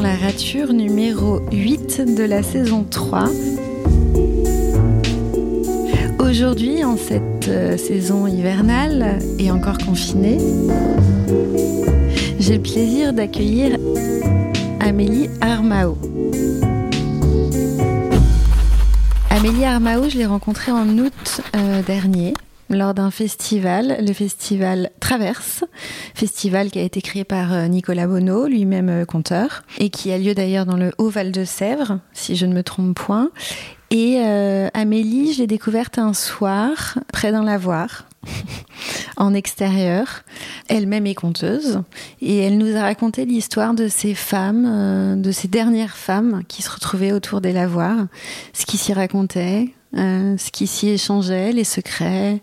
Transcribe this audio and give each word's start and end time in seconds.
la 0.00 0.16
rature 0.16 0.72
numéro 0.72 1.40
8 1.52 2.14
de 2.16 2.24
la 2.24 2.42
saison 2.42 2.84
3. 2.84 3.28
Aujourd'hui, 6.18 6.84
en 6.84 6.96
cette 6.96 7.48
euh, 7.48 7.76
saison 7.76 8.26
hivernale 8.26 9.18
et 9.38 9.50
encore 9.50 9.76
confinée, 9.76 10.38
j'ai 12.38 12.56
le 12.56 12.62
plaisir 12.62 13.12
d'accueillir 13.12 13.76
Amélie 14.80 15.28
Armao. 15.42 15.98
Amélie 19.28 19.64
Armao, 19.64 20.08
je 20.08 20.16
l'ai 20.16 20.26
rencontrée 20.26 20.72
en 20.72 20.88
août 20.98 21.42
euh, 21.56 21.82
dernier 21.82 22.32
lors 22.70 22.94
d'un 22.94 23.10
festival, 23.10 23.98
le 24.00 24.12
festival 24.14 24.90
Traverse, 25.00 25.64
festival 26.20 26.70
qui 26.70 26.78
a 26.78 26.82
été 26.82 27.00
créé 27.00 27.24
par 27.24 27.54
euh, 27.54 27.66
Nicolas 27.66 28.06
Bonneau, 28.06 28.46
lui-même 28.46 28.90
euh, 28.90 29.04
conteur, 29.06 29.62
et 29.78 29.88
qui 29.88 30.12
a 30.12 30.18
lieu 30.18 30.34
d'ailleurs 30.34 30.66
dans 30.66 30.76
le 30.76 30.92
Haut-Val 30.98 31.32
de 31.32 31.46
Sèvres, 31.46 31.98
si 32.12 32.36
je 32.36 32.44
ne 32.44 32.52
me 32.52 32.62
trompe 32.62 32.94
point. 32.94 33.30
Et 33.90 34.20
euh, 34.20 34.68
Amélie, 34.74 35.32
je 35.32 35.38
l'ai 35.38 35.46
découverte 35.46 35.98
un 35.98 36.12
soir, 36.12 36.98
près 37.10 37.32
d'un 37.32 37.42
lavoir, 37.42 38.04
en 39.16 39.32
extérieur. 39.32 40.22
Elle-même 40.68 41.06
est 41.06 41.14
conteuse 41.14 41.80
et 42.20 42.36
elle 42.36 42.58
nous 42.58 42.76
a 42.76 42.82
raconté 42.82 43.24
l'histoire 43.24 43.72
de 43.72 43.88
ces 43.88 44.14
femmes, 44.14 45.22
de 45.22 45.32
ces 45.32 45.48
dernières 45.48 45.96
femmes 45.96 46.42
qui 46.48 46.60
se 46.60 46.70
retrouvaient 46.70 47.12
autour 47.12 47.40
des 47.40 47.54
lavoirs, 47.54 48.08
ce 48.52 48.66
qui 48.66 48.76
s'y 48.76 48.92
racontait, 48.92 49.70
ce 49.94 50.50
qui 50.50 50.66
s'y 50.66 50.90
échangeait, 50.90 51.52
les 51.52 51.64
secrets, 51.64 52.42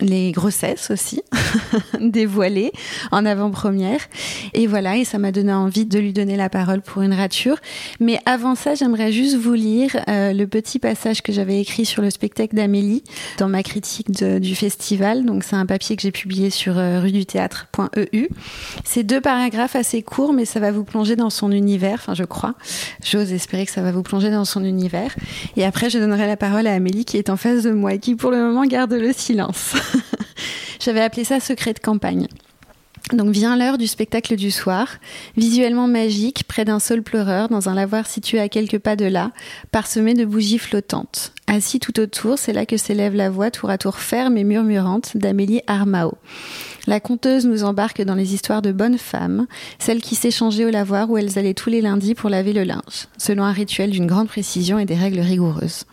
les 0.00 0.32
grossesses 0.32 0.90
aussi, 0.90 1.22
dévoilées 2.00 2.72
en 3.12 3.24
avant-première. 3.24 4.00
Et 4.54 4.66
voilà, 4.66 4.96
et 4.96 5.04
ça 5.04 5.18
m'a 5.18 5.32
donné 5.32 5.52
envie 5.52 5.86
de 5.86 5.98
lui 5.98 6.12
donner 6.12 6.36
la 6.36 6.48
parole 6.48 6.80
pour 6.80 7.02
une 7.02 7.14
rature. 7.14 7.56
Mais 7.98 8.18
avant 8.26 8.54
ça, 8.54 8.74
j'aimerais 8.74 9.12
juste 9.12 9.36
vous 9.36 9.54
lire 9.54 9.96
euh, 10.08 10.32
le 10.32 10.46
petit 10.46 10.78
passage 10.78 11.22
que 11.22 11.32
j'avais 11.32 11.60
écrit 11.60 11.84
sur 11.84 12.02
le 12.02 12.10
spectacle 12.10 12.54
d'Amélie 12.54 13.02
dans 13.38 13.48
ma 13.48 13.62
critique 13.62 14.10
du 14.10 14.54
festival. 14.54 15.24
Donc 15.24 15.44
c'est 15.44 15.56
un 15.56 15.66
papier 15.66 15.96
que 15.96 16.02
j'ai 16.02 16.12
publié 16.12 16.50
sur 16.50 16.78
euh, 16.78 17.00
rue 17.00 17.12
du 17.12 17.26
théâtre.eu. 17.26 18.28
C'est 18.84 19.02
deux 19.02 19.20
paragraphes 19.20 19.76
assez 19.76 20.02
courts, 20.02 20.32
mais 20.32 20.44
ça 20.44 20.60
va 20.60 20.72
vous 20.72 20.84
plonger 20.84 21.16
dans 21.16 21.30
son 21.30 21.52
univers, 21.52 21.98
enfin 22.00 22.14
je 22.14 22.24
crois. 22.24 22.54
J'ose 23.04 23.32
espérer 23.32 23.66
que 23.66 23.72
ça 23.72 23.82
va 23.82 23.92
vous 23.92 24.02
plonger 24.02 24.30
dans 24.30 24.44
son 24.44 24.64
univers. 24.64 25.14
Et 25.56 25.64
après, 25.64 25.90
je 25.90 25.98
donnerai 25.98 26.26
la 26.26 26.36
parole 26.36 26.66
à 26.66 26.74
Amélie 26.74 27.04
qui 27.04 27.16
est 27.16 27.30
en 27.30 27.36
face 27.36 27.62
de 27.62 27.70
moi 27.70 27.94
et 27.94 27.98
qui 27.98 28.14
pour 28.14 28.30
le 28.30 28.38
moment 28.38 28.64
garde 28.64 28.92
le 28.92 29.12
silence. 29.12 29.74
J'avais 30.80 31.00
appelé 31.00 31.24
ça 31.24 31.40
secret 31.40 31.74
de 31.74 31.78
campagne. 31.78 32.26
Donc 33.12 33.30
vient 33.30 33.56
l'heure 33.56 33.78
du 33.78 33.86
spectacle 33.86 34.36
du 34.36 34.50
soir, 34.50 34.98
visuellement 35.36 35.88
magique, 35.88 36.44
près 36.46 36.64
d'un 36.64 36.78
sol 36.78 37.02
pleureur, 37.02 37.48
dans 37.48 37.68
un 37.68 37.74
lavoir 37.74 38.06
situé 38.06 38.38
à 38.38 38.48
quelques 38.48 38.78
pas 38.78 38.94
de 38.94 39.06
là, 39.06 39.32
parsemé 39.72 40.14
de 40.14 40.24
bougies 40.24 40.58
flottantes. 40.58 41.32
Assis 41.52 41.80
tout 41.80 41.98
autour, 41.98 42.38
c'est 42.38 42.52
là 42.52 42.64
que 42.64 42.76
s'élève 42.76 43.16
la 43.16 43.28
voix 43.28 43.50
tour 43.50 43.70
à 43.70 43.76
tour 43.76 43.98
ferme 43.98 44.36
et 44.36 44.44
murmurante 44.44 45.16
d'Amélie 45.16 45.62
Armao. 45.66 46.12
La 46.86 47.00
conteuse 47.00 47.44
nous 47.44 47.64
embarque 47.64 48.02
dans 48.02 48.14
les 48.14 48.34
histoires 48.34 48.62
de 48.62 48.70
bonnes 48.70 48.98
femmes, 48.98 49.46
celles 49.80 50.00
qui 50.00 50.14
s'échangeaient 50.14 50.64
au 50.64 50.70
lavoir 50.70 51.10
où 51.10 51.18
elles 51.18 51.38
allaient 51.38 51.54
tous 51.54 51.68
les 51.68 51.80
lundis 51.80 52.14
pour 52.14 52.30
laver 52.30 52.52
le 52.52 52.62
linge, 52.62 53.08
selon 53.18 53.42
un 53.42 53.52
rituel 53.52 53.90
d'une 53.90 54.06
grande 54.06 54.28
précision 54.28 54.78
et 54.78 54.86
des 54.86 54.94
règles 54.94 55.20
rigoureuses. 55.20 55.86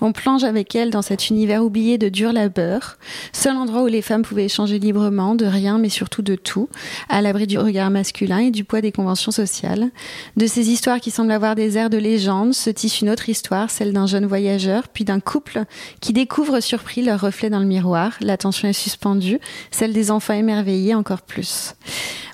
On 0.00 0.12
plonge 0.12 0.44
avec 0.44 0.74
elles 0.74 0.90
dans 0.90 1.02
cet 1.02 1.30
univers 1.30 1.64
oublié 1.64 1.98
de 1.98 2.08
dur 2.08 2.32
labeur, 2.32 2.96
seul 3.32 3.56
endroit 3.56 3.82
où 3.82 3.88
les 3.88 4.02
femmes 4.02 4.22
pouvaient 4.22 4.44
échanger 4.44 4.78
librement, 4.78 5.34
de 5.34 5.46
rien 5.46 5.78
mais 5.78 5.88
surtout 5.88 6.22
de 6.22 6.36
tout, 6.36 6.68
à 7.08 7.22
l'abri 7.22 7.48
du 7.48 7.58
regard 7.58 7.90
masculin 7.90 8.38
et 8.38 8.50
du 8.52 8.62
poids 8.64 8.80
des 8.80 8.92
conventions 8.92 9.32
sociales. 9.32 9.90
De 10.36 10.46
ces 10.46 10.70
histoires 10.70 11.00
qui 11.00 11.10
semblent 11.10 11.32
avoir 11.32 11.56
des 11.56 11.76
airs 11.76 11.90
de 11.90 11.98
légende, 11.98 12.54
se 12.54 12.70
tisse 12.70 13.00
une 13.00 13.10
autre 13.10 13.28
histoire, 13.28 13.68
celle 13.68 13.92
d'un 13.92 14.06
jeune 14.06 14.26
voyageur, 14.26 14.88
puis 14.92 15.04
d'un 15.04 15.20
couple 15.20 15.64
qui 16.00 16.12
découvre 16.12 16.60
surpris 16.60 17.02
leur 17.02 17.20
reflet 17.20 17.50
dans 17.50 17.60
le 17.60 17.66
miroir. 17.66 18.12
L'attention 18.20 18.68
est 18.68 18.72
suspendue, 18.72 19.40
celle 19.70 19.92
des 19.92 20.10
enfants 20.10 20.22
enfin 20.22 20.34
émerveillé 20.34 20.94
encore 20.94 21.22
plus. 21.22 21.74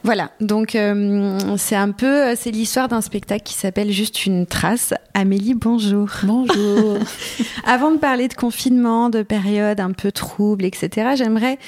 Voilà, 0.04 0.30
donc 0.42 0.74
euh, 0.74 1.38
c'est 1.56 1.74
un 1.74 1.90
peu, 1.90 2.28
euh, 2.28 2.34
c'est 2.36 2.50
l'histoire 2.50 2.86
d'un 2.86 3.00
spectacle 3.00 3.42
qui 3.42 3.54
s'appelle 3.54 3.90
Juste 3.90 4.26
une 4.26 4.44
trace. 4.44 4.92
Amélie, 5.14 5.54
bonjour. 5.54 6.08
Bonjour. 6.22 6.98
Avant 7.64 7.90
de 7.90 7.96
parler 7.96 8.28
de 8.28 8.34
confinement, 8.34 9.08
de 9.08 9.22
période 9.22 9.80
un 9.80 9.92
peu 9.92 10.12
trouble, 10.12 10.66
etc., 10.66 11.12
j'aimerais 11.16 11.58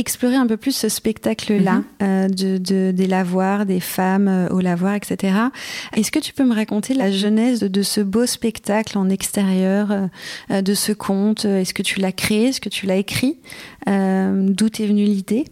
explorer 0.00 0.36
un 0.36 0.46
peu 0.46 0.56
plus 0.56 0.74
ce 0.74 0.88
spectacle-là, 0.88 1.76
mhm. 1.76 1.84
euh, 2.02 2.28
de, 2.28 2.90
des 2.90 3.06
lavoirs, 3.06 3.66
des 3.66 3.80
femmes 3.80 4.48
au 4.50 4.60
lavoir, 4.60 4.94
etc. 4.94 5.34
Est-ce 5.94 6.10
que 6.10 6.18
tu 6.18 6.32
peux 6.32 6.44
me 6.44 6.54
raconter 6.54 6.94
la 6.94 7.10
genèse 7.10 7.60
de, 7.60 7.82
ce 7.82 8.00
beau 8.00 8.26
spectacle 8.26 8.98
en 8.98 9.08
extérieur, 9.08 10.08
de 10.50 10.74
ce 10.74 10.92
conte? 10.92 11.44
Est-ce 11.44 11.74
que 11.74 11.82
tu 11.82 12.00
l'as 12.00 12.12
créé? 12.12 12.48
Est-ce 12.48 12.60
que 12.60 12.68
tu 12.68 12.86
l'as 12.86 12.96
écrit? 12.96 13.38
D'où 13.86 14.66
est 14.66 14.86
venue 14.86 15.04
l'idée? 15.04 15.44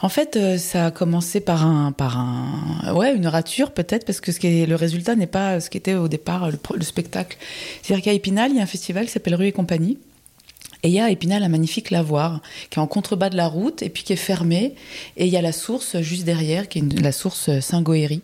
En 0.00 0.10
fait, 0.10 0.36
euh, 0.36 0.58
ça 0.58 0.86
a 0.86 0.90
commencé 0.90 1.40
par 1.40 1.64
un, 1.64 1.90
par 1.92 2.18
un, 2.18 2.92
ouais, 2.94 3.14
une 3.14 3.26
rature 3.26 3.72
peut-être, 3.72 4.04
parce 4.04 4.20
que 4.20 4.30
ce 4.30 4.40
qui 4.40 4.46
est, 4.46 4.66
le 4.66 4.74
résultat 4.74 5.16
n'est 5.16 5.26
pas 5.26 5.58
ce 5.60 5.70
qui 5.70 5.78
était 5.78 5.94
au 5.94 6.08
départ 6.08 6.50
le, 6.50 6.82
spectacle. 6.82 7.38
C'est-à-dire 7.82 8.04
qu'à 8.04 8.12
Épinal, 8.12 8.50
il 8.50 8.58
y 8.58 8.60
a 8.60 8.62
un 8.62 8.66
festival 8.66 9.06
qui 9.06 9.12
s'appelle 9.12 9.34
Rue 9.34 9.46
et 9.46 9.52
Compagnie. 9.52 9.98
Et 10.82 10.88
il 10.88 10.94
y 10.94 11.00
a 11.00 11.06
à 11.06 11.10
Épinal 11.10 11.42
un 11.42 11.48
magnifique 11.48 11.90
lavoir 11.90 12.40
qui 12.70 12.78
est 12.78 12.82
en 12.82 12.86
contrebas 12.86 13.30
de 13.30 13.36
la 13.36 13.48
route 13.48 13.82
et 13.82 13.88
puis 13.88 14.02
qui 14.02 14.12
est 14.12 14.16
fermé. 14.16 14.74
Et 15.16 15.26
il 15.26 15.32
y 15.32 15.36
a 15.36 15.42
la 15.42 15.52
source 15.52 16.00
juste 16.00 16.24
derrière, 16.24 16.68
qui 16.68 16.78
est 16.78 17.00
la 17.00 17.12
source 17.12 17.60
Saint-Goéry. 17.60 18.22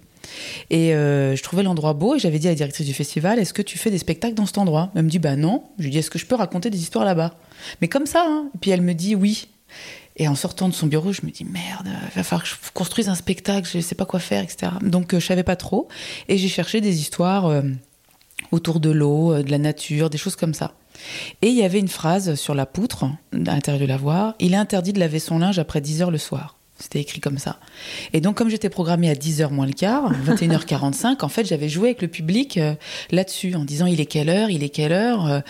Et 0.71 0.95
euh, 0.95 1.37
je 1.37 1.43
trouvais 1.43 1.63
l'endroit 1.63 1.93
beau 1.95 2.15
et 2.15 2.19
j'avais 2.19 2.39
dit 2.39 2.47
à 2.47 2.51
la 2.51 2.55
directrice 2.55 2.87
du 2.87 2.95
festival 2.95 3.39
Est-ce 3.39 3.53
que 3.53 3.63
tu 3.63 3.77
fais 3.77 3.91
des 3.91 3.99
spectacles 3.99 4.35
dans 4.35 4.47
cet 4.47 4.59
endroit? 4.59 4.91
Elle 4.95 5.03
me 5.03 5.11
dit 5.11 5.19
Bah 5.19 5.37
non. 5.37 5.65
Je 5.79 5.85
lui 5.85 5.91
dis 5.91 5.99
Est-ce 5.99 6.11
que 6.11 6.19
je 6.19 6.27
peux 6.27 6.37
raconter 6.37 6.71
des 6.71 6.81
histoires 6.81 7.05
là-bas? 7.05 7.35
Mais 7.81 7.89
comme 7.89 8.07
ça. 8.07 8.25
Hein. 8.27 8.51
Puis 8.61 8.71
elle 8.71 8.83
me 8.83 8.95
dit 8.95 9.15
Oui. 9.15 9.49
Et 10.17 10.29
en 10.29 10.34
sortant 10.34 10.69
de 10.69 10.75
son 10.75 10.87
bureau, 10.87 11.13
je 11.13 11.23
me 11.25 11.31
dis 11.31 11.45
merde, 11.45 11.87
il 11.87 12.17
va 12.17 12.23
falloir 12.23 12.43
que 12.43 12.49
je 12.49 12.55
construise 12.75 13.09
un 13.09 13.15
spectacle, 13.15 13.67
je 13.71 13.79
ne 13.79 13.83
sais 13.83 13.95
pas 13.95 14.05
quoi 14.05 14.21
faire, 14.21 14.43
etc. 14.43 14.73
Donc 14.83 15.15
euh, 15.15 15.21
je 15.21 15.27
savais 15.27 15.43
pas 15.43 15.57
trop. 15.57 15.89
Et 16.29 16.37
j'ai 16.37 16.49
cherché 16.49 16.81
des 16.81 17.01
histoires 17.01 17.47
euh, 17.47 17.63
autour 18.51 18.79
de 18.79 18.91
l'eau, 18.91 19.33
euh, 19.33 19.43
de 19.43 19.51
la 19.51 19.59
nature, 19.59 20.11
des 20.11 20.19
choses 20.19 20.37
comme 20.37 20.53
ça. 20.53 20.75
Et 21.41 21.49
il 21.49 21.55
y 21.57 21.63
avait 21.63 21.81
une 21.81 21.89
phrase 21.89 22.35
sur 22.35 22.55
la 22.55 22.67
poutre, 22.67 23.05
à 23.05 23.37
l'intérieur 23.37 23.81
de 23.81 23.87
lavoir 23.87 24.03
il 24.39 24.55
est 24.55 24.57
interdit 24.57 24.93
de 24.93 25.01
laver 25.01 25.19
son 25.19 25.39
linge 25.39 25.59
après 25.59 25.81
10 25.81 26.03
heures 26.03 26.11
le 26.11 26.19
soir. 26.19 26.57
C'était 26.79 27.01
écrit 27.01 27.21
comme 27.21 27.39
ça. 27.39 27.61
Et 28.13 28.21
donc, 28.21 28.37
comme 28.37 28.49
j'étais 28.49 28.69
programmée 28.69 29.09
à 29.09 29.15
10h 29.15 29.51
moins 29.51 29.67
le 29.67 29.73
quart, 29.73 30.13
21h45, 30.27 31.25
en 31.25 31.29
fait, 31.29 31.47
j'avais 31.47 31.69
joué 31.69 31.91
avec 31.91 32.03
le 32.03 32.09
public 32.09 32.59
euh, 32.59 32.75
là-dessus, 33.13 33.55
en 33.55 33.65
disant 33.65 33.87
il 33.87 34.01
est 34.01 34.07
quelle 34.07 34.29
heure, 34.29 34.51
il 34.51 34.65
est 34.65 34.69
quelle 34.69 34.91
heure? 34.91 35.27
Euh, 35.27 35.41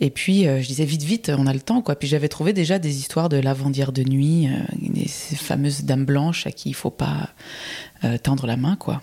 et 0.00 0.10
puis, 0.10 0.46
euh, 0.46 0.62
je 0.62 0.66
disais 0.68 0.84
vite, 0.84 1.02
vite, 1.02 1.32
on 1.36 1.48
a 1.48 1.52
le 1.52 1.60
temps, 1.60 1.82
quoi. 1.82 1.96
Puis 1.96 2.06
j'avais 2.06 2.28
trouvé 2.28 2.52
déjà 2.52 2.78
des 2.78 2.98
histoires 2.98 3.28
de 3.28 3.36
lavandière 3.36 3.90
de 3.90 4.04
nuit, 4.04 4.48
ces 5.08 5.34
fameuses 5.34 5.82
dames 5.82 6.04
blanches 6.04 6.46
à 6.46 6.52
qui 6.52 6.68
il 6.68 6.74
faut 6.74 6.90
pas 6.90 7.30
tendre 8.22 8.46
la 8.46 8.56
main, 8.56 8.76
quoi. 8.76 9.02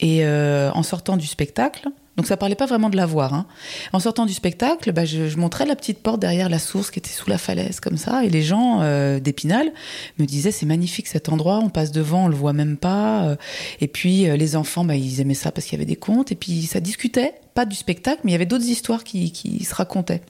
Et 0.00 0.26
en 0.26 0.82
sortant 0.82 1.16
du 1.16 1.26
spectacle, 1.26 1.88
donc 2.18 2.26
ça 2.26 2.36
parlait 2.36 2.56
pas 2.56 2.66
vraiment 2.66 2.90
de 2.90 2.96
la 2.96 3.06
voir. 3.06 3.32
Hein. 3.32 3.46
En 3.92 4.00
sortant 4.00 4.26
du 4.26 4.34
spectacle, 4.34 4.90
bah, 4.90 5.04
je, 5.04 5.36
montrais 5.36 5.64
la 5.66 5.76
petite 5.76 6.00
porte 6.00 6.18
derrière 6.18 6.48
la 6.48 6.58
source 6.58 6.90
qui 6.90 6.98
était 6.98 7.12
sous 7.12 7.30
la 7.30 7.38
falaise 7.38 7.78
comme 7.78 7.96
ça, 7.96 8.24
et 8.24 8.28
les 8.28 8.42
gens 8.42 8.80
euh, 8.82 9.20
d'Épinal 9.20 9.72
me 10.18 10.26
disaient 10.26 10.50
c'est 10.50 10.66
magnifique 10.66 11.06
cet 11.06 11.28
endroit, 11.28 11.60
on 11.62 11.70
passe 11.70 11.92
devant, 11.92 12.24
on 12.24 12.28
le 12.28 12.34
voit 12.34 12.52
même 12.52 12.76
pas. 12.76 13.22
Euh. 13.22 13.36
Et 13.80 13.86
puis 13.86 14.28
euh, 14.28 14.36
les 14.36 14.56
enfants, 14.56 14.84
bah, 14.84 14.96
ils 14.96 15.20
aimaient 15.20 15.34
ça 15.34 15.52
parce 15.52 15.68
qu'il 15.68 15.78
y 15.78 15.80
avait 15.80 15.86
des 15.86 15.94
contes, 15.94 16.32
et 16.32 16.34
puis 16.34 16.62
ça 16.62 16.80
discutait, 16.80 17.34
pas 17.54 17.64
du 17.64 17.76
spectacle, 17.76 18.20
mais 18.24 18.32
il 18.32 18.34
y 18.34 18.36
avait 18.36 18.46
d'autres 18.46 18.66
histoires 18.66 19.04
qui, 19.04 19.30
qui 19.30 19.62
se 19.62 19.74
racontaient. 19.76 20.22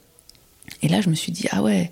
Et 0.82 0.88
là, 0.88 1.00
je 1.00 1.08
me 1.08 1.14
suis 1.14 1.32
dit 1.32 1.46
ah 1.50 1.62
ouais. 1.62 1.90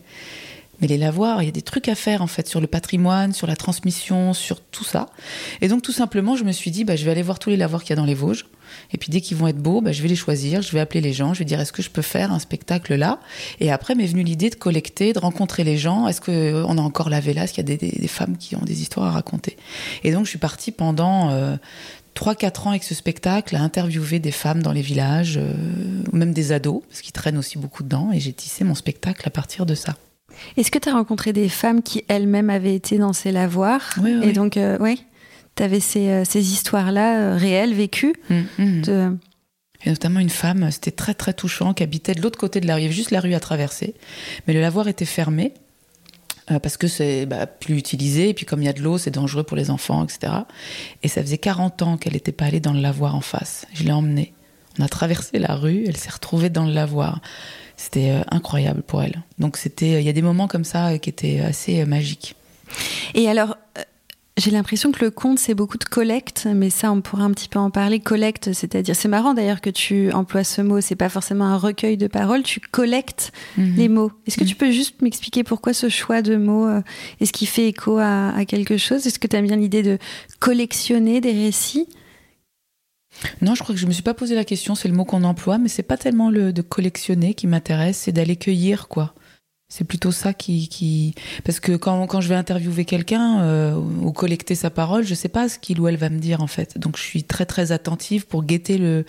Mais 0.81 0.88
les 0.88 0.98
lavoirs, 0.98 1.43
il 1.43 1.46
y 1.46 1.48
a 1.48 1.52
des 1.52 1.62
trucs 1.62 1.88
à 1.88 1.94
faire 1.94 2.20
en 2.20 2.26
fait 2.26 2.46
sur 2.46 2.60
le 2.60 2.66
patrimoine, 2.66 3.32
sur 3.32 3.46
la 3.46 3.56
transmission, 3.56 4.34
sur 4.34 4.60
tout 4.60 4.84
ça. 4.84 5.06
Et 5.62 5.69
donc 5.69 5.81
tout 5.81 5.93
simplement, 5.93 6.37
je 6.37 6.44
me 6.44 6.52
suis 6.52 6.70
dit, 6.70 6.84
bah, 6.84 6.96
je 6.96 7.04
vais 7.06 7.10
aller 7.10 7.22
voir 7.22 7.38
tous 7.38 7.48
les 7.48 7.56
lavoirs 7.56 7.82
qu'il 7.82 7.90
y 7.90 7.93
a 7.94 7.96
dans 7.96 8.04
les 8.04 8.14
Vosges. 8.14 8.44
Et 8.92 8.98
puis 8.98 9.10
dès 9.10 9.20
qu'ils 9.20 9.36
vont 9.36 9.46
être 9.48 9.58
beaux, 9.58 9.80
bah, 9.80 9.92
je 9.92 10.02
vais 10.02 10.08
les 10.08 10.16
choisir, 10.16 10.62
je 10.62 10.72
vais 10.72 10.80
appeler 10.80 11.00
les 11.00 11.12
gens, 11.12 11.34
je 11.34 11.40
vais 11.40 11.44
dire 11.44 11.60
est-ce 11.60 11.72
que 11.72 11.82
je 11.82 11.90
peux 11.90 12.02
faire 12.02 12.32
un 12.32 12.38
spectacle 12.38 12.94
là? 12.94 13.20
Et 13.60 13.70
après 13.70 13.94
m'est 13.94 14.06
venue 14.06 14.22
l'idée 14.22 14.50
de 14.50 14.54
collecter, 14.54 15.12
de 15.12 15.18
rencontrer 15.18 15.64
les 15.64 15.78
gens. 15.78 16.08
Est-ce 16.08 16.20
qu'on 16.20 16.32
euh, 16.32 16.64
a 16.64 16.80
encore 16.80 17.10
la 17.10 17.20
vela 17.20 17.44
Est-ce 17.44 17.52
qu'il 17.52 17.68
y 17.68 17.72
a 17.72 17.76
des, 17.76 18.08
femmes 18.08 18.36
qui 18.36 18.56
ont 18.56 18.64
des 18.64 18.82
histoires 18.82 19.06
à 19.06 19.10
raconter? 19.10 19.56
Et 20.04 20.12
donc 20.12 20.24
je 20.24 20.30
suis 20.30 20.38
partie 20.38 20.72
pendant 20.72 21.30
euh, 21.30 21.56
3-4 22.16 22.66
ans 22.66 22.70
avec 22.70 22.82
ce 22.82 22.94
spectacle 22.94 23.54
à 23.54 23.60
interviewer 23.60 24.18
des 24.18 24.30
femmes 24.32 24.62
dans 24.62 24.72
les 24.72 24.80
villages, 24.80 25.36
euh, 25.36 25.52
ou 26.12 26.16
même 26.16 26.32
des 26.32 26.50
ados, 26.50 26.82
parce 26.88 27.02
qu'ils 27.02 27.12
traînent 27.12 27.38
aussi 27.38 27.58
beaucoup 27.58 27.82
dedans, 27.82 28.10
et 28.12 28.18
j'ai 28.18 28.32
tissé 28.32 28.64
mon 28.64 28.74
spectacle 28.74 29.22
à 29.26 29.30
partir 29.30 29.66
de 29.66 29.74
ça. 29.74 29.94
Est-ce 30.56 30.70
que 30.70 30.78
tu 30.78 30.88
as 30.88 30.92
rencontré 30.92 31.32
des 31.32 31.48
femmes 31.48 31.82
qui 31.82 32.04
elles-mêmes 32.08 32.50
avaient 32.50 32.74
été 32.74 32.98
dans 32.98 33.12
ces 33.12 33.32
lavoirs? 33.32 33.94
Oui, 34.02 34.18
Et 34.22 34.32
donc, 34.32 34.56
euh, 34.56 34.76
oui, 34.80 35.04
tu 35.56 35.62
avais 35.62 35.81
ces, 35.81 36.08
euh, 36.08 36.25
ces 36.25 36.53
histoires-là 36.53 37.19
euh, 37.19 37.37
réelles, 37.37 37.75
vécues 37.75 38.14
mmh, 38.31 38.62
mmh. 38.62 39.19
Et 39.85 39.91
notamment 39.91 40.20
une 40.20 40.31
femme, 40.31 40.70
c'était 40.70 40.91
très 40.91 41.14
très 41.14 41.32
touchant, 41.32 41.75
qui 41.75 41.82
habitait 41.82 42.14
de 42.14 42.23
l'autre 42.23 42.38
côté 42.38 42.61
de 42.61 42.67
la 42.67 42.75
rue, 42.75 42.81
il 42.81 42.85
y 42.85 42.87
avait 42.87 42.94
juste 42.94 43.11
la 43.11 43.20
rue 43.20 43.35
à 43.35 43.41
traverser. 43.41 43.94
Mais 44.47 44.55
le 44.55 44.61
lavoir 44.61 44.88
était 44.88 45.05
fermé. 45.05 45.53
Euh, 46.50 46.61
parce 46.61 46.76
que 46.76 46.87
c'est 46.87 47.26
bah, 47.26 47.47
plus 47.47 47.76
utilisé, 47.76 48.29
et 48.29 48.35
puis 48.35 48.47
comme 48.47 48.62
il 48.62 48.67
y 48.67 48.69
a 48.69 48.73
de 48.73 48.81
l'eau, 48.81 48.99
c'est 48.99 49.11
dangereux 49.11 49.43
pour 49.43 49.56
les 49.56 49.69
enfants, 49.70 50.05
etc. 50.05 50.32
Et 51.03 51.08
ça 51.08 51.20
faisait 51.20 51.38
40 51.38 51.82
ans 51.82 51.97
qu'elle 51.97 52.12
n'était 52.12 52.31
pas 52.31 52.44
allée 52.44 52.61
dans 52.61 52.73
le 52.73 52.81
lavoir 52.81 53.17
en 53.17 53.20
face. 53.20 53.67
Je 53.75 53.82
l'ai 53.82 53.91
emmenée. 53.91 54.32
On 54.79 54.85
a 54.85 54.88
traversé 54.88 55.41
la 55.41 55.56
rue, 55.56 55.85
elle 55.88 55.97
s'est 55.97 56.11
retrouvée 56.11 56.49
dans 56.49 56.64
le 56.64 56.73
lavoir. 56.73 57.20
C'était 57.76 58.11
euh, 58.11 58.20
incroyable 58.31 58.82
pour 58.82 59.03
elle. 59.03 59.23
Donc 59.41 59.56
c'était, 59.56 60.00
il 60.00 60.06
y 60.06 60.08
a 60.08 60.12
des 60.12 60.23
moments 60.23 60.47
comme 60.47 60.64
ça 60.64 60.99
qui 60.99 61.11
étaient 61.11 61.41
assez 61.41 61.85
magiques. 61.85 62.37
Et 63.14 63.29
alors, 63.29 63.56
j'ai 64.38 64.50
l'impression 64.50 64.92
que 64.92 65.02
le 65.02 65.10
conte, 65.10 65.38
c'est 65.38 65.54
beaucoup 65.54 65.78
de 65.78 65.84
collecte, 65.84 66.46
mais 66.52 66.68
ça, 66.68 66.92
on 66.92 67.00
pourrait 67.00 67.22
un 67.22 67.30
petit 67.30 67.48
peu 67.48 67.58
en 67.58 67.70
parler. 67.70 68.00
Collecte, 68.00 68.52
c'est-à-dire, 68.52 68.94
c'est 68.94 69.08
marrant 69.08 69.32
d'ailleurs 69.32 69.62
que 69.62 69.70
tu 69.70 70.12
emploies 70.12 70.44
ce 70.44 70.60
mot, 70.60 70.82
c'est 70.82 70.94
pas 70.94 71.08
forcément 71.08 71.46
un 71.46 71.56
recueil 71.56 71.96
de 71.96 72.06
paroles, 72.06 72.42
tu 72.42 72.60
collectes 72.60 73.32
mhm. 73.56 73.74
les 73.76 73.88
mots. 73.88 74.12
Est-ce 74.26 74.36
que 74.36 74.44
tu 74.44 74.52
mhm. 74.52 74.58
peux 74.58 74.70
juste 74.70 75.00
m'expliquer 75.00 75.42
pourquoi 75.42 75.72
ce 75.72 75.88
choix 75.88 76.20
de 76.20 76.36
mots 76.36 76.66
euh, 76.66 76.82
Est-ce 77.20 77.32
qu'il 77.32 77.48
fait 77.48 77.68
écho 77.68 77.96
à, 77.98 78.44
quelque 78.46 78.76
chose? 78.76 79.06
Est-ce 79.06 79.18
que 79.18 79.26
tu 79.26 79.36
aimes 79.36 79.46
bien 79.46 79.56
l'idée 79.56 79.82
de 79.82 79.98
collectionner 80.38 81.22
des 81.22 81.32
récits? 81.32 81.88
Non, 83.40 83.54
je 83.54 83.62
crois 83.62 83.74
que 83.74 83.80
je 83.80 83.86
me 83.86 83.92
suis 83.92 84.02
pas 84.02 84.12
posé 84.12 84.34
la 84.34 84.44
question. 84.44 84.74
C'est 84.74 84.88
le 84.88 84.94
mot 84.94 85.06
qu'on 85.06 85.24
emploie, 85.24 85.56
mais 85.56 85.68
c'est 85.68 85.82
pas 85.82 85.96
tellement 85.96 86.28
le 86.28 86.52
de 86.52 86.60
collectionner 86.60 87.32
qui 87.32 87.46
m'intéresse, 87.46 87.96
c'est 87.96 88.12
d'aller 88.12 88.36
cueillir, 88.36 88.88
quoi. 88.88 89.14
C'est 89.68 89.84
plutôt 89.84 90.12
ça 90.12 90.32
qui, 90.32 90.68
qui... 90.68 91.14
Parce 91.44 91.58
que 91.58 91.72
quand, 91.72 92.06
quand 92.06 92.20
je 92.20 92.28
vais 92.28 92.36
interviewer 92.36 92.84
quelqu'un 92.84 93.40
euh, 93.40 93.74
ou 93.74 94.12
collecter 94.12 94.54
sa 94.54 94.70
parole, 94.70 95.04
je 95.04 95.14
sais 95.14 95.28
pas 95.28 95.48
ce 95.48 95.58
qu'il 95.58 95.80
ou 95.80 95.88
elle 95.88 95.96
va 95.96 96.08
me 96.08 96.18
dire 96.18 96.40
en 96.40 96.46
fait. 96.46 96.78
Donc 96.78 96.96
je 96.96 97.02
suis 97.02 97.24
très 97.24 97.46
très 97.46 97.72
attentive 97.72 98.26
pour 98.26 98.44
guetter 98.44 98.78
le, 98.78 99.04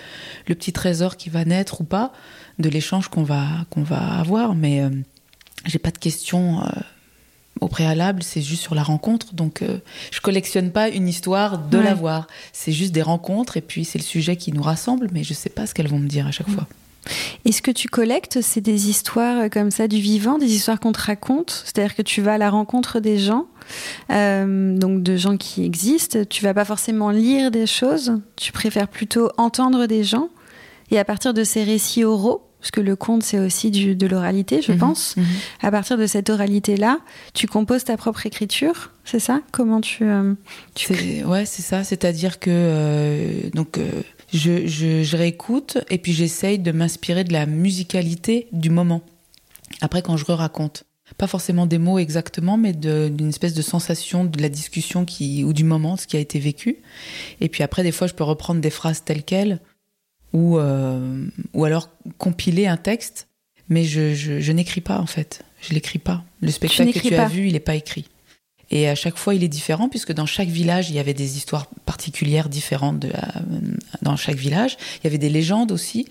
le 0.47 0.55
petit 0.55 0.73
trésor 0.73 1.15
qui 1.15 1.29
va 1.29 1.45
naître 1.45 1.81
ou 1.81 1.83
pas 1.83 2.11
de 2.57 2.69
l'échange 2.69 3.07
qu'on 3.07 3.23
va, 3.23 3.45
qu'on 3.69 3.83
va 3.83 4.19
avoir. 4.19 4.55
Mais 4.55 4.81
euh, 4.81 4.89
j'ai 5.65 5.79
pas 5.79 5.91
de 5.91 5.99
questions 5.99 6.63
euh, 6.63 6.69
au 7.61 7.67
préalable, 7.67 8.23
c'est 8.23 8.41
juste 8.41 8.63
sur 8.63 8.75
la 8.75 8.83
rencontre. 8.83 9.33
Donc 9.33 9.61
euh, 9.61 9.79
je 10.11 10.21
collectionne 10.21 10.71
pas 10.71 10.89
une 10.89 11.07
histoire 11.07 11.59
de 11.59 11.77
l'avoir. 11.77 12.27
C'est 12.51 12.71
juste 12.71 12.93
des 12.93 13.01
rencontres 13.01 13.57
et 13.57 13.61
puis 13.61 13.85
c'est 13.85 13.99
le 13.99 14.03
sujet 14.03 14.35
qui 14.35 14.51
nous 14.51 14.63
rassemble, 14.63 15.09
mais 15.11 15.23
je 15.23 15.33
sais 15.33 15.49
pas 15.49 15.67
ce 15.67 15.73
qu'elles 15.73 15.87
vont 15.87 15.99
me 15.99 16.07
dire 16.07 16.25
à 16.27 16.31
chaque 16.31 16.49
fois. 16.49 16.67
Et 17.45 17.51
ce 17.51 17.61
que 17.61 17.71
tu 17.71 17.87
collectes, 17.87 18.41
c'est 18.41 18.61
des 18.61 18.89
histoires 18.89 19.43
euh, 19.43 19.49
comme 19.49 19.71
ça 19.71 19.87
du 19.87 19.97
vivant, 19.97 20.37
des 20.37 20.53
histoires 20.53 20.79
qu'on 20.79 20.91
te 20.91 21.01
raconte? 21.01 21.63
C'est-à-dire 21.65 21.95
que 21.95 22.01
tu 22.01 22.21
vas 22.21 22.33
à 22.33 22.37
la 22.37 22.49
rencontre 22.49 22.99
des 22.99 23.17
gens, 23.17 23.45
euh, 24.11 24.77
donc 24.77 25.03
de 25.03 25.17
gens 25.17 25.37
qui 25.37 25.63
existent. 25.63 26.19
Tu 26.29 26.43
vas 26.43 26.53
pas 26.53 26.65
forcément 26.65 27.11
lire 27.11 27.51
des 27.51 27.67
choses. 27.67 28.19
Tu 28.35 28.51
préfères 28.51 28.87
plutôt 28.87 29.29
entendre 29.37 29.85
des 29.85 30.03
gens. 30.03 30.29
Et 30.89 30.99
à 30.99 31.05
partir 31.05 31.33
de 31.33 31.43
ces 31.43 31.63
récits 31.63 32.03
oraux, 32.03 32.43
parce 32.59 32.71
que 32.71 32.81
le 32.81 32.95
conte 32.95 33.21
c'est 33.21 33.39
aussi 33.39 33.71
du, 33.71 33.95
de 33.95 34.07
l'oralité, 34.07 34.61
je 34.61 34.71
mhm, 34.71 34.77
pense. 34.79 35.15
Mhm. 35.17 35.25
À 35.61 35.71
partir 35.71 35.97
de 35.97 36.07
cette 36.07 36.29
oralité-là, 36.29 36.99
tu 37.33 37.45
composes 37.45 37.83
ta 37.83 37.97
propre 37.97 38.25
écriture, 38.25 38.91
c'est 39.03 39.19
ça? 39.19 39.41
Comment 39.51 39.81
tu, 39.81 40.03
euh, 40.03 40.33
Ouais, 41.25 41.45
c'est 41.45 41.61
ça. 41.61 41.83
C'est-à-dire 41.83 42.39
que 42.39 43.49
donc 43.53 43.79
je, 44.33 44.67
je, 44.67 45.15
réécoute 45.15 45.77
et 45.89 45.97
puis 45.97 46.13
j'essaye 46.13 46.59
de 46.59 46.71
m'inspirer 46.71 47.23
de 47.23 47.33
la 47.33 47.45
musicalité 47.45 48.47
du 48.51 48.69
moment. 48.69 49.01
Après, 49.81 50.01
quand 50.01 50.17
je 50.17 50.25
re-raconte. 50.25 50.83
Pas 51.17 51.27
forcément 51.27 51.65
des 51.65 51.77
mots 51.77 51.99
exactement, 51.99 52.57
mais 52.57 52.73
d'une 52.73 53.29
espèce 53.29 53.53
de 53.53 53.61
sensation 53.61 54.25
de 54.25 54.41
la 54.41 54.49
discussion 54.49 55.05
qui, 55.05 55.45
ou 55.45 55.53
du 55.53 55.63
moment, 55.63 55.95
ce 55.95 56.05
qui 56.05 56.17
a 56.17 56.19
été 56.19 56.37
vécu. 56.37 56.79
Et 57.39 57.47
puis 57.47 57.63
après, 57.63 57.81
des 57.81 57.93
fois, 57.93 58.07
je 58.07 58.13
peux 58.13 58.25
reprendre 58.25 58.59
des 58.59 58.69
phrases 58.69 59.03
telles 59.05 59.23
quelles, 59.23 59.61
ou, 60.33 60.57
euh, 60.59 61.25
ou 61.53 61.63
alors 61.63 61.89
compiler 62.17 62.67
un 62.67 62.75
texte, 62.75 63.29
mais 63.69 63.85
je, 63.85 64.13
je, 64.13 64.41
je 64.41 64.51
n'écris 64.51 64.81
pas 64.81 64.99
en 64.99 65.05
fait. 65.05 65.43
Je 65.61 65.73
l'écris 65.73 65.99
pas. 65.99 66.23
Le 66.41 66.51
spectacle 66.51 66.91
que 66.91 66.99
tu 66.99 67.15
as 67.15 67.27
vu, 67.27 67.47
il 67.47 67.53
n'est 67.53 67.59
pas 67.59 67.75
écrit. 67.75 68.05
Et 68.69 68.89
à 68.89 68.95
chaque 68.95 69.17
fois, 69.17 69.33
il 69.33 69.43
est 69.43 69.47
différent, 69.47 69.87
puisque 69.87 70.11
dans 70.11 70.25
chaque 70.25 70.49
village, 70.49 70.89
il 70.89 70.95
y 70.95 70.99
avait 70.99 71.13
des 71.13 71.37
histoires 71.37 71.67
particulières 71.85 72.49
différentes 72.49 72.99
de, 72.99 73.11
dans 74.01 74.17
chaque 74.17 74.35
village. 74.35 74.77
Il 74.97 75.05
y 75.05 75.07
avait 75.07 75.17
des 75.17 75.29
légendes 75.29 75.71
aussi 75.71 76.05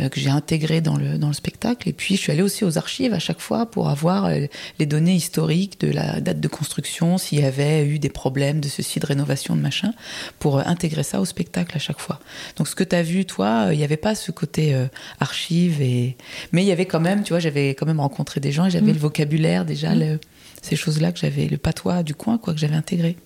euh, 0.00 0.08
que 0.08 0.18
j'ai 0.18 0.30
intégrées 0.30 0.80
dans 0.80 0.96
le, 0.96 1.18
dans 1.18 1.28
le 1.28 1.34
spectacle. 1.34 1.88
Et 1.88 1.92
puis, 1.92 2.16
je 2.16 2.20
suis 2.20 2.32
allée 2.32 2.42
aussi 2.42 2.64
aux 2.64 2.78
archives 2.78 3.12
à 3.12 3.18
chaque 3.18 3.40
fois 3.40 3.66
pour 3.66 3.90
avoir 3.90 4.26
euh, 4.26 4.46
les 4.78 4.86
données 4.86 5.14
historiques 5.14 5.78
de 5.80 5.90
la 5.90 6.20
date 6.20 6.40
de 6.40 6.48
construction, 6.48 7.18
s'il 7.18 7.40
y 7.40 7.44
avait 7.44 7.86
eu 7.86 7.98
des 7.98 8.08
problèmes 8.08 8.60
de 8.60 8.68
ceci, 8.68 8.98
de 8.98 9.06
rénovation, 9.06 9.54
de 9.54 9.60
machin, 9.60 9.92
pour 10.38 10.58
euh, 10.58 10.62
intégrer 10.64 11.02
ça 11.02 11.20
au 11.20 11.26
spectacle 11.26 11.76
à 11.76 11.80
chaque 11.80 12.00
fois. 12.00 12.18
Donc, 12.56 12.66
ce 12.68 12.74
que 12.74 12.84
tu 12.84 12.96
as 12.96 13.02
vu, 13.02 13.26
toi, 13.26 13.68
il 13.72 13.78
n'y 13.78 13.84
avait 13.84 13.98
pas 13.98 14.14
ce 14.14 14.30
côté 14.30 14.74
archive, 15.18 15.82
et... 15.82 16.16
mais 16.52 16.62
il 16.62 16.66
y 16.66 16.72
avait 16.72 16.86
quand 16.86 17.00
même, 17.00 17.22
tu 17.22 17.34
vois, 17.34 17.40
j'avais 17.40 17.70
quand 17.70 17.86
même 17.86 18.00
rencontré 18.00 18.40
des 18.40 18.52
gens 18.52 18.66
et 18.66 18.70
j'avais 18.70 18.92
mmh. 18.92 18.94
le 18.94 18.98
vocabulaire 19.00 19.64
déjà. 19.64 19.94
Mmh. 19.94 19.98
Le 19.98 20.18
ces 20.62 20.76
choses-là 20.76 21.12
que 21.12 21.18
j'avais, 21.18 21.46
le 21.46 21.56
patois 21.56 22.02
du 22.02 22.14
coin, 22.14 22.38
quoi, 22.38 22.54
que 22.54 22.60
j'avais 22.60 22.74
intégré. 22.74 23.16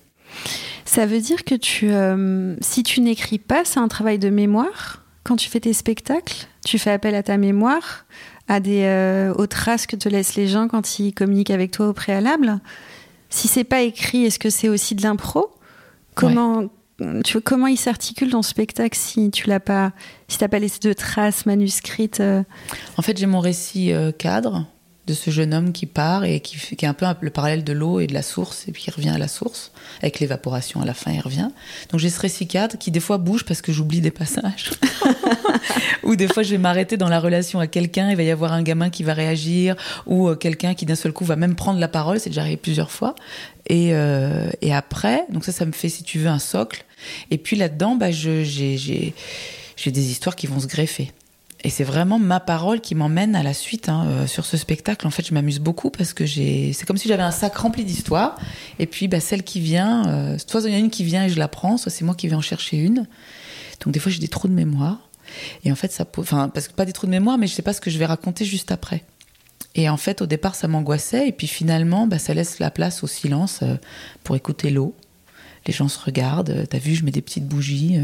Ça 0.85 1.05
veut 1.05 1.19
dire 1.19 1.43
que 1.43 1.55
tu, 1.55 1.91
euh, 1.91 2.55
si 2.61 2.83
tu 2.83 3.01
n'écris 3.01 3.39
pas, 3.39 3.65
c'est 3.65 3.79
un 3.79 3.87
travail 3.87 4.19
de 4.19 4.29
mémoire 4.29 5.03
quand 5.23 5.35
tu 5.35 5.49
fais 5.49 5.59
tes 5.59 5.73
spectacles. 5.73 6.47
Tu 6.63 6.77
fais 6.77 6.91
appel 6.91 7.15
à 7.15 7.23
ta 7.23 7.37
mémoire, 7.37 8.05
à 8.47 8.59
des 8.59 8.83
euh, 8.83 9.33
aux 9.33 9.47
traces 9.47 9.87
que 9.87 9.95
te 9.95 10.07
laissent 10.07 10.35
les 10.35 10.47
gens 10.47 10.67
quand 10.67 10.99
ils 10.99 11.13
communiquent 11.13 11.51
avec 11.51 11.71
toi 11.71 11.89
au 11.89 11.93
préalable. 11.93 12.59
Si 13.29 13.47
c'est 13.47 13.63
pas 13.63 13.81
écrit, 13.81 14.25
est-ce 14.25 14.39
que 14.39 14.49
c'est 14.49 14.69
aussi 14.69 14.95
de 14.95 15.01
l'impro? 15.01 15.51
Comment 16.13 16.69
tu, 17.25 17.41
comment 17.41 17.67
il 17.67 17.77
s'articule 17.77 18.29
ton 18.29 18.41
spectacle 18.41 18.97
si 18.97 19.29
tu 19.29 19.49
l'as 19.49 19.59
pas, 19.59 19.91
si 20.29 20.37
t'as 20.37 20.47
pas 20.47 20.59
laissé 20.59 20.79
de 20.79 20.93
traces 20.93 21.45
manuscrites 21.45 22.21
euh? 22.21 22.43
En 22.97 23.01
fait, 23.01 23.17
j'ai 23.17 23.25
mon 23.25 23.41
récit 23.41 23.91
cadre 24.17 24.65
de 25.07 25.13
ce 25.13 25.29
jeune 25.29 25.53
homme 25.53 25.71
qui 25.71 25.85
part 25.85 26.23
et 26.23 26.39
qui, 26.39 26.57
qui 26.57 26.85
est 26.85 26.87
un 26.87 26.93
peu 26.93 27.05
le 27.21 27.29
parallèle 27.29 27.63
de 27.63 27.73
l'eau 27.73 27.99
et 27.99 28.07
de 28.07 28.13
la 28.13 28.23
source, 28.23 28.67
et 28.67 28.71
puis 28.71 28.85
il 28.87 28.91
revient 28.91 29.09
à 29.09 29.17
la 29.17 29.27
source, 29.27 29.71
avec 30.01 30.19
l'évaporation 30.19 30.81
à 30.81 30.85
la 30.85 30.93
fin, 30.93 31.11
il 31.11 31.21
revient. 31.21 31.49
Donc 31.91 31.99
j'ai 31.99 32.09
ce 32.09 32.19
récit 32.19 32.47
qui 32.79 32.91
des 32.91 32.99
fois 32.99 33.17
bouge 33.17 33.43
parce 33.45 33.61
que 33.61 33.71
j'oublie 33.71 34.01
des 34.01 34.11
passages. 34.11 34.71
ou 36.03 36.15
des 36.15 36.27
fois 36.27 36.43
je 36.43 36.51
vais 36.51 36.57
m'arrêter 36.57 36.97
dans 36.97 37.09
la 37.09 37.19
relation 37.19 37.59
à 37.59 37.67
quelqu'un, 37.67 38.09
il 38.09 38.15
va 38.15 38.23
y 38.23 38.31
avoir 38.31 38.53
un 38.53 38.63
gamin 38.63 38.89
qui 38.89 39.03
va 39.03 39.13
réagir, 39.13 39.75
ou 40.05 40.29
euh, 40.29 40.35
quelqu'un 40.35 40.73
qui 40.73 40.85
d'un 40.85 40.95
seul 40.95 41.13
coup 41.13 41.25
va 41.25 41.35
même 41.35 41.55
prendre 41.55 41.79
la 41.79 41.87
parole, 41.87 42.19
c'est 42.19 42.29
déjà 42.29 42.41
arrivé 42.41 42.57
plusieurs 42.57 42.91
fois. 42.91 43.15
Et, 43.67 43.93
euh, 43.93 44.49
et 44.61 44.73
après, 44.73 45.25
donc 45.29 45.43
ça, 45.43 45.51
ça 45.51 45.65
me 45.65 45.71
fait, 45.71 45.89
si 45.89 46.03
tu 46.03 46.19
veux, 46.19 46.27
un 46.27 46.39
socle. 46.39 46.85
Et 47.31 47.37
puis 47.37 47.55
là-dedans, 47.55 47.95
bah, 47.95 48.11
j'ai 48.11 48.43
des 49.85 50.11
histoires 50.11 50.35
qui 50.35 50.47
vont 50.47 50.59
se 50.59 50.67
greffer. 50.67 51.11
Et 51.65 51.71
c'est 51.71 51.83
vraiment 51.83 52.19
ma 52.19 52.39
parole 52.39 52.79
qui 52.79 52.93
m'emmène 52.93 53.35
à 53.35 53.41
la 53.41 53.55
suite 53.55 53.89
hein, 53.89 54.05
euh, 54.05 54.27
sur 54.27 54.45
ce 54.45 54.55
spectacle. 54.55 55.07
En 55.07 55.09
fait, 55.09 55.25
je 55.25 55.33
m'amuse 55.33 55.57
beaucoup 55.57 55.89
parce 55.89 56.13
que 56.13 56.27
c'est 56.27 56.85
comme 56.85 56.97
si 56.97 57.07
j'avais 57.07 57.23
un 57.23 57.31
sac 57.31 57.55
rempli 57.55 57.83
d'histoires. 57.83 58.37
Et 58.77 58.85
puis, 58.85 59.07
bah, 59.07 59.19
celle 59.19 59.41
qui 59.41 59.59
vient, 59.59 60.07
euh, 60.07 60.37
soit 60.45 60.61
il 60.61 60.69
y 60.69 60.73
en 60.73 60.75
a 60.75 60.79
une 60.79 60.91
qui 60.91 61.03
vient 61.03 61.25
et 61.25 61.29
je 61.29 61.39
la 61.39 61.47
prends, 61.47 61.77
soit 61.77 61.91
c'est 61.91 62.05
moi 62.05 62.13
qui 62.13 62.27
vais 62.27 62.35
en 62.35 62.41
chercher 62.41 62.77
une. 62.77 63.07
Donc 63.83 63.95
des 63.95 63.99
fois, 63.99 64.11
j'ai 64.11 64.19
des 64.19 64.27
trous 64.27 64.47
de 64.47 64.53
mémoire. 64.53 65.09
Et 65.63 65.71
en 65.71 65.75
fait, 65.75 65.91
ça, 65.91 66.05
enfin, 66.19 66.49
parce 66.49 66.67
que 66.67 66.73
pas 66.73 66.85
des 66.85 66.93
trous 66.93 67.07
de 67.07 67.11
mémoire, 67.11 67.39
mais 67.39 67.47
je 67.47 67.55
sais 67.55 67.63
pas 67.63 67.73
ce 67.73 67.81
que 67.81 67.89
je 67.89 67.97
vais 67.97 68.05
raconter 68.05 68.45
juste 68.45 68.71
après. 68.71 69.03
Et 69.73 69.89
en 69.89 69.97
fait, 69.97 70.21
au 70.21 70.27
départ, 70.27 70.53
ça 70.53 70.67
m'angoissait. 70.67 71.29
Et 71.29 71.31
puis 71.31 71.47
finalement, 71.47 72.05
bah, 72.05 72.19
ça 72.19 72.35
laisse 72.35 72.59
la 72.59 72.69
place 72.69 73.03
au 73.03 73.07
silence 73.07 73.61
euh, 73.63 73.73
pour 74.23 74.35
écouter 74.35 74.69
l'eau. 74.69 74.93
Les 75.65 75.73
gens 75.73 75.87
se 75.87 75.97
regardent. 75.97 76.67
T'as 76.69 76.77
vu, 76.77 76.93
je 76.93 77.03
mets 77.03 77.09
des 77.09 77.23
petites 77.23 77.47
bougies. 77.47 77.97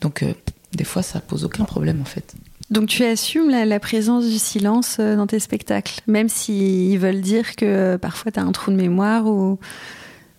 donc, 0.00 0.24
des 0.72 0.84
fois, 0.84 1.02
ça 1.02 1.20
pose 1.20 1.44
aucun 1.44 1.64
problème 1.64 2.00
en 2.00 2.06
fait. 2.06 2.34
Donc 2.72 2.88
tu 2.88 3.04
assumes 3.04 3.50
la, 3.50 3.78
présence 3.80 4.26
du 4.26 4.38
silence 4.38 4.96
euh, 4.98 5.14
dans 5.14 5.26
tes 5.26 5.40
spectacles, 5.40 6.00
même 6.06 6.30
s'ils 6.30 6.98
veulent 6.98 7.20
dire 7.20 7.54
que 7.54 7.66
euh, 7.66 7.98
parfois 7.98 8.32
tu 8.32 8.40
as 8.40 8.42
un 8.42 8.50
trou 8.50 8.70
de 8.70 8.76
mémoire 8.76 9.26
ou 9.26 9.58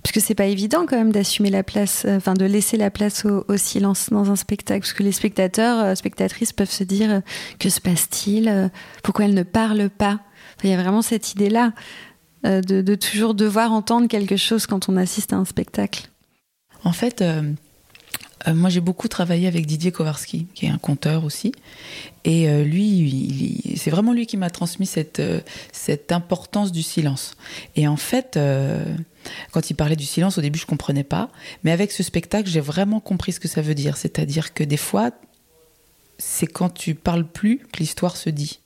parce 0.01 0.13
que 0.13 0.19
c'est 0.19 0.33
pas 0.33 0.47
évident 0.47 0.87
quand 0.87 0.97
même 0.97 1.11
d'assumer 1.11 1.51
la 1.51 1.61
place, 1.61 2.05
euh, 2.05 2.17
enfin 2.17 2.33
de 2.33 2.45
laisser 2.45 2.75
la 2.75 2.89
place 2.89 3.23
au, 3.25 3.55
silence 3.55 4.09
dans 4.09 4.31
un 4.31 4.35
spectacle, 4.35 4.79
parce 4.79 4.93
que 4.93 5.03
les 5.03 5.11
spectateurs, 5.11 5.95
spectatrices 5.95 6.53
peuvent 6.53 6.71
se 6.71 6.83
dire 6.83 7.21
que 7.59 7.69
se 7.69 7.79
passe-t-il, 7.79 8.71
pourquoi 9.03 9.25
elles 9.25 9.35
ne 9.35 9.43
parlent 9.43 9.91
pas? 9.91 10.19
Il 10.63 10.71
y 10.71 10.73
a 10.73 10.77
vraiment 10.77 11.03
cette 11.03 11.33
idée-là 11.33 11.71
de, 12.43 12.95
toujours 12.95 13.35
devoir 13.35 13.71
entendre 13.71 14.07
quelque 14.07 14.37
chose 14.37 14.65
quand 14.65 14.89
on 14.89 14.97
assiste 14.97 15.33
à 15.33 15.35
un 15.35 15.45
spectacle. 15.45 16.09
En 16.83 16.93
fait, 16.93 17.23
moi, 18.47 18.69
j'ai 18.69 18.81
beaucoup 18.81 19.07
travaillé 19.07 19.47
avec 19.47 19.65
Didier 19.65 19.91
Kowarski, 19.91 20.47
qui 20.53 20.65
est 20.65 20.69
un 20.69 20.77
conteur 20.77 21.23
aussi. 21.23 21.53
Et 22.25 22.50
euh, 22.50 22.63
lui, 22.63 23.75
c'est 23.77 23.89
vraiment 23.89 24.13
lui 24.13 24.25
qui 24.25 24.38
m'a 24.38 24.50
transmis 24.50 24.85
cette, 24.85 25.19
euh, 25.19 25.41
importance 26.09 26.71
du 26.71 26.83
silence. 26.83 27.35
Et 27.75 27.88
en 27.88 27.97
fait, 27.97 28.39
quand 29.51 29.69
il 29.69 29.73
parlait 29.75 29.95
du 29.95 30.05
silence, 30.05 30.38
au 30.38 30.41
début, 30.41 30.59
je 30.59 30.65
comprenais 30.65 31.03
pas. 31.03 31.29
Mais 31.63 31.71
avec 31.71 31.91
ce 31.91 32.03
spectacle, 32.03 32.50
j'ai 32.50 32.59
vraiment 32.59 33.00
compris 33.00 33.31
ce 33.31 33.39
que 33.39 33.47
ça 33.47 33.62
veut 33.62 33.75
dire. 33.75 33.97
C'est-à-dire 33.97 34.53
que 34.53 34.63
des 34.63 34.77
fois, 34.77 35.12
c'est 36.17 36.47
quand 36.47 36.69
tu 36.69 36.95
parles 36.95 37.25
plus 37.25 37.59
que 37.71 37.79
l'histoire 37.79 38.17
se 38.17 38.29
dit 38.29 38.59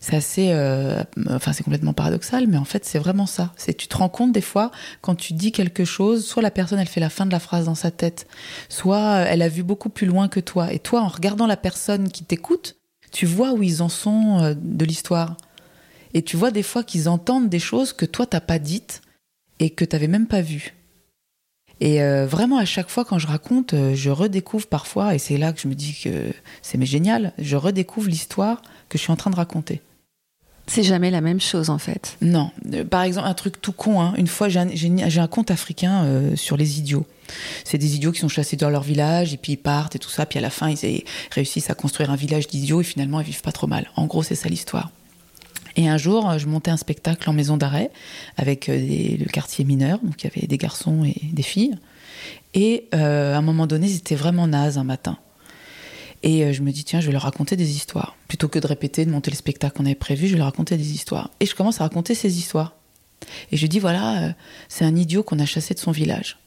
c'est 0.00 0.16
assez, 0.16 0.50
euh, 0.52 1.02
enfin 1.28 1.52
c'est 1.52 1.64
complètement 1.64 1.92
paradoxal, 1.92 2.46
mais 2.46 2.56
en 2.56 2.64
fait 2.64 2.84
c'est 2.84 2.98
vraiment 2.98 3.26
ça. 3.26 3.52
C'est 3.56 3.74
tu 3.74 3.88
te 3.88 3.96
rends 3.96 4.08
compte 4.08 4.32
des 4.32 4.40
fois 4.40 4.70
quand 5.00 5.14
tu 5.14 5.32
dis 5.32 5.52
quelque 5.52 5.84
chose, 5.84 6.24
soit 6.24 6.42
la 6.42 6.50
personne 6.50 6.78
elle 6.78 6.88
fait 6.88 7.00
la 7.00 7.10
fin 7.10 7.26
de 7.26 7.32
la 7.32 7.40
phrase 7.40 7.66
dans 7.66 7.74
sa 7.74 7.90
tête, 7.90 8.26
soit 8.68 9.02
euh, 9.02 9.26
elle 9.28 9.42
a 9.42 9.48
vu 9.48 9.62
beaucoup 9.62 9.88
plus 9.88 10.06
loin 10.06 10.28
que 10.28 10.40
toi. 10.40 10.72
Et 10.72 10.78
toi, 10.78 11.02
en 11.02 11.08
regardant 11.08 11.46
la 11.46 11.56
personne 11.56 12.10
qui 12.10 12.24
t'écoute, 12.24 12.76
tu 13.10 13.26
vois 13.26 13.52
où 13.52 13.62
ils 13.62 13.82
en 13.82 13.88
sont 13.88 14.38
euh, 14.40 14.54
de 14.56 14.84
l'histoire. 14.84 15.36
Et 16.14 16.22
tu 16.22 16.36
vois 16.36 16.50
des 16.50 16.62
fois 16.62 16.84
qu'ils 16.84 17.08
entendent 17.08 17.48
des 17.48 17.58
choses 17.58 17.92
que 17.92 18.06
toi 18.06 18.26
t'as 18.26 18.40
pas 18.40 18.58
dites 18.58 19.02
et 19.58 19.70
que 19.70 19.84
t'avais 19.84 20.08
même 20.08 20.26
pas 20.26 20.42
vues. 20.42 20.74
Et 21.80 22.02
euh, 22.02 22.26
vraiment, 22.26 22.58
à 22.58 22.64
chaque 22.64 22.88
fois 22.88 23.04
quand 23.04 23.18
je 23.18 23.26
raconte, 23.26 23.74
je 23.94 24.10
redécouvre 24.10 24.66
parfois, 24.66 25.14
et 25.14 25.18
c'est 25.18 25.36
là 25.36 25.52
que 25.52 25.60
je 25.60 25.68
me 25.68 25.74
dis 25.74 25.96
que 26.02 26.32
c'est 26.60 26.82
génial, 26.84 27.32
je 27.38 27.56
redécouvre 27.56 28.08
l'histoire 28.08 28.62
que 28.88 28.98
je 28.98 29.02
suis 29.02 29.12
en 29.12 29.16
train 29.16 29.30
de 29.30 29.36
raconter. 29.36 29.80
C'est 30.68 30.82
jamais 30.84 31.10
la 31.10 31.20
même 31.20 31.40
chose 31.40 31.70
en 31.70 31.78
fait. 31.78 32.16
Non. 32.20 32.50
Euh, 32.72 32.84
par 32.84 33.02
exemple, 33.02 33.26
un 33.26 33.34
truc 33.34 33.60
tout 33.60 33.72
con, 33.72 34.00
hein. 34.00 34.14
une 34.16 34.26
fois 34.26 34.48
j'ai 34.48 34.60
un, 34.60 35.26
conte 35.26 35.50
africain 35.50 36.04
euh, 36.04 36.36
sur 36.36 36.56
les 36.56 36.78
idiots. 36.78 37.06
C'est 37.64 37.78
des 37.78 37.96
idiots 37.96 38.12
qui 38.12 38.20
sont 38.20 38.28
chassés 38.28 38.56
dans 38.56 38.70
leur 38.70 38.82
village 38.82 39.34
et 39.34 39.36
puis 39.36 39.52
ils 39.52 39.58
partent 39.58 39.96
et 39.96 39.98
tout 39.98 40.10
ça, 40.10 40.26
puis 40.26 40.38
à 40.38 40.42
la 40.42 40.50
fin 40.50 40.70
ils 40.70 41.02
réussissent 41.32 41.70
à 41.70 41.74
construire 41.74 42.10
un 42.10 42.16
village 42.16 42.46
d'idiots 42.46 42.80
et 42.80 42.84
finalement 42.84 43.20
ils 43.20 43.26
vivent 43.26 43.42
pas 43.42 43.52
trop 43.52 43.66
mal. 43.66 43.90
En 43.96 44.06
gros, 44.06 44.22
c'est 44.22 44.34
ça 44.34 44.48
l'histoire. 44.48 44.90
Et 45.78 45.88
un 45.88 45.96
jour, 45.96 46.38
je 46.38 46.46
montais 46.48 46.72
un 46.72 46.76
spectacle 46.76 47.30
en 47.30 47.32
maison 47.32 47.56
d'arrêt 47.56 47.92
avec 48.36 48.68
euh, 48.68 48.76
des, 48.76 49.16
le 49.16 49.26
quartier 49.26 49.64
mineur, 49.64 50.00
donc 50.02 50.22
il 50.22 50.26
y 50.26 50.30
avait 50.36 50.48
des 50.48 50.58
garçons 50.58 51.04
et 51.04 51.14
des 51.32 51.44
filles. 51.44 51.78
Et 52.52 52.88
euh, 52.94 53.34
à 53.34 53.38
un 53.38 53.42
moment 53.42 53.68
donné, 53.68 53.86
ils 53.86 53.96
étaient 53.96 54.16
vraiment 54.16 54.48
nazes 54.48 54.76
un 54.76 54.82
matin. 54.84 55.18
Et 56.22 56.44
euh, 56.44 56.52
je 56.52 56.62
me 56.62 56.72
dis, 56.72 56.84
tiens, 56.84 57.00
je 57.00 57.06
vais 57.06 57.12
leur 57.12 57.22
raconter 57.22 57.56
des 57.56 57.76
histoires. 57.76 58.16
Plutôt 58.26 58.48
que 58.48 58.58
de 58.58 58.66
répéter, 58.66 59.04
de 59.04 59.10
monter 59.10 59.30
le 59.30 59.36
spectacle 59.36 59.76
qu'on 59.76 59.86
avait 59.86 59.94
prévu, 59.94 60.26
je 60.26 60.32
vais 60.32 60.38
leur 60.38 60.46
raconter 60.46 60.76
des 60.76 60.92
histoires. 60.92 61.30
Et 61.40 61.46
je 61.46 61.54
commence 61.54 61.80
à 61.80 61.84
raconter 61.84 62.14
ces 62.14 62.38
histoires. 62.38 62.74
Et 63.52 63.56
je 63.56 63.66
dis, 63.66 63.78
voilà, 63.78 64.22
euh, 64.22 64.32
c'est 64.68 64.84
un 64.84 64.96
idiot 64.96 65.22
qu'on 65.22 65.38
a 65.38 65.46
chassé 65.46 65.74
de 65.74 65.78
son 65.78 65.90
village. 65.90 66.38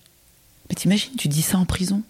Mais 0.70 0.76
t'imagines, 0.76 1.16
tu 1.18 1.28
dis 1.28 1.42
ça 1.42 1.58
en 1.58 1.66
prison? 1.66 2.02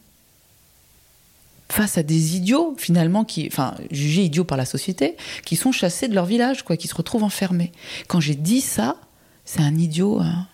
Face 1.69 1.97
à 1.97 2.03
des 2.03 2.35
idiots 2.35 2.75
finalement 2.77 3.23
qui, 3.23 3.47
enfin 3.47 3.75
jugés 3.91 4.25
idiots 4.25 4.43
par 4.43 4.57
la 4.57 4.65
société, 4.65 5.15
qui 5.45 5.55
sont 5.55 5.71
chassés 5.71 6.09
de 6.09 6.13
leur 6.13 6.25
village, 6.25 6.63
quoi, 6.63 6.75
qui 6.75 6.89
se 6.89 6.95
retrouvent 6.95 7.23
enfermés. 7.23 7.71
Quand 8.07 8.19
j'ai 8.19 8.35
dit 8.35 8.59
ça, 8.59 8.97
c'est 9.45 9.61
un 9.61 9.77
idiot 9.77 10.19
hein, 10.19 10.47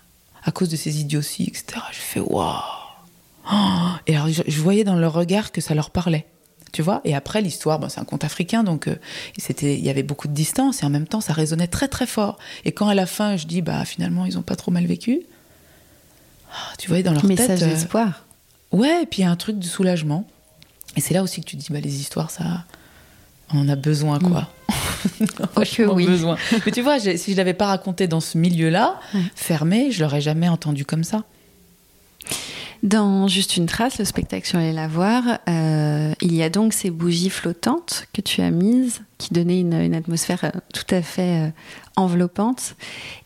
à 0.44 0.52
cause 0.52 0.68
de 0.68 0.76
ses 0.76 1.00
idioties, 1.00 1.44
etc. 1.44 1.80
Je 1.92 1.98
fais 1.98 2.20
waouh. 2.20 2.54
Et 4.06 4.14
alors 4.14 4.28
je, 4.28 4.60
voyais 4.60 4.84
dans 4.84 4.94
leur 4.94 5.12
regard 5.12 5.52
que 5.52 5.60
ça 5.60 5.74
leur 5.74 5.90
parlait, 5.90 6.26
tu 6.72 6.82
vois. 6.82 7.00
Et 7.04 7.14
après 7.14 7.40
l'histoire, 7.40 7.80
c'est 7.90 8.00
un 8.00 8.04
conte 8.04 8.24
africain, 8.24 8.62
donc 8.62 8.88
euh, 8.88 8.96
c'était, 9.36 9.74
il 9.76 9.84
y 9.84 9.90
avait 9.90 10.02
beaucoup 10.02 10.28
de 10.28 10.34
distance 10.34 10.82
et 10.82 10.86
en 10.86 10.90
même 10.90 11.06
temps 11.06 11.20
ça 11.20 11.32
résonnait 11.32 11.66
très 11.66 11.88
très 11.88 12.06
fort. 12.06 12.38
Et 12.64 12.72
quand 12.72 12.88
à 12.88 12.94
la 12.94 13.06
fin 13.06 13.36
je 13.36 13.46
dis 13.46 13.62
bah 13.62 13.84
finalement 13.84 14.26
ils 14.26 14.38
ont 14.38 14.42
pas 14.42 14.56
trop 14.56 14.70
mal 14.70 14.86
vécu, 14.86 15.22
ah, 16.52 16.72
tu 16.78 16.88
voyais 16.88 17.02
dans 17.02 17.12
leur 17.12 17.24
Message 17.24 17.46
tête. 17.46 17.60
Message 17.60 17.74
d'espoir. 17.74 18.24
Ouais, 18.72 19.02
et 19.02 19.06
puis 19.06 19.22
il 19.22 19.24
y 19.24 19.28
a 19.28 19.30
un 19.30 19.36
truc 19.36 19.58
de 19.58 19.64
soulagement. 19.64 20.26
Et 20.96 21.00
c'est 21.00 21.14
là 21.14 21.22
aussi 21.22 21.40
que 21.40 21.46
tu 21.46 21.56
dis, 21.56 21.68
bah, 21.70 21.80
les 21.80 22.00
histoires, 22.00 22.30
ça, 22.30 22.64
on 23.52 23.60
en 23.60 23.68
a 23.68 23.76
besoin, 23.76 24.18
quoi. 24.18 24.48
Mm. 25.20 25.24
oh, 25.56 25.92
oui. 25.94 26.06
besoin. 26.06 26.36
Mais 26.64 26.72
tu 26.72 26.82
vois, 26.82 26.98
si 26.98 27.32
je 27.32 27.36
l'avais 27.36 27.54
pas 27.54 27.66
raconté 27.66 28.08
dans 28.08 28.20
ce 28.20 28.36
milieu-là, 28.38 29.00
fermé, 29.34 29.90
je 29.90 30.02
l'aurais 30.02 30.20
jamais 30.20 30.48
entendu 30.48 30.84
comme 30.84 31.04
ça. 31.04 31.24
Dans 32.82 33.26
Juste 33.26 33.56
une 33.56 33.66
trace, 33.66 33.98
le 33.98 34.04
spectacle 34.04 34.46
sur 34.46 34.58
les 34.58 34.72
lavoirs, 34.72 35.40
euh, 35.48 36.12
il 36.20 36.34
y 36.34 36.42
a 36.42 36.50
donc 36.50 36.72
ces 36.72 36.90
bougies 36.90 37.30
flottantes 37.30 38.06
que 38.12 38.20
tu 38.20 38.40
as 38.40 38.50
mises, 38.50 39.02
qui 39.18 39.34
donnaient 39.34 39.60
une, 39.60 39.94
atmosphère 39.94 40.44
euh, 40.44 40.50
tout 40.72 40.94
à 40.94 41.02
fait 41.02 41.46
euh, 41.46 41.50
enveloppante. 41.96 42.76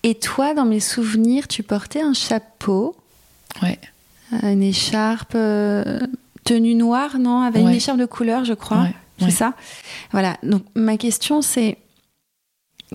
Et 0.03 0.15
toi, 0.15 0.55
dans 0.55 0.65
mes 0.65 0.81
souvenirs, 0.81 1.49
tu 1.49 1.63
portais 1.63 2.01
un 2.01 2.15
chapeau, 2.15 2.97
ouais. 3.63 3.79
une 4.43 4.63
écharpe 4.63 5.37
tenue 6.45 6.75
noire, 6.75 7.19
non? 7.19 7.43
Avec 7.43 7.63
une 7.63 7.69
écharpe 7.69 7.99
de 7.99 8.07
couleur, 8.07 8.45
je 8.45 8.55
crois. 8.55 8.89
c'est 9.19 9.31
ça? 9.31 9.55
Voilà. 10.13 10.39
Donc, 10.43 10.65
ma 10.75 10.97
question, 10.97 11.43
c'est 11.43 11.77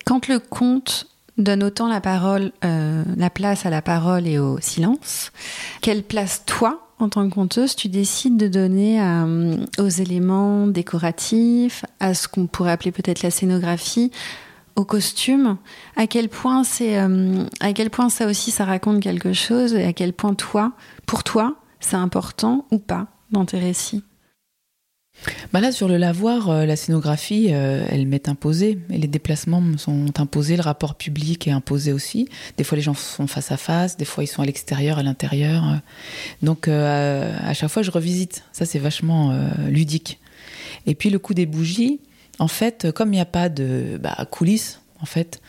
quand 0.05 0.27
le 0.27 0.39
conte 0.39 1.07
donne 1.37 1.63
autant 1.63 1.87
la 1.87 2.01
parole, 2.01 2.51
euh, 2.63 3.03
la 3.15 3.29
place 3.29 3.65
à 3.65 3.69
la 3.69 3.81
parole 3.81 4.27
et 4.27 4.39
au 4.39 4.59
silence, 4.59 5.31
quelle 5.81 6.03
place, 6.03 6.43
toi, 6.45 6.87
en 6.99 7.09
tant 7.09 7.27
que 7.29 7.33
conteuse, 7.33 7.75
tu 7.75 7.89
décides 7.89 8.37
de 8.37 8.47
donner 8.47 9.01
euh, 9.01 9.57
aux 9.77 9.87
éléments 9.87 10.67
décoratifs, 10.67 11.85
à 11.99 12.13
ce 12.13 12.27
qu'on 12.27 12.47
pourrait 12.47 12.71
appeler 12.71 12.91
peut-être 12.91 13.21
la 13.21 13.31
scénographie, 13.31 14.11
aux 14.75 14.85
costumes 14.85 15.57
À 15.95 16.07
quel 16.07 16.29
point 16.29 16.63
c'est, 16.63 16.99
euh, 16.99 17.43
à 17.59 17.73
quel 17.73 17.89
point 17.89 18.09
ça 18.09 18.27
aussi, 18.27 18.51
ça 18.51 18.65
raconte 18.65 19.01
quelque 19.01 19.33
chose 19.33 19.73
et 19.73 19.83
à 19.83 19.93
quel 19.93 20.13
point 20.13 20.33
toi, 20.33 20.71
pour 21.05 21.23
toi, 21.23 21.55
c'est 21.79 21.95
important 21.95 22.65
ou 22.71 22.79
pas 22.79 23.07
dans 23.31 23.45
tes 23.45 23.59
récits? 23.59 24.03
Bah 25.51 25.61
là, 25.61 25.71
sur 25.71 25.87
le 25.87 25.97
lavoir, 25.97 26.49
euh, 26.49 26.65
la 26.65 26.75
scénographie, 26.75 27.47
euh, 27.51 27.85
elle 27.89 28.07
m'est 28.07 28.29
imposée. 28.29 28.79
Les 28.89 29.07
déplacements 29.07 29.63
sont 29.77 30.19
imposés, 30.19 30.55
le 30.55 30.61
rapport 30.61 30.95
public 30.95 31.47
est 31.47 31.51
imposé 31.51 31.93
aussi. 31.93 32.29
Des 32.57 32.63
fois, 32.63 32.75
les 32.75 32.81
gens 32.81 32.93
sont 32.93 33.27
face 33.27 33.51
à 33.51 33.57
face, 33.57 33.97
des 33.97 34.05
fois, 34.05 34.23
ils 34.23 34.27
sont 34.27 34.41
à 34.41 34.45
l'extérieur, 34.45 34.99
à 34.99 35.03
l'intérieur. 35.03 35.81
Donc, 36.41 36.67
euh, 36.67 37.35
à 37.41 37.53
chaque 37.53 37.69
fois, 37.69 37.81
je 37.81 37.91
revisite. 37.91 38.43
Ça, 38.51 38.65
c'est 38.65 38.79
vachement 38.79 39.37
ludique. 39.67 40.19
Et 40.85 40.95
puis, 40.95 41.09
le 41.09 41.19
coup 41.19 41.33
des 41.33 41.45
bougies, 41.45 41.99
en 42.39 42.47
fait, 42.47 42.91
comme 42.91 43.09
il 43.09 43.17
n'y 43.17 43.21
a 43.21 43.25
pas 43.25 43.49
de 43.49 43.99
bah, 44.01 44.15
coulisses, 44.29 44.81
en 45.01 45.05
fait, 45.05 45.41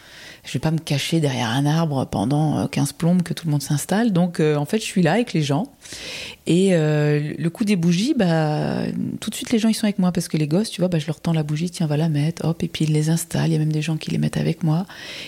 je 0.48 0.54
vais 0.54 0.60
pas 0.60 0.70
me 0.70 0.78
cacher 0.78 1.20
derrière 1.20 1.50
un 1.50 1.66
arbre 1.66 2.06
pendant 2.06 2.66
15 2.68 2.88
euh, 2.88 2.92
plombes 2.96 3.22
que 3.22 3.34
tout 3.34 3.44
le 3.44 3.50
monde 3.50 3.60
s'installe. 3.60 4.14
Donc 4.14 4.40
euh, 4.40 4.56
en 4.56 4.64
fait, 4.64 4.78
je 4.78 4.84
suis 4.84 5.02
là 5.02 5.12
avec 5.12 5.34
les 5.34 5.42
gens. 5.42 5.70
Et 6.46 6.70
euh, 6.72 7.34
le 7.36 7.50
coup 7.50 7.66
des 7.66 7.76
bougies, 7.76 8.14
bah 8.16 8.84
tout 9.20 9.28
de 9.28 9.34
suite 9.34 9.50
les 9.50 9.58
gens 9.58 9.68
ils 9.68 9.74
sont 9.74 9.84
avec 9.84 9.98
moi 9.98 10.10
parce 10.10 10.26
que 10.26 10.38
les 10.38 10.46
gosses, 10.46 10.70
tu 10.70 10.80
vois, 10.80 10.88
bah, 10.88 10.98
je 10.98 11.06
leur 11.06 11.20
tends 11.20 11.34
la 11.34 11.42
bougie, 11.42 11.68
tiens, 11.70 11.86
va 11.86 11.98
la 11.98 12.08
mettre, 12.08 12.46
hop, 12.46 12.62
et 12.62 12.68
puis 12.68 12.86
ils 12.86 12.94
les 12.94 13.10
installent. 13.10 13.50
Il 13.50 13.52
y 13.52 13.56
a 13.56 13.58
même 13.58 13.72
des 13.72 13.82
gens 13.82 13.98
qui 13.98 14.10
les 14.10 14.16
mettent 14.16 14.38
avec 14.38 14.62
moi. 14.62 14.86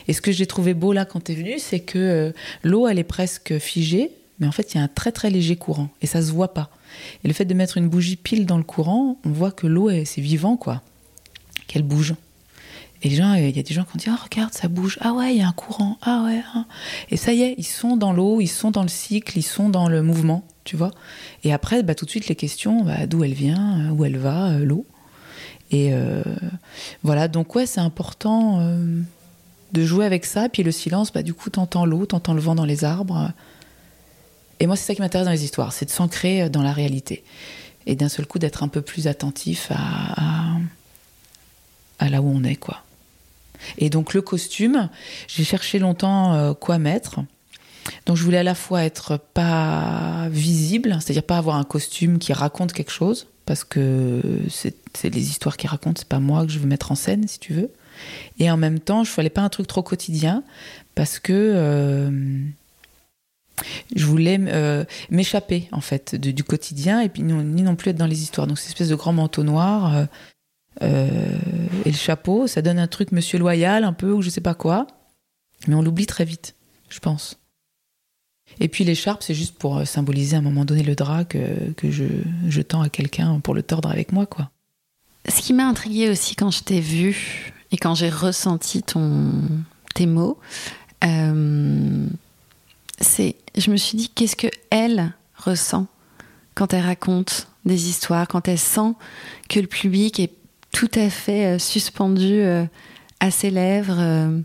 Et 0.09 0.15
ce 0.15 0.23
que 0.23 0.33
j'ai 0.33 0.47
trouvé 0.47 0.73
beau 0.73 0.95
là 0.95 1.05
quand 1.05 1.25
tu 1.25 1.33
es 1.33 1.35
venu, 1.35 1.59
c'est 1.59 1.81
que 1.81 2.33
l'eau 2.63 2.89
elle 2.89 2.99
est 2.99 3.05
presque 3.05 3.59
figée, 3.59 4.11
mais 4.39 4.47
en 4.47 4.53
fait 4.53 4.73
il 4.73 4.79
y 4.79 4.81
a 4.81 4.85
un 4.85 4.89
très 4.89 5.13
très 5.13 5.29
léger 5.29 5.57
courant 5.57 5.91
et 6.01 6.07
ça 6.07 6.23
se 6.23 6.33
voit 6.33 6.55
pas. 6.55 6.71
Et 7.25 7.29
le 7.29 7.35
fait 7.35 7.45
de 7.45 7.53
mettre 7.53 7.77
une 7.77 7.89
bougie 7.89 8.17
pile 8.17 8.47
dans 8.47 8.57
le 8.57 8.65
courant, 8.65 9.19
on 9.27 9.31
voit 9.31 9.53
que 9.53 9.67
l'eau 9.67 9.91
c'est 10.07 10.23
vivant 10.23 10.57
quoi, 10.57 10.81
qu'elle 11.67 11.83
bouge. 11.83 12.15
Et 13.03 13.11
gens, 13.11 13.35
il 13.35 13.57
y 13.57 13.59
a 13.59 13.63
des 13.63 13.75
gens 13.75 13.85
qui 13.85 13.97
ont 13.97 13.99
dit, 13.99 14.09
oh, 14.11 14.23
regarde, 14.23 14.53
ça 14.53 14.69
bouge. 14.69 14.99
Ah 15.01 15.15
ouais, 15.15 15.35
il 15.35 15.39
y 15.39 15.43
a 15.43 15.49
un 15.49 15.53
courant. 15.53 15.97
Ah 16.03 16.23
ouais. 16.27 16.43
Hein. 16.55 16.67
Et 17.11 17.17
ça 17.17 17.33
y 17.33 17.43
est, 17.43 17.55
ils 17.57 17.65
sont 17.65 17.97
dans 17.97 18.13
l'eau, 18.13 18.41
ils 18.41 18.47
sont 18.47 18.71
dans 18.71 18.83
le 18.83 18.89
cycle, 18.89 19.39
ils 19.39 19.43
sont 19.43 19.71
dans 19.71 19.89
le 19.89 20.03
mouvement, 20.03 20.45
tu 20.65 20.77
vois. 20.77 20.91
Et 21.43 21.53
après, 21.53 21.83
bah, 21.83 21.95
tout 21.95 22.05
de 22.05 22.11
suite, 22.11 22.29
les 22.29 22.35
questions, 22.35 22.85
bah, 22.85 23.07
d'où 23.07 23.25
elle 23.25 23.33
vient, 23.33 23.81
euh, 23.81 23.91
où 23.91 24.05
elle 24.05 24.19
va, 24.19 24.51
euh, 24.51 24.65
l'eau. 24.65 24.85
Et 25.71 25.95
euh, 25.95 26.23
voilà, 27.03 27.29
donc 27.29 27.55
ouais, 27.55 27.65
c'est 27.65 27.81
important 27.81 28.61
de 29.73 29.85
jouer 29.85 30.05
avec 30.05 30.27
ça. 30.27 30.49
Puis 30.49 30.63
le 30.63 30.73
silence, 30.73 31.13
bah, 31.13 31.23
du 31.23 31.33
coup, 31.33 31.49
t'entends 31.49 31.87
l'eau, 31.87 32.05
t'entends 32.05 32.35
le 32.35 32.41
vent 32.41 32.57
dans 32.57 32.65
les 32.65 32.85
arbres. 32.85 33.31
Et 34.59 34.67
moi, 34.67 34.77
c'est 34.77 34.85
ça 34.85 34.95
qui 34.95 35.01
m'intéresse 35.01 35.27
dans 35.27 35.33
les 35.33 35.45
histoires, 35.45 35.73
c'est 35.73 35.87
de 35.87 35.91
s'ancrer 35.91 36.51
dans 36.51 36.63
la 36.63 36.73
réalité. 36.73 37.23
Et 37.87 37.95
d'un 37.95 38.11
seul 38.11 38.27
coup, 38.27 38.41
d'être 38.41 38.65
un 38.65 38.69
peu 38.69 38.83
plus 38.83 39.07
attentif 39.07 39.71
à 39.71 40.59
là 42.11 42.21
où 42.21 42.29
on 42.29 42.43
est, 42.43 42.57
quoi. 42.57 42.83
Et 43.79 43.91
donc 43.91 44.15
le 44.15 44.23
costume, 44.23 44.89
j'ai 45.29 45.45
cherché 45.45 45.79
longtemps 45.79 46.35
euh, 46.35 46.55
quoi 46.55 46.79
mettre. 46.79 47.21
Donc 48.07 48.17
je 48.17 48.25
voulais 48.25 48.39
à 48.39 48.43
la 48.43 48.55
fois 48.55 48.85
être 48.85 49.19
pas 49.19 50.29
visible, 50.31 50.99
c'est-à-dire 51.01 51.23
pas 51.23 51.39
avoir 51.39 51.57
un 51.57 51.65
costume 51.65 52.19
qui 52.19 52.33
raconte 52.33 52.73
quelque 52.73 52.93
chose, 52.93 53.27
parce 53.47 53.65
que 53.65 54.21
c'est 54.53 55.15
les 55.15 55.31
histoires 55.31 55.57
qui 55.57 55.67
racontent, 55.67 55.99
c'est 55.99 56.09
pas 56.09 56.21
moi 56.21 56.47
que 56.47 56.53
je 56.53 56.59
veux 56.59 56.69
mettre 56.69 56.93
en 56.93 56.95
scène, 56.95 57.27
si 57.27 57.39
tu 57.39 57.53
veux. 57.53 57.71
Et 58.39 58.51
en 58.51 58.57
même 58.57 58.79
temps, 58.79 59.05
je 59.05 59.13
voulais 59.13 59.31
pas 59.31 59.43
un 59.43 59.49
truc 59.49 59.67
trop 59.67 59.83
quotidien, 59.83 60.43
parce 60.95 61.19
que 61.19 61.33
euh, 61.33 62.11
je 63.95 64.07
voulais 64.07 64.39
euh, 64.41 64.85
m'échapper 65.11 65.69
en 65.73 65.81
fait 65.81 66.15
du 66.15 66.45
quotidien 66.45 67.01
et 67.01 67.09
puis 67.09 67.23
ni 67.23 67.63
non 67.63 67.77
plus 67.77 67.91
être 67.91 67.97
dans 67.97 68.07
les 68.07 68.23
histoires. 68.23 68.47
Donc 68.47 68.59
cette 68.59 68.69
espèce 68.69 68.89
de 68.89 68.95
grand 68.95 69.13
manteau 69.13 69.43
noir. 69.43 70.07
Et 70.81 71.91
le 71.91 71.93
chapeau, 71.93 72.47
ça 72.47 72.63
donne 72.63 72.79
un 72.79 72.87
truc 72.87 73.13
monsieur 73.13 73.39
loyal 73.39 73.85
un 73.85 73.93
peu 73.93 74.13
ou 74.13 74.23
je 74.23 74.31
sais 74.31 74.41
pas 74.41 74.55
quoi. 74.55 74.87
Mais 75.67 75.75
on 75.75 75.83
l'oublie 75.83 76.07
très 76.07 76.25
vite, 76.25 76.55
je 76.89 77.01
pense. 77.01 77.39
Et 78.59 78.69
puis 78.69 78.85
l'écharpe, 78.85 79.23
c'est 79.23 79.35
juste 79.35 79.57
pour 79.57 79.79
euh, 79.79 79.85
symboliser 79.85 80.35
à 80.35 80.41
un 80.41 80.43
moment 80.43 80.65
donné 80.65 80.83
le 80.83 80.97
drap 80.97 81.25
que, 81.25 81.71
que 81.77 81.91
je, 81.91 82.05
je 82.49 82.63
tends 82.63 82.83
à 82.83 82.89
quelqu'un 82.89 83.39
pour 83.41 83.55
le 83.55 83.63
tordre 83.63 83.91
avec 83.91 84.13
moi, 84.13 84.27
quoi. 84.27 84.51
Ce 85.29 85.43
qui 85.43 85.53
m'a 85.53 85.67
intrigué 85.69 86.09
aussi 86.09 86.35
quand 86.35 86.51
je 86.51 86.63
t'ai 86.63 86.81
vu 86.81 87.53
et 87.71 87.77
quand 87.77 87.95
j'ai 87.95 88.09
ressenti 88.09 88.83
ton, 88.83 89.33
tes 89.95 90.07
mots, 90.07 90.39
euh, 91.05 92.07
c'est, 93.01 93.37
je 93.57 93.71
me 93.71 93.77
suis 93.77 93.97
dit, 93.99 94.09
qu'est-ce 94.09 94.35
que 94.35 94.49
elle 94.71 95.13
ressent 95.37 95.87
quand 96.55 96.73
elle 96.73 96.85
raconte 96.85 97.49
des 97.65 97.89
histoires, 97.89 98.27
quand 98.29 98.49
elle 98.49 98.59
sent 98.59 98.95
que 99.49 99.61
le 99.61 99.67
public 99.67 100.19
est 100.19 100.33
tout 100.73 100.91
à 100.95 101.11
fait 101.11 101.47
euh, 101.47 101.59
suspendu 101.59 102.41
euh, 102.41 102.65
à 103.21 103.31
ses 103.31 103.51
lèvres, 103.51 103.99
euh, 103.99 104.41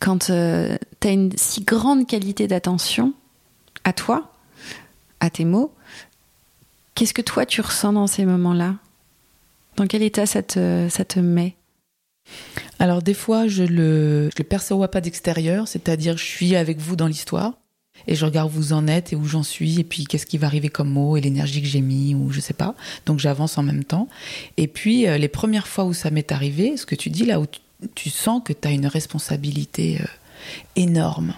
quand 0.00 0.26
tu 0.26 0.32
as 0.32 0.78
une 1.10 1.32
si 1.36 1.62
grande 1.62 2.06
qualité 2.06 2.46
d'attention 2.46 3.12
à 3.84 3.92
toi, 3.92 4.32
à 5.20 5.30
tes 5.30 5.44
mots, 5.44 5.72
qu'est-ce 6.94 7.14
que 7.14 7.22
toi 7.22 7.46
tu 7.46 7.60
ressens 7.60 7.92
dans 7.92 8.06
ces 8.06 8.24
moments-là? 8.24 8.76
Dans 9.76 9.86
quel 9.86 10.02
état 10.02 10.26
ça 10.26 10.42
te, 10.42 10.88
ça 10.88 11.04
te 11.04 11.20
met? 11.20 11.56
Alors 12.78 13.02
des 13.02 13.14
fois, 13.14 13.48
je 13.48 13.64
le, 13.64 14.30
je 14.30 14.38
le 14.38 14.44
perçois 14.44 14.88
pas 14.88 15.00
d'extérieur, 15.00 15.66
c'est-à-dire 15.66 16.16
je 16.16 16.24
suis 16.24 16.56
avec 16.56 16.78
vous 16.78 16.96
dans 16.96 17.06
l'histoire 17.06 17.54
et 18.06 18.14
je 18.14 18.24
regarde 18.24 18.48
où 18.48 18.54
vous 18.54 18.72
en 18.72 18.86
êtes 18.86 19.12
et 19.12 19.16
où 19.16 19.24
j'en 19.24 19.42
suis 19.42 19.80
et 19.80 19.84
puis 19.84 20.04
qu'est-ce 20.04 20.26
qui 20.26 20.38
va 20.38 20.46
arriver 20.46 20.68
comme 20.68 20.90
mot 20.90 21.16
et 21.16 21.20
l'énergie 21.20 21.60
que 21.60 21.68
j'ai 21.68 21.80
mis 21.80 22.14
ou 22.14 22.30
je 22.30 22.40
sais 22.40 22.54
pas. 22.54 22.74
Donc 23.06 23.18
j'avance 23.18 23.58
en 23.58 23.62
même 23.62 23.84
temps. 23.84 24.08
Et 24.56 24.66
puis 24.66 25.06
euh, 25.06 25.18
les 25.18 25.28
premières 25.28 25.68
fois 25.68 25.84
où 25.84 25.92
ça 25.92 26.10
m'est 26.10 26.32
arrivé, 26.32 26.76
ce 26.76 26.86
que 26.86 26.94
tu 26.94 27.10
dis 27.10 27.24
là 27.24 27.40
où 27.40 27.46
tu, 27.94 28.10
sens 28.10 28.42
que 28.44 28.52
tu 28.52 28.66
as 28.66 28.70
une 28.70 28.86
responsabilité 28.86 29.98
euh, 30.00 30.06
énorme. 30.76 31.34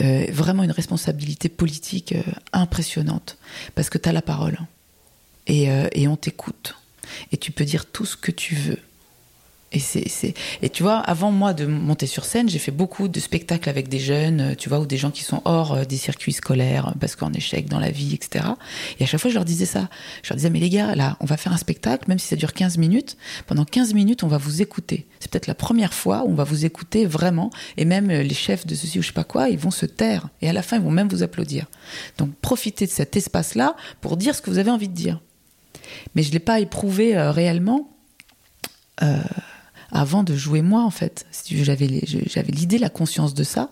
Euh, 0.00 0.26
vraiment 0.30 0.64
une 0.64 0.72
responsabilité 0.72 1.48
politique 1.48 2.14
impressionnante 2.52 3.38
parce 3.74 3.90
que 3.90 3.98
tu 3.98 4.08
as 4.08 4.12
la 4.12 4.22
parole 4.22 4.58
et, 5.46 5.68
et 5.92 6.08
on 6.08 6.16
t'écoute 6.16 6.76
et 7.32 7.36
tu 7.36 7.52
peux 7.52 7.64
dire 7.64 7.86
tout 7.86 8.04
ce 8.04 8.16
que 8.16 8.30
tu 8.30 8.54
veux 8.54 8.78
et, 9.72 9.78
c'est, 9.78 10.34
et 10.60 10.68
tu 10.68 10.82
vois, 10.82 10.98
avant 10.98 11.30
moi 11.30 11.54
de 11.54 11.64
monter 11.66 12.06
sur 12.06 12.24
scène, 12.24 12.48
j'ai 12.48 12.58
fait 12.58 12.72
beaucoup 12.72 13.08
de 13.08 13.20
spectacles 13.20 13.68
avec 13.68 13.88
des 13.88 13.98
jeunes, 13.98 14.40
euh, 14.40 14.54
tu 14.54 14.68
vois, 14.68 14.80
ou 14.80 14.86
des 14.86 14.96
gens 14.96 15.10
qui 15.10 15.22
sont 15.22 15.40
hors 15.44 15.72
euh, 15.72 15.84
des 15.84 15.96
circuits 15.96 16.32
scolaires, 16.32 16.94
parce 17.00 17.16
qu'en 17.16 17.32
échec 17.32 17.68
dans 17.68 17.78
la 17.78 17.90
vie, 17.90 18.14
etc. 18.14 18.44
Et 19.00 19.04
à 19.04 19.06
chaque 19.06 19.20
fois, 19.20 19.30
je 19.30 19.34
leur 19.34 19.44
disais 19.44 19.64
ça. 19.64 19.88
Je 20.22 20.30
leur 20.30 20.36
disais, 20.36 20.50
mais 20.50 20.60
les 20.60 20.68
gars, 20.68 20.94
là, 20.94 21.16
on 21.20 21.24
va 21.24 21.36
faire 21.36 21.52
un 21.52 21.56
spectacle, 21.56 22.04
même 22.08 22.18
si 22.18 22.26
ça 22.26 22.36
dure 22.36 22.52
15 22.52 22.76
minutes. 22.76 23.16
Pendant 23.46 23.64
15 23.64 23.94
minutes, 23.94 24.22
on 24.22 24.28
va 24.28 24.38
vous 24.38 24.60
écouter. 24.60 25.06
C'est 25.20 25.30
peut-être 25.30 25.46
la 25.46 25.54
première 25.54 25.94
fois 25.94 26.24
où 26.24 26.30
on 26.30 26.34
va 26.34 26.44
vous 26.44 26.66
écouter 26.66 27.06
vraiment. 27.06 27.50
Et 27.76 27.84
même 27.84 28.10
euh, 28.10 28.22
les 28.22 28.34
chefs 28.34 28.66
de 28.66 28.74
ceci 28.74 28.98
ou 28.98 29.02
je 29.02 29.08
sais 29.08 29.12
pas 29.12 29.24
quoi, 29.24 29.48
ils 29.48 29.58
vont 29.58 29.70
se 29.70 29.86
taire. 29.86 30.28
Et 30.42 30.48
à 30.48 30.52
la 30.52 30.62
fin, 30.62 30.76
ils 30.76 30.82
vont 30.82 30.90
même 30.90 31.08
vous 31.08 31.22
applaudir. 31.22 31.66
Donc, 32.18 32.30
profitez 32.42 32.86
de 32.86 32.90
cet 32.90 33.16
espace-là 33.16 33.74
pour 34.00 34.16
dire 34.16 34.34
ce 34.34 34.42
que 34.42 34.50
vous 34.50 34.58
avez 34.58 34.70
envie 34.70 34.88
de 34.88 34.94
dire. 34.94 35.20
Mais 36.14 36.22
je 36.22 36.30
l'ai 36.32 36.40
pas 36.40 36.60
éprouvé 36.60 37.16
réellement. 37.16 37.88
Euh, 39.02 39.16
avant 39.92 40.22
de 40.22 40.34
jouer 40.34 40.62
moi, 40.62 40.82
en 40.82 40.90
fait. 40.90 41.26
J'avais 41.50 41.86
l'idée, 41.86 42.78
la 42.78 42.88
conscience 42.88 43.34
de 43.34 43.44
ça, 43.44 43.70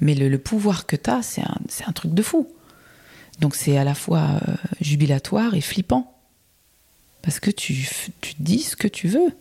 mais 0.00 0.14
le, 0.14 0.38
pouvoir 0.38 0.86
que 0.86 0.96
tu 0.96 1.10
as, 1.10 1.22
c'est 1.22 1.42
un, 1.42 1.92
truc 1.92 2.14
de 2.14 2.22
fou. 2.22 2.48
Donc 3.38 3.54
c'est 3.54 3.78
à 3.78 3.84
la 3.84 3.94
fois 3.94 4.20
euh, 4.20 4.54
jubilatoire 4.80 5.54
et 5.54 5.60
flippant. 5.60 6.16
Parce 7.22 7.38
que 7.38 7.50
tu, 7.50 7.88
tu 8.20 8.34
dis 8.38 8.60
ce 8.60 8.76
que 8.76 8.88
tu 8.88 9.08
veux. 9.08 9.32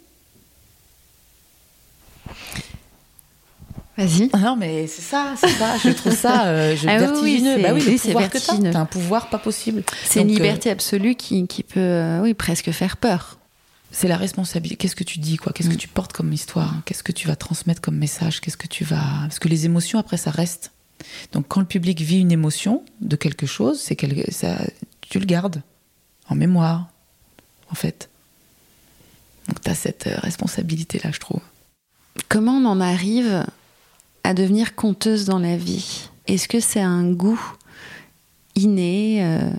Vas-y. 3.98 4.30
Ah 4.32 4.38
non, 4.38 4.56
mais 4.56 4.88
c'est 4.88 5.02
ça, 5.02 5.34
c'est 5.38 5.50
ça. 5.50 5.78
Je 5.84 5.90
trouve 5.90 6.16
ça 6.16 6.48
euh, 6.48 6.76
je, 6.76 6.88
ah 6.90 6.98
vertigineux. 6.98 7.56
Oui, 7.56 7.62
bah 7.62 7.74
oui, 7.74 7.82
le 7.82 7.98
pouvoir 7.98 8.30
que 8.30 8.38
tu 8.38 8.68
as, 8.68 8.80
un 8.80 8.86
pouvoir 8.86 9.30
pas 9.30 9.40
possible. 9.40 9.84
C'est 10.06 10.22
une 10.22 10.30
liberté 10.30 10.70
euh, 10.70 10.74
absolue 10.74 11.16
qui, 11.16 11.48
qui 11.48 11.64
peut, 11.64 12.20
oui, 12.22 12.34
presque 12.34 12.72
faire 12.72 12.98
peur 12.98 13.39
c'est 13.92 14.08
la 14.08 14.18
responsabilité. 14.18 14.76
Qu'est-ce 14.76 14.96
que 14.96 15.04
tu 15.04 15.20
dis, 15.20 15.38
quoi? 15.38 15.52
Qu'est-ce 15.52 15.70
que 15.70 15.76
mm. 15.76 15.78
tu 15.78 15.88
portes 15.88 16.14
comme 16.14 16.32
histoire? 16.32 16.76
Qu'est-ce 16.86 17.04
que 17.04 17.12
tu 17.12 17.28
vas 17.28 17.36
transmettre 17.36 17.82
comme 17.82 17.98
message? 17.98 18.42
Qu'est-ce 18.42 18.58
que 18.58 18.68
tu 18.68 18.84
vas 18.84 19.04
Parce 19.22 19.40
que 19.40 19.48
les 19.48 19.66
émotions, 19.66 20.00
après, 20.00 20.18
ça 20.18 20.32
reste. 20.32 20.72
Donc, 21.32 21.48
quand 21.48 21.60
le 21.60 21.66
public 21.66 22.02
vit 22.02 22.20
une 22.20 22.32
émotion 22.32 22.84
de 23.02 23.16
quelque 23.16 23.46
chose, 23.46 23.80
c'est 23.80 23.96
que 23.96 24.06
ça, 24.32 24.58
tu 25.02 25.20
le 25.20 25.26
gardes 25.26 25.64
en 26.28 26.36
mémoire, 26.36 26.88
en 27.72 27.76
fait. 27.76 28.10
Donc, 29.48 29.62
tu 29.62 29.72
as 29.72 29.76
cette 29.76 30.08
euh, 30.08 30.18
responsabilité-là, 30.20 31.12
je 31.12 31.20
trouve. 31.20 31.42
Comment 32.28 32.58
on 32.58 32.66
en 32.66 32.82
arrive 32.82 33.46
à 34.24 34.34
devenir 34.34 34.76
conteuse 34.76 35.26
dans 35.26 35.40
la 35.40 35.58
vie? 35.58 36.10
Est-ce 36.28 36.48
que 36.48 36.60
c'est 36.60 36.82
un 36.82 37.12
goût 37.12 37.42
inné, 38.56 39.26
euh, 39.26 39.50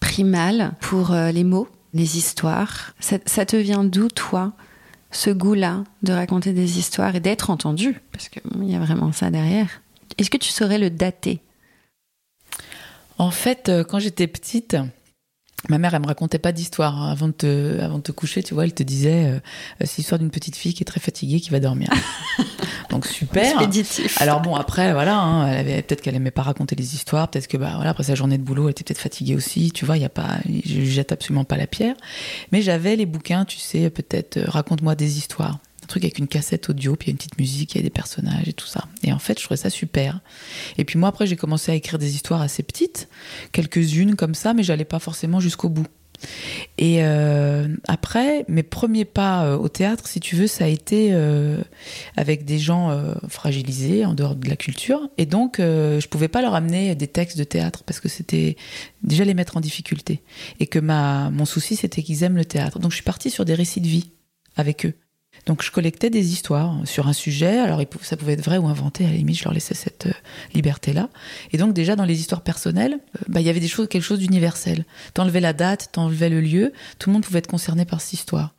primal 0.00 0.72
pour 0.80 1.12
euh, 1.12 1.30
les 1.30 1.44
mots? 1.44 1.68
Les 1.94 2.16
histoires. 2.16 2.94
Ça, 3.00 3.46
te 3.46 3.56
vient 3.56 3.84
d'où, 3.84 4.08
toi, 4.08 4.52
ce 5.10 5.30
goût-là 5.30 5.84
de 6.02 6.12
raconter 6.12 6.52
des 6.52 6.78
histoires 6.78 7.14
et 7.16 7.20
d'être 7.20 7.50
entendu? 7.50 8.00
Parce 8.12 8.28
qu'il 8.28 8.64
y 8.64 8.74
a 8.74 8.78
vraiment 8.78 9.12
ça 9.12 9.30
derrière. 9.30 9.82
Est-ce 10.18 10.30
que 10.30 10.38
tu 10.38 10.50
saurais 10.50 10.78
le 10.78 10.90
dater? 10.90 11.40
En 13.18 13.30
fait, 13.30 13.68
euh, 13.68 13.84
quand 13.84 13.98
j'étais 13.98 14.26
petite, 14.26 14.76
Ma 15.68 15.78
mère, 15.78 15.94
elle 15.94 16.02
me 16.02 16.06
racontait 16.06 16.38
pas 16.38 16.50
d'histoire 16.50 17.00
hein. 17.00 17.12
avant 17.12 17.28
de 17.28 17.32
te, 17.32 17.80
avant 17.80 17.98
de 17.98 18.02
te 18.02 18.12
coucher, 18.12 18.42
tu 18.42 18.52
vois. 18.52 18.64
Elle 18.64 18.74
te 18.74 18.82
disait, 18.82 19.26
euh, 19.26 19.38
c'est 19.80 19.98
l'histoire 19.98 20.18
d'une 20.18 20.30
petite 20.30 20.56
fille 20.56 20.74
qui 20.74 20.82
est 20.82 20.86
très 20.86 21.00
fatiguée, 21.00 21.40
qui 21.40 21.50
va 21.50 21.60
dormir. 21.60 21.88
Donc 22.90 23.06
super. 23.06 23.58
Alors 24.18 24.40
bon, 24.40 24.56
après, 24.56 24.92
voilà, 24.92 25.18
hein, 25.18 25.46
elle 25.46 25.58
avait 25.58 25.82
peut-être 25.82 26.02
qu'elle 26.02 26.16
aimait 26.16 26.32
pas 26.32 26.42
raconter 26.42 26.74
les 26.74 26.94
histoires, 26.94 27.28
peut-être 27.28 27.46
que 27.46 27.56
bah 27.56 27.72
voilà, 27.76 27.90
après 27.90 28.02
sa 28.02 28.14
journée 28.14 28.38
de 28.38 28.42
boulot, 28.42 28.64
elle 28.64 28.72
était 28.72 28.84
peut-être 28.84 29.00
fatiguée 29.00 29.36
aussi. 29.36 29.70
Tu 29.70 29.86
vois, 29.86 29.96
il 29.96 30.02
y 30.02 30.04
a 30.06 30.10
pas, 30.10 30.38
je 30.66 30.82
jette 30.82 31.12
absolument 31.12 31.44
pas 31.44 31.56
la 31.56 31.66
pierre. 31.66 31.94
Mais 32.50 32.60
j'avais 32.60 32.96
les 32.96 33.06
bouquins, 33.06 33.44
tu 33.44 33.58
sais, 33.58 33.88
peut-être 33.88 34.38
euh, 34.38 34.44
raconte-moi 34.48 34.94
des 34.94 35.16
histoires 35.16 35.58
un 35.82 35.86
truc 35.86 36.04
avec 36.04 36.18
une 36.18 36.28
cassette 36.28 36.70
audio, 36.70 36.96
puis 36.96 37.06
il 37.06 37.10
y 37.10 37.12
a 37.12 37.12
une 37.12 37.18
petite 37.18 37.38
musique, 37.38 37.74
il 37.74 37.78
y 37.78 37.80
a 37.80 37.82
des 37.82 37.90
personnages 37.90 38.48
et 38.48 38.52
tout 38.52 38.66
ça. 38.66 38.86
Et 39.02 39.12
en 39.12 39.18
fait, 39.18 39.38
je 39.38 39.44
trouvais 39.44 39.58
ça 39.58 39.70
super. 39.70 40.20
Et 40.78 40.84
puis 40.84 40.98
moi, 40.98 41.08
après, 41.08 41.26
j'ai 41.26 41.36
commencé 41.36 41.72
à 41.72 41.74
écrire 41.74 41.98
des 41.98 42.14
histoires 42.14 42.40
assez 42.40 42.62
petites, 42.62 43.08
quelques-unes 43.52 44.16
comme 44.16 44.34
ça, 44.34 44.54
mais 44.54 44.62
j'allais 44.62 44.84
pas 44.84 44.98
forcément 44.98 45.40
jusqu'au 45.40 45.68
bout. 45.68 45.86
Et 46.78 46.98
euh, 47.00 47.68
après, 47.88 48.44
mes 48.48 48.62
premiers 48.62 49.04
pas 49.04 49.44
euh, 49.44 49.56
au 49.56 49.68
théâtre, 49.68 50.06
si 50.06 50.20
tu 50.20 50.36
veux, 50.36 50.46
ça 50.46 50.64
a 50.64 50.68
été 50.68 51.10
euh, 51.12 51.60
avec 52.16 52.44
des 52.44 52.58
gens 52.58 52.72
fragilisés 53.28 54.04
en 54.04 54.14
dehors 54.14 54.36
de 54.36 54.48
la 54.48 54.56
culture. 54.56 55.08
Et 55.18 55.26
donc, 55.26 55.56
je 55.58 56.06
pouvais 56.08 56.28
pas 56.28 56.42
leur 56.42 56.54
amener 56.54 56.94
des 56.94 57.08
textes 57.08 57.38
de 57.38 57.44
théâtre 57.44 57.82
parce 57.84 58.00
que 58.00 58.08
c'était 58.08 58.56
déjà 59.02 59.24
les 59.24 59.34
mettre 59.34 59.56
en 59.56 59.60
difficulté. 59.60 60.22
Et 60.60 60.66
que 60.66 60.78
ma, 60.78 61.30
mon 61.30 61.44
souci, 61.44 61.76
c'était 61.76 62.02
qu'ils 62.02 62.22
aiment 62.22 62.36
le 62.36 62.44
théâtre. 62.44 62.78
Donc, 62.78 62.90
je 62.90 62.96
suis 62.96 63.04
partie 63.04 63.30
sur 63.30 63.44
des 63.44 63.54
récits 63.54 63.80
de 63.80 63.88
vie 63.88 64.12
avec 64.56 64.86
eux. 64.86 64.94
Donc 65.46 65.62
je 65.62 65.70
collectais 65.72 66.08
des 66.08 66.32
histoires 66.32 66.76
sur 66.84 67.08
un 67.08 67.12
sujet, 67.12 67.58
alors 67.58 67.80
ça 68.02 68.16
pouvait 68.16 68.34
être 68.34 68.44
vrai 68.44 68.58
ou 68.58 68.68
inventé, 68.68 69.04
à 69.04 69.08
la 69.08 69.16
limite 69.16 69.38
je 69.38 69.44
leur 69.44 69.52
laissais 69.52 69.74
cette 69.74 70.06
euh, 70.06 70.12
liberté-là. 70.54 71.08
Et 71.52 71.58
donc 71.58 71.74
déjà 71.74 71.96
dans 71.96 72.04
les 72.04 72.20
histoires 72.20 72.42
personnelles, 72.42 73.00
euh, 73.16 73.24
bah, 73.28 73.40
il 73.40 73.46
y 73.46 73.50
avait 73.50 73.60
quelque 73.60 74.00
chose 74.00 74.20
d'universel. 74.20 74.84
T'enlevais 75.14 75.40
la 75.40 75.52
date, 75.52 75.90
t'enlevais 75.92 76.28
le 76.28 76.40
lieu, 76.40 76.72
tout 76.98 77.10
le 77.10 77.14
monde 77.14 77.24
pouvait 77.24 77.40
être 77.40 77.48
concerné 77.48 77.84
par 77.84 78.00
cette 78.00 78.12
histoire. 78.12 78.54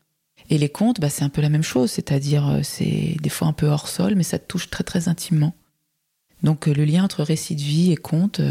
Et 0.50 0.58
les 0.58 0.68
contes, 0.68 1.00
bah, 1.00 1.10
c'est 1.10 1.24
un 1.24 1.30
peu 1.30 1.42
la 1.42 1.48
même 1.48 1.64
chose, 1.64 1.90
c'est-à-dire 1.90 2.50
euh, 2.50 2.60
c'est 2.64 3.16
des 3.22 3.30
fois 3.30 3.48
un 3.48 3.54
peu 3.54 3.68
hors 3.68 3.88
sol, 3.88 4.16
mais 4.16 4.24
ça 4.24 4.38
te 4.38 4.46
touche 4.46 4.70
très 4.70 4.84
très 4.84 5.08
intimement. 5.08 5.56
Donc 6.44 6.68
le 6.68 6.84
lien 6.84 7.06
entre 7.06 7.24
récit 7.24 7.56
de 7.56 7.62
vie 7.62 7.94
et 7.94 7.96
conte, 7.96 8.42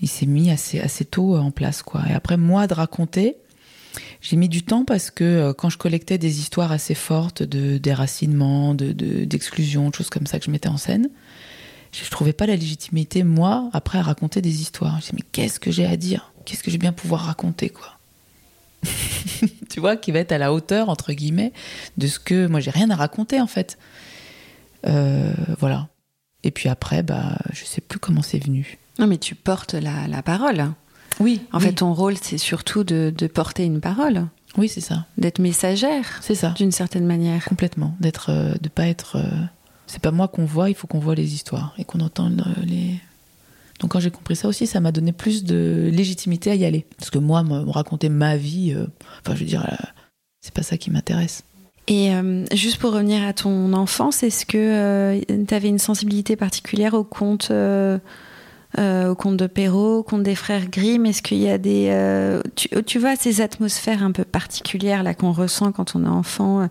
il 0.00 0.08
s'est 0.08 0.26
mis 0.26 0.50
assez, 0.50 0.80
assez 0.80 1.04
tôt 1.04 1.36
en 1.36 1.52
place. 1.52 1.84
quoi. 1.84 2.02
Et 2.10 2.12
après, 2.12 2.36
moi, 2.36 2.66
de 2.66 2.74
raconter, 2.74 3.36
j'ai 4.20 4.36
mis 4.36 4.48
du 4.48 4.62
temps 4.62 4.84
parce 4.84 5.10
que 5.10 5.24
euh, 5.24 5.52
quand 5.52 5.70
je 5.70 5.78
collectais 5.78 6.18
des 6.18 6.40
histoires 6.40 6.72
assez 6.72 6.94
fortes 6.94 7.42
de 7.42 7.78
déracinement, 7.78 8.74
de, 8.74 8.92
d'exclusion, 9.24 9.90
de, 9.90 9.94
choses 9.94 10.10
comme 10.10 10.26
ça 10.26 10.38
que 10.38 10.46
je 10.46 10.50
mettais 10.50 10.68
en 10.68 10.76
scène, 10.76 11.08
je, 11.92 12.10
trouvais 12.10 12.32
pas 12.32 12.46
la 12.46 12.56
légitimité, 12.56 13.22
moi, 13.22 13.70
après, 13.72 13.98
à 13.98 14.02
raconter 14.02 14.42
des 14.42 14.60
histoires. 14.60 15.00
Je 15.00 15.12
me 15.12 15.16
mais 15.16 15.22
qu'est-ce 15.32 15.58
que 15.58 15.70
j'ai 15.70 15.86
à 15.86 15.96
dire? 15.96 16.32
Qu'est-ce 16.44 16.62
que 16.62 16.70
j'ai 16.70 16.78
bien 16.78 16.92
pouvoir 16.92 17.22
raconter, 17.22 17.70
quoi? 17.70 17.98
Tu 19.70 19.80
vois, 19.80 19.96
qui 19.96 20.12
va 20.12 20.20
être 20.20 20.32
à 20.32 20.38
la 20.38 20.52
hauteur, 20.52 20.88
entre 20.88 21.12
guillemets, 21.12 21.52
de 21.96 22.06
ce 22.06 22.18
que. 22.18 22.46
Moi, 22.46 22.60
j'ai 22.60 22.70
rien 22.70 22.90
à 22.90 22.96
raconter, 22.96 23.40
en 23.40 23.46
fait. 23.46 23.78
Euh, 24.86 25.32
voilà. 25.58 25.88
Et 26.44 26.50
puis 26.50 26.68
après, 26.68 27.02
bah, 27.02 27.38
je 27.52 27.64
sais 27.64 27.80
plus 27.80 27.98
comment 27.98 28.22
c'est 28.22 28.38
venu. 28.38 28.78
Non, 28.98 29.06
mais 29.06 29.18
tu 29.18 29.34
portes 29.34 29.74
la, 29.74 30.06
la 30.06 30.22
parole. 30.22 30.72
Oui. 31.20 31.40
En 31.52 31.60
fait, 31.60 31.72
ton 31.72 31.92
rôle, 31.92 32.16
c'est 32.20 32.38
surtout 32.38 32.84
de, 32.84 33.12
porter 33.32 33.64
une 33.64 33.80
parole. 33.80 34.26
Oui, 34.56 34.68
c'est 34.68 34.80
ça. 34.80 35.06
D'être 35.18 35.38
messagère. 35.38 36.18
C'est 36.22 36.34
ça. 36.34 36.50
D'une 36.56 36.72
certaine 36.72 37.06
manière. 37.06 37.44
Complètement. 37.44 37.94
D'être, 38.00 38.30
euh, 38.30 38.54
de 38.60 38.68
pas 38.68 38.86
être. 38.86 39.16
Euh, 39.16 39.44
c'est 39.86 40.00
pas 40.00 40.10
moi 40.10 40.28
qu'on 40.28 40.46
voit, 40.46 40.70
il 40.70 40.74
faut 40.74 40.86
qu'on 40.86 40.98
voit 40.98 41.14
les 41.14 41.34
histoires 41.34 41.74
et 41.78 41.84
qu'on 41.84 42.00
entende 42.00 42.42
euh, 42.46 42.64
les. 42.64 42.98
Donc 43.80 43.92
quand 43.92 44.00
j'ai 44.00 44.10
compris 44.10 44.34
ça 44.34 44.48
aussi, 44.48 44.66
ça 44.66 44.80
m'a 44.80 44.92
donné 44.92 45.12
plus 45.12 45.44
de 45.44 45.90
légitimité 45.92 46.50
à 46.50 46.54
y 46.54 46.64
aller. 46.64 46.86
Parce 46.96 47.10
que 47.10 47.18
moi, 47.18 47.42
me 47.42 47.70
raconter 47.70 48.08
ma 48.08 48.38
vie, 48.38 48.74
enfin, 49.20 49.34
je 49.34 49.40
veux 49.40 49.46
dire, 49.46 49.66
c'est 50.40 50.54
pas 50.54 50.62
ça 50.62 50.78
qui 50.78 50.90
m'intéresse. 50.90 51.42
Et 51.86 52.10
juste 52.52 52.78
pour 52.78 52.92
revenir 52.92 53.22
à 53.22 53.34
ton 53.34 53.74
enfance, 53.74 54.22
est-ce 54.22 54.46
que 54.46 55.20
tu 55.28 55.54
avais 55.54 55.68
une 55.68 55.78
sensibilité 55.78 56.36
particulière 56.36 56.94
au 56.94 57.04
conte 57.04 57.50
euh, 57.50 57.98
au 58.78 59.14
conte 59.14 59.36
de 59.36 59.46
Perrault, 59.46 59.98
au 59.98 60.02
conte 60.02 60.22
des 60.22 60.34
frères 60.34 60.68
Grimm 60.68 61.06
Est-ce 61.06 61.22
qu'il 61.22 61.38
y 61.38 61.48
a 61.48 61.58
des... 61.58 61.88
Euh, 61.90 62.42
tu, 62.54 62.98
vois 62.98 63.16
ces 63.16 63.40
atmosphères 63.40 64.02
un 64.02 64.12
peu 64.12 64.24
particulières 64.24 65.02
là 65.02 65.14
qu'on 65.14 65.32
ressent 65.32 65.72
quand 65.72 65.96
on 65.96 66.04
est 66.04 66.08
enfant, 66.08 66.60
euh, 66.60 66.66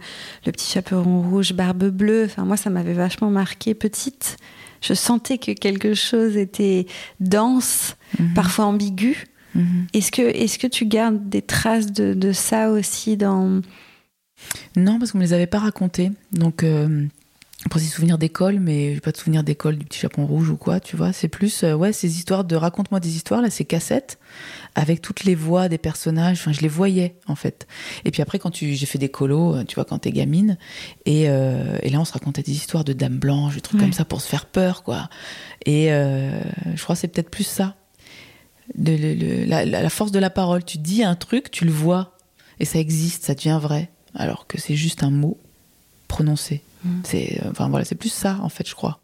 le 0.45 0.51
petit 0.51 0.71
chaperon 0.71 1.21
rouge, 1.21 1.53
barbe 1.53 1.89
bleue, 1.89 2.25
enfin 2.25 2.45
moi 2.45 2.57
ça 2.57 2.69
m'avait 2.69 2.93
vachement 2.93 3.29
marqué 3.29 3.73
petite. 3.73 4.37
Je 4.81 4.93
sentais 4.93 5.37
que 5.37 5.51
quelque 5.51 5.93
chose 5.93 6.37
était 6.37 6.85
dense, 7.19 7.95
mhm. 8.19 8.33
parfois 8.35 8.65
ambigu. 8.65 9.25
Mhm. 9.55 9.87
Est-ce 9.93 10.11
que, 10.11 10.21
est 10.21 10.57
que 10.59 10.67
tu 10.67 10.85
gardes 10.85 11.29
des 11.29 11.41
traces 11.41 11.91
de, 11.91 12.31
ça 12.33 12.69
aussi 12.69 13.17
dans... 13.17 13.61
Non, 14.75 14.99
parce 14.99 15.11
qu'on 15.11 15.17
ne 15.17 15.23
les 15.23 15.33
avait 15.33 15.47
pas 15.47 15.59
racontées. 15.59 16.11
Donc 16.33 16.63
pour 17.69 17.79
des 17.79 17.87
souvenirs 17.87 18.17
d'école, 18.19 18.59
mais 18.59 18.93
j'ai 18.93 18.99
pas 19.01 19.11
de 19.11 19.17
souvenirs 19.17 19.43
d'école 19.43 19.77
du 19.77 19.85
petit 19.85 19.99
chaperon 19.99 20.25
rouge 20.27 20.49
ou 20.49 20.55
quoi, 20.55 20.79
tu 20.79 20.95
vois. 20.95 21.11
C'est 21.13 21.27
plus, 21.27 21.63
euh, 21.63 21.73
ouais, 21.73 21.93
ces 21.93 22.15
histoires 22.17 22.43
de 22.43 22.55
raconte-moi 22.55 22.99
des 22.99 23.15
histoires, 23.15 23.41
là, 23.41 23.49
ces 23.49 23.65
cassettes, 23.65 24.19
avec 24.75 25.01
toutes 25.01 25.23
les 25.23 25.33
voix 25.35 25.67
des 25.67 25.79
personnages, 25.79 26.37
enfin, 26.39 26.51
je 26.53 26.61
les 26.61 26.67
voyais, 26.67 27.15
en 27.27 27.35
fait. 27.35 27.67
Et 28.05 28.11
puis 28.11 28.21
après, 28.21 28.37
quand 28.37 28.51
tu, 28.51 28.75
j'ai 28.75 28.85
fait 28.85 28.99
des 28.99 29.09
colos, 29.09 29.55
euh, 29.55 29.63
tu 29.63 29.75
vois, 29.75 29.85
quand 29.85 29.97
t'es 29.99 30.11
gamine, 30.11 30.57
et, 31.05 31.25
euh, 31.27 31.77
et 31.81 31.89
là, 31.89 31.99
on 31.99 32.05
se 32.05 32.13
racontait 32.13 32.43
des 32.43 32.51
histoires 32.51 32.83
de 32.83 32.93
dames 32.93 33.17
blanches, 33.17 33.55
des 33.55 33.61
trucs 33.61 33.79
Ouais. 33.79 33.85
comme 33.87 33.93
ça 33.93 34.05
pour 34.05 34.21
se 34.21 34.27
faire 34.27 34.45
peur, 34.45 34.83
quoi. 34.83 35.09
Et 35.65 35.91
euh, 35.91 36.39
je 36.75 36.83
crois 36.83 36.95
que 36.95 37.01
c'est 37.01 37.07
peut-être 37.07 37.31
plus 37.31 37.45
ça. 37.45 37.75
Le- 38.77 38.95
le- 39.15 39.45
la- 39.45 39.65
la 39.65 39.89
force 39.89 40.11
de 40.11 40.19
la 40.19 40.29
parole. 40.29 40.63
Tu 40.63 40.77
dis 40.77 41.03
un 41.03 41.15
truc, 41.15 41.49
tu 41.51 41.65
le 41.65 41.71
vois, 41.71 42.15
et 42.59 42.65
ça 42.65 42.77
existe, 42.79 43.23
ça 43.23 43.33
devient 43.33 43.59
vrai, 43.61 43.89
alors 44.13 44.45
que 44.47 44.59
c'est 44.61 44.75
juste 44.75 45.03
un 45.03 45.11
mot 45.11 45.37
prononcé. 46.07 46.61
C'est, 47.03 47.39
euh, 47.43 47.49
enfin 47.51 47.69
voilà, 47.69 47.85
c'est 47.85 47.95
plus 47.95 48.11
ça 48.11 48.37
en 48.41 48.49
fait, 48.49 48.67
je 48.67 48.75
crois. 48.75 48.99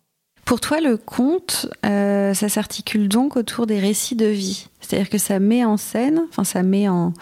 Pour 0.45 0.59
toi, 0.59 0.81
le 0.81 0.97
conte, 0.97 1.67
euh, 1.85 2.33
ça 2.33 2.49
s'articule 2.49 3.07
donc 3.07 3.37
autour 3.37 3.67
des 3.67 3.79
récits 3.79 4.15
de 4.15 4.25
vie. 4.25 4.67
C'est-à-dire 4.81 5.09
que 5.09 5.17
ça 5.17 5.39
met 5.39 5.63
en 5.63 5.77
scène, 5.77 6.21
enfin 6.29 6.43
ça 6.43 6.63
met 6.63 6.89
en, 6.89 7.13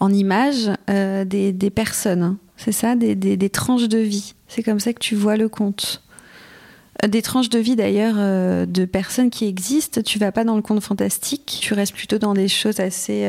en 0.00 0.12
image 0.12 0.70
euh, 0.90 1.24
des, 1.24 1.52
des 1.52 1.70
personnes. 1.70 2.22
hein. 2.22 2.38
C'est 2.56 2.72
ça, 2.72 2.96
des, 2.96 3.14
des- 3.14 3.36
des 3.36 3.50
tranches 3.50 3.86
de 3.88 3.98
vie. 3.98 4.34
C'est 4.48 4.62
comme 4.62 4.80
ça 4.80 4.92
que 4.94 4.98
tu 4.98 5.14
vois 5.14 5.36
le 5.36 5.48
conte. 5.48 6.02
Des 7.06 7.20
tranches 7.20 7.50
de 7.50 7.58
vie 7.58 7.76
d'ailleurs 7.76 8.14
euh, 8.16 8.64
de 8.64 8.86
personnes 8.86 9.28
qui 9.28 9.44
existent. 9.44 10.00
Tu 10.00 10.18
vas 10.18 10.32
pas 10.32 10.44
dans 10.44 10.56
le 10.56 10.62
conte 10.62 10.80
fantastique. 10.82 11.58
Tu 11.60 11.74
restes 11.74 11.92
plutôt 11.94 12.16
dans 12.18 12.32
des 12.32 12.48
choses 12.48 12.80
assez 12.80 13.20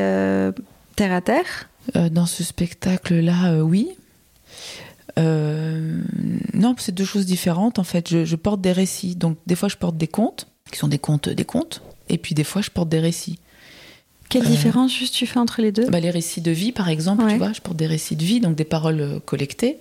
terre 0.96 1.12
à 1.12 1.20
terre. 1.20 1.68
Dans 2.10 2.24
ce 2.26 2.42
spectacle-là, 2.42 3.62
oui. 3.62 3.90
Euh, 5.18 6.00
non, 6.54 6.74
c'est 6.78 6.94
deux 6.94 7.04
choses 7.04 7.26
différentes 7.26 7.78
en 7.78 7.84
fait. 7.84 8.08
Je, 8.08 8.24
je 8.24 8.36
porte 8.36 8.60
des 8.60 8.72
récits, 8.72 9.16
donc 9.16 9.36
des 9.46 9.54
fois 9.56 9.68
je 9.68 9.76
porte 9.76 9.96
des 9.96 10.06
contes, 10.08 10.46
qui 10.70 10.78
sont 10.78 10.88
des 10.88 10.98
contes, 10.98 11.28
des 11.28 11.44
contes, 11.44 11.82
et 12.08 12.18
puis 12.18 12.34
des 12.34 12.44
fois 12.44 12.62
je 12.62 12.70
porte 12.70 12.88
des 12.88 13.00
récits. 13.00 13.38
Quelle 14.28 14.44
Euh, 14.44 14.48
différence 14.50 14.94
juste 14.94 15.14
tu 15.14 15.26
fais 15.26 15.38
entre 15.38 15.62
les 15.62 15.72
deux? 15.72 15.86
Bah, 15.88 16.00
les 16.00 16.10
récits 16.10 16.42
de 16.42 16.50
vie, 16.50 16.70
par 16.72 16.88
exemple, 16.90 17.24
Ouais. 17.24 17.32
tu 17.32 17.38
vois, 17.38 17.52
je 17.52 17.60
porte 17.60 17.78
des 17.78 17.86
récits 17.86 18.14
de 18.16 18.24
vie, 18.24 18.40
donc 18.40 18.56
des 18.56 18.64
paroles 18.64 19.00
euh, 19.00 19.20
collectées, 19.20 19.78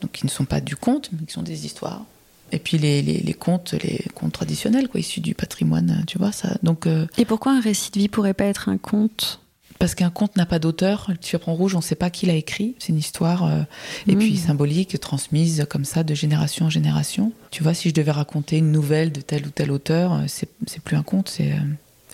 donc 0.00 0.10
qui 0.12 0.26
ne 0.26 0.30
sont 0.30 0.44
pas 0.44 0.60
du 0.60 0.74
conte, 0.76 1.10
mais 1.12 1.26
qui 1.26 1.32
sont 1.32 1.42
des 1.42 1.64
histoires. 1.64 2.04
Et 2.52 2.58
puis 2.58 2.76
les, 2.76 3.02
les, 3.02 3.18
les 3.20 3.34
contes, 3.34 3.72
les 3.82 4.04
contes 4.14 4.32
traditionnels, 4.32 4.88
quoi, 4.88 5.00
issus 5.00 5.20
du 5.20 5.34
patrimoine, 5.34 6.04
tu 6.06 6.18
vois 6.18 6.32
ça. 6.32 6.56
Donc 6.62 6.86
euh, 6.86 7.06
Et 7.18 7.24
pourquoi 7.24 7.52
un 7.52 7.60
récit 7.60 7.90
de 7.92 7.98
vie 8.00 8.08
pourrait 8.08 8.34
pas 8.34 8.44
être 8.44 8.68
un 8.68 8.78
conte? 8.78 9.40
Parce 9.78 9.94
qu'un 9.94 10.10
conte 10.10 10.36
n'a 10.36 10.46
pas 10.46 10.58
d'auteur, 10.58 11.06
le 11.08 11.16
chaperon 11.20 11.54
rouge, 11.54 11.74
on 11.74 11.78
ne 11.78 11.82
sait 11.82 11.94
pas 11.94 12.10
qui 12.10 12.26
l'a 12.26 12.34
écrit. 12.34 12.74
C'est 12.78 12.90
une 12.90 12.98
histoire, 12.98 13.44
euh, 13.44 13.62
et 14.06 14.16
puis 14.16 14.36
symbolique, 14.36 14.98
transmise 15.00 15.66
comme 15.68 15.84
ça 15.84 16.04
de 16.04 16.14
génération 16.14 16.66
en 16.66 16.70
génération. 16.70 17.32
Tu 17.50 17.62
vois, 17.62 17.74
si 17.74 17.88
je 17.88 17.94
devais 17.94 18.12
raconter 18.12 18.58
une 18.58 18.72
nouvelle 18.72 19.12
de 19.12 19.20
tel 19.20 19.46
ou 19.46 19.50
tel 19.50 19.70
auteur, 19.70 20.12
euh, 20.12 20.24
c'est 20.26 20.48
c'est 20.66 20.82
plus 20.82 20.96
un 20.96 21.02
conte, 21.02 21.28
c'est 21.28 21.52
euh, 21.52 21.58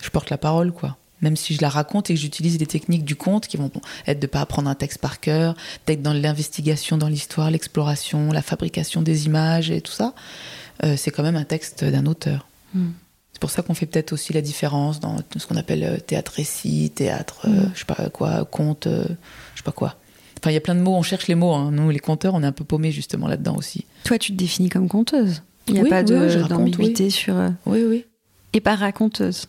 je 0.01 0.09
porte 0.09 0.29
la 0.29 0.37
parole, 0.37 0.71
quoi. 0.71 0.97
Même 1.21 1.35
si 1.35 1.53
je 1.53 1.61
la 1.61 1.69
raconte 1.69 2.09
et 2.09 2.15
que 2.15 2.19
j'utilise 2.19 2.57
les 2.59 2.65
techniques 2.65 3.05
du 3.05 3.15
conte 3.15 3.47
qui 3.47 3.57
vont 3.57 3.71
être 4.07 4.19
de 4.19 4.27
pas 4.27 4.41
apprendre 4.41 4.69
un 4.69 4.75
texte 4.75 4.97
par 4.97 5.19
cœur, 5.19 5.55
d'être 5.85 6.01
dans 6.01 6.13
l'investigation 6.13 6.97
dans 6.97 7.07
l'histoire, 7.07 7.51
l'exploration, 7.51 8.31
la 8.31 8.41
fabrication 8.41 9.03
des 9.03 9.27
images 9.27 9.69
et 9.69 9.81
tout 9.81 9.91
ça, 9.91 10.15
euh, 10.83 10.95
c'est 10.97 11.11
quand 11.11 11.21
même 11.21 11.35
un 11.35 11.43
texte 11.43 11.83
d'un 11.83 12.07
auteur. 12.07 12.47
Mm. 12.73 12.89
C'est 13.41 13.47
pour 13.47 13.49
ça 13.55 13.63
qu'on 13.63 13.73
fait 13.73 13.87
peut-être 13.87 14.13
aussi 14.13 14.33
la 14.33 14.41
différence 14.41 14.99
dans 14.99 15.17
ce 15.35 15.47
qu'on 15.47 15.55
appelle 15.55 15.83
euh, 15.83 15.97
théâtre-récit, 15.97 16.91
théâtre, 16.93 17.39
euh, 17.45 17.49
Mm. 17.49 17.71
je 17.73 17.79
sais 17.79 17.85
pas 17.85 18.07
quoi, 18.11 18.45
conte, 18.45 18.85
euh, 18.85 19.03
je 19.55 19.61
sais 19.61 19.63
pas 19.63 19.71
quoi. 19.71 19.95
Enfin, 20.39 20.51
il 20.51 20.53
y 20.53 20.57
a 20.57 20.61
plein 20.61 20.75
de 20.75 20.79
mots, 20.79 20.93
on 20.95 21.01
cherche 21.01 21.27
les 21.27 21.33
mots. 21.33 21.51
hein. 21.53 21.71
Nous, 21.71 21.89
les 21.89 21.97
conteurs, 21.97 22.35
on 22.35 22.43
est 22.43 22.45
un 22.45 22.51
peu 22.51 22.63
paumés 22.63 22.91
justement 22.91 23.27
là-dedans 23.27 23.55
aussi. 23.55 23.85
Toi, 24.03 24.19
tu 24.19 24.31
te 24.31 24.37
définis 24.37 24.69
comme 24.69 24.87
conteuse. 24.87 25.41
Il 25.67 25.73
n'y 25.73 25.79
a 25.79 25.83
Oui, 25.83 25.89
pas 25.89 26.01
oui, 26.01 26.05
de- 26.05 26.39
oui, 26.43 26.47
d'ambiguïté 26.49 27.09
sur. 27.09 27.35
euh, 27.35 27.49
Oui, 27.65 27.83
oui. 27.83 28.05
Et 28.53 28.59
pas 28.59 28.75
raconteuse. 28.75 29.47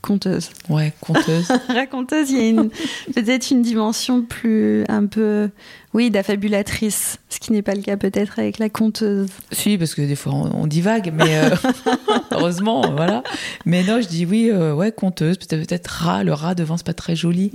Conteuse. 0.00 0.50
Ouais, 0.68 0.92
conteuse. 1.00 1.48
raconteuse, 1.68 2.30
il 2.30 2.38
y 2.38 2.40
a 2.40 2.48
une- 2.48 2.70
peut-être 3.14 3.50
une 3.50 3.62
dimension 3.62 4.22
plus. 4.22 4.84
un 4.88 5.06
peu. 5.06 5.50
Oui, 5.94 6.10
d'affabulatrice. 6.10 7.18
Ce 7.28 7.40
qui 7.40 7.52
n'est 7.52 7.62
pas 7.62 7.74
le 7.74 7.82
cas 7.82 7.96
peut-être 7.96 8.38
avec 8.38 8.58
la 8.58 8.68
conteuse. 8.68 9.28
si, 9.52 9.76
parce 9.76 9.94
que 9.94 10.02
des 10.02 10.14
fois, 10.16 10.32
on, 10.34 10.62
on 10.62 10.66
divague, 10.66 11.12
mais 11.14 11.36
euh, 11.38 11.50
heureusement, 12.30 12.82
voilà. 12.94 13.22
Mais 13.66 13.82
non, 13.82 14.00
je 14.00 14.06
dis 14.08 14.24
oui, 14.24 14.50
euh, 14.50 14.72
ouais, 14.74 14.92
conteuse. 14.92 15.36
Peut-être 15.38 15.66
peut-être 15.66 15.86
rat. 15.88 16.22
Le 16.24 16.32
rat 16.32 16.54
devant, 16.54 16.76
c'est 16.76 16.86
pas 16.86 16.94
très 16.94 17.16
joli. 17.16 17.50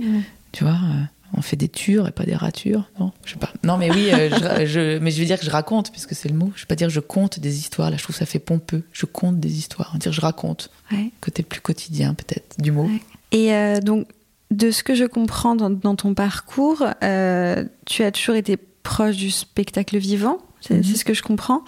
Tu 0.52 0.64
vois, 0.64 0.72
euh, 0.74 1.02
on 1.36 1.42
fait 1.42 1.56
des 1.56 1.68
tures 1.68 2.06
et 2.06 2.12
pas 2.12 2.24
des 2.24 2.34
ratures. 2.36 2.88
Non, 3.00 3.12
je 3.24 3.32
sais 3.32 3.38
pas. 3.38 3.52
Non, 3.64 3.76
mais 3.76 3.90
oui, 3.90 4.10
euh, 4.12 4.30
je, 4.60 4.66
je- 4.66 4.98
mais 4.98 5.10
je 5.10 5.18
vais 5.20 5.24
dire 5.26 5.38
que 5.38 5.44
je 5.44 5.50
raconte, 5.50 5.90
puisque 5.90 6.14
c'est 6.14 6.28
le 6.28 6.34
mot. 6.36 6.52
Je 6.54 6.62
vais 6.62 6.66
pas 6.66 6.76
dire 6.76 6.90
je 6.90 7.00
compte 7.00 7.40
des 7.40 7.58
histoires. 7.58 7.90
Là, 7.90 7.96
je 7.96 8.02
trouve 8.02 8.14
que 8.14 8.18
ça 8.20 8.26
fait 8.26 8.38
pompeux. 8.38 8.82
Je 8.92 9.06
compte 9.06 9.40
des 9.40 9.56
histoires. 9.58 9.90
On 9.94 9.98
dire 9.98 10.12
je 10.12 10.20
raconte. 10.20 10.70
Ouais. 10.92 11.10
Côté 11.20 11.42
plus 11.42 11.60
quotidien, 11.60 12.14
peut-être, 12.14 12.60
du 12.60 12.70
mot. 12.70 12.84
Ouais. 12.84 13.00
Et 13.32 13.52
euh, 13.54 13.80
donc, 13.80 14.06
de 14.50 14.70
ce 14.70 14.84
que 14.84 14.94
je 14.94 15.04
comprends 15.04 15.56
dans, 15.56 15.70
dans 15.70 15.96
ton 15.96 16.14
parcours, 16.14 16.84
euh, 17.02 17.64
tu 17.86 18.04
as 18.04 18.12
toujours 18.12 18.36
été 18.36 18.56
proche 18.84 19.16
du 19.16 19.30
spectacle 19.30 19.96
vivant, 19.98 20.38
c'est 20.60 20.74
Mhm. 20.74 20.84
c'est 20.84 20.96
ce 20.98 21.04
que 21.04 21.14
je 21.14 21.22
comprends. 21.22 21.62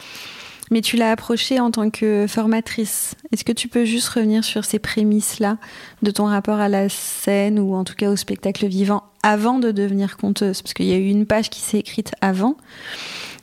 Mais 0.70 0.80
tu 0.80 0.96
l'as 0.96 1.12
approché 1.12 1.60
en 1.60 1.70
tant 1.70 1.90
que 1.90 2.26
formatrice. 2.28 3.14
Est-ce 3.32 3.44
que 3.44 3.52
tu 3.52 3.68
peux 3.68 3.84
juste 3.84 4.08
revenir 4.08 4.44
sur 4.44 4.64
ces 4.64 4.78
prémices-là 4.78 5.58
de 6.02 6.10
ton 6.10 6.26
rapport 6.26 6.58
à 6.58 6.68
la 6.68 6.88
scène 6.88 7.58
ou 7.58 7.74
en 7.74 7.84
tout 7.84 7.94
cas 7.94 8.10
au 8.10 8.16
spectacle 8.16 8.66
vivant 8.66 9.04
avant 9.22 9.58
de 9.58 9.70
devenir 9.70 10.16
conteuse? 10.16 10.62
Parce 10.62 10.74
qu'il 10.74 10.86
y 10.86 10.92
a 10.92 10.96
eu 10.96 11.08
une 11.08 11.26
page 11.26 11.50
qui 11.50 11.60
s'est 11.60 11.78
écrite 11.78 12.12
avant. 12.20 12.56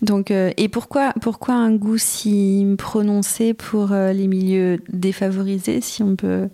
Donc, 0.01 0.31
euh, 0.31 0.51
et 0.57 0.67
pourquoi, 0.67 1.13
pourquoi 1.21 1.55
un 1.55 1.71
goût 1.71 1.97
si 1.97 2.65
prononcé 2.77 3.53
pour 3.53 3.93
euh, 3.93 4.11
les 4.11 4.27
milieux 4.27 4.79
défavorisés, 4.91 5.79
si 5.79 6.03
on 6.03 6.17
peut 6.17 6.49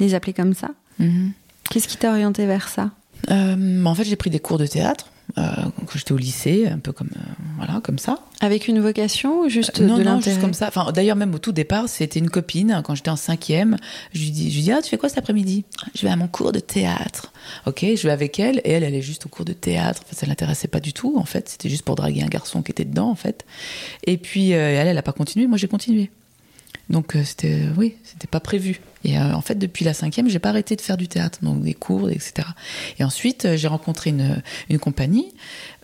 les 0.00 0.14
appeler 0.14 0.32
comme 0.32 0.54
ça? 0.54 0.70
Mhm. 0.98 1.32
Qu'est-ce 1.68 1.88
qui 1.88 1.98
t'a 1.98 2.10
orienté 2.10 2.46
vers 2.46 2.68
ça? 2.68 2.90
Euh, 3.30 3.84
en 3.84 3.94
fait, 3.94 4.04
j'ai 4.04 4.16
pris 4.16 4.30
des 4.30 4.40
cours 4.40 4.58
de 4.58 4.66
théâtre 4.66 5.10
quand 5.36 5.98
j'étais 5.98 6.12
au 6.12 6.16
lycée, 6.16 6.66
un 6.66 6.78
peu 6.78 6.92
comme 6.92 7.10
euh, 7.16 7.44
voilà, 7.58 7.80
comme 7.82 7.98
ça. 7.98 8.18
Avec 8.40 8.68
une 8.68 8.80
vocation 8.80 9.40
ou 9.40 9.48
juste 9.48 9.80
non, 9.80 9.98
de 9.98 10.02
non, 10.02 10.14
l'intérêt 10.14 10.30
juste 10.30 10.40
comme 10.40 10.54
ça. 10.54 10.68
Enfin, 10.68 10.90
d'ailleurs, 10.92 11.16
même 11.16 11.34
au 11.34 11.38
tout 11.38 11.52
départ, 11.52 11.88
c'était 11.88 12.18
une 12.18 12.30
copine. 12.30 12.80
Quand 12.84 12.94
j'étais 12.94 13.10
en 13.10 13.16
cinquième, 13.16 13.76
je 14.12 14.20
lui 14.20 14.30
dis, 14.30 14.50
je 14.50 14.56
lui 14.56 14.62
dis, 14.62 14.72
ah, 14.72 14.80
tu 14.82 14.88
fais 14.88 14.98
quoi 14.98 15.08
cet 15.08 15.18
après-midi? 15.18 15.64
Je 15.94 16.02
vais 16.02 16.12
à 16.12 16.16
mon 16.16 16.28
cours 16.28 16.52
de 16.52 16.60
théâtre. 16.60 17.32
Ok, 17.66 17.84
je 17.84 18.02
vais 18.02 18.12
avec 18.12 18.38
elle, 18.40 18.58
et 18.64 18.72
elle, 18.72 18.82
elle 18.82 18.94
est 18.94 19.02
juste 19.02 19.26
au 19.26 19.28
cours 19.28 19.44
de 19.44 19.52
théâtre. 19.52 20.02
Enfin, 20.04 20.16
ça 20.16 20.26
l'intéressait 20.26 20.68
pas 20.68 20.80
du 20.80 20.92
tout, 20.92 21.14
en 21.16 21.24
fait. 21.24 21.48
C'était 21.48 21.68
juste 21.68 21.82
pour 21.82 21.96
draguer 21.96 22.22
un 22.22 22.28
garçon 22.28 22.62
qui 22.62 22.72
était 22.72 22.84
dedans, 22.84 23.10
en 23.10 23.14
fait. 23.14 23.44
Et 24.04 24.16
puis, 24.16 24.54
euh, 24.54 24.80
elle, 24.80 24.88
elle 24.88 24.98
a 24.98 25.02
pas 25.02 25.12
continué. 25.12 25.46
Moi, 25.46 25.58
j'ai 25.58 25.68
continué. 25.68 26.10
Donc, 26.88 27.16
euh, 27.16 27.24
c'était, 27.24 27.62
oui, 27.76 27.96
c'était 28.04 28.28
pas 28.28 28.40
prévu. 28.40 28.80
Et 29.04 29.18
euh, 29.18 29.32
en 29.34 29.40
fait, 29.40 29.56
depuis 29.56 29.84
la 29.84 29.94
cinquième, 29.94 30.28
j'ai 30.28 30.38
pas 30.38 30.50
arrêté 30.50 30.76
de 30.76 30.80
faire 30.80 30.96
du 30.96 31.08
théâtre, 31.08 31.40
donc 31.42 31.62
des 31.62 31.74
cours, 31.74 32.10
etc. 32.10 32.48
Et 32.98 33.04
ensuite, 33.04 33.44
euh, 33.44 33.56
j'ai 33.56 33.68
rencontré 33.68 34.10
une, 34.10 34.42
une 34.68 34.78
compagnie 34.78 35.32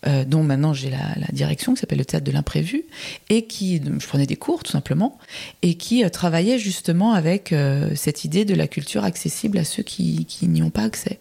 euh, 0.07 0.25
dont 0.25 0.43
maintenant 0.43 0.73
j'ai 0.73 0.91
la, 0.91 1.15
la 1.17 1.29
direction, 1.33 1.75
qui 1.75 1.81
s'appelle 1.81 1.99
le 1.99 2.05
Théâtre 2.05 2.25
de 2.25 2.33
l'Imprévu, 2.33 2.85
et 3.31 3.47
qui, 3.47 3.81
je 3.81 4.07
prenais 4.07 4.27
des 4.27 4.37
cours 4.37 4.63
tout 4.65 4.73
simplement, 4.73 5.19
et 5.63 5.75
qui 5.75 6.05
euh, 6.05 6.09
travaillait 6.09 6.59
justement 6.59 7.13
avec 7.13 7.53
euh, 7.53 7.95
cette 7.95 8.25
idée 8.25 8.45
de 8.45 8.55
la 8.55 8.67
culture 8.67 9.05
accessible 9.05 9.59
à 9.59 9.65
ceux 9.65 9.83
qui, 9.83 10.25
qui 10.27 10.49
n'y 10.49 10.63
ont 10.63 10.71
pas 10.71 10.83
accès. 10.83 11.21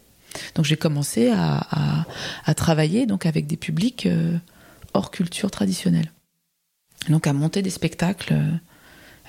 Donc 0.56 0.66
j'ai 0.66 0.78
commencé 0.78 1.30
à, 1.30 1.58
à, 1.70 2.06
à 2.46 2.54
travailler 2.54 3.06
donc 3.06 3.26
avec 3.26 3.48
des 3.48 3.58
publics 3.58 4.06
euh, 4.06 4.38
hors 4.94 5.12
culture 5.12 5.52
traditionnelle. 5.52 6.12
Donc 7.10 7.28
à 7.28 7.34
monter 7.34 7.62
des 7.62 7.70
spectacles 7.70 8.34
euh, 8.34 8.52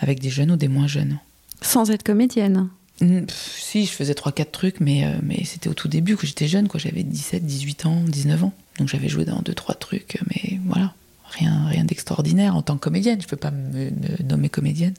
avec 0.02 0.20
des 0.20 0.28
jeunes 0.28 0.50
ou 0.50 0.56
des 0.56 0.68
moins 0.68 0.86
jeunes. 0.86 1.18
Sans 1.62 1.90
être 1.90 2.02
comédienne. 2.02 2.68
Mm, 3.00 3.22
pff, 3.22 3.56
si, 3.58 3.86
je 3.86 3.92
faisais 3.92 4.12
3-4 4.12 4.50
trucs, 4.50 4.80
mais, 4.80 5.04
euh, 5.04 5.14
mais 5.22 5.44
c'était 5.44 5.68
au 5.68 5.74
tout 5.74 5.88
début, 5.88 6.16
que 6.16 6.26
j'étais 6.26 6.48
jeune, 6.48 6.68
quoi. 6.68 6.78
J'avais 6.78 7.02
17, 7.02 7.46
18 7.46 7.86
ans, 7.86 8.02
19 8.06 8.44
ans. 8.44 8.52
Donc 8.78 8.88
j'avais 8.88 9.08
joué 9.08 9.24
dans 9.24 9.40
2-3 9.40 9.78
trucs, 9.78 10.18
mais 10.28 10.58
voilà. 10.66 10.92
Rien, 11.24 11.66
rien 11.68 11.84
d'extraordinaire 11.84 12.56
en 12.56 12.62
tant 12.62 12.74
que 12.74 12.80
comédienne. 12.80 13.22
Je 13.22 13.26
peux 13.26 13.36
pas 13.36 13.50
me, 13.50 13.84
me 13.84 14.22
nommer 14.28 14.50
comédienne. 14.50 14.94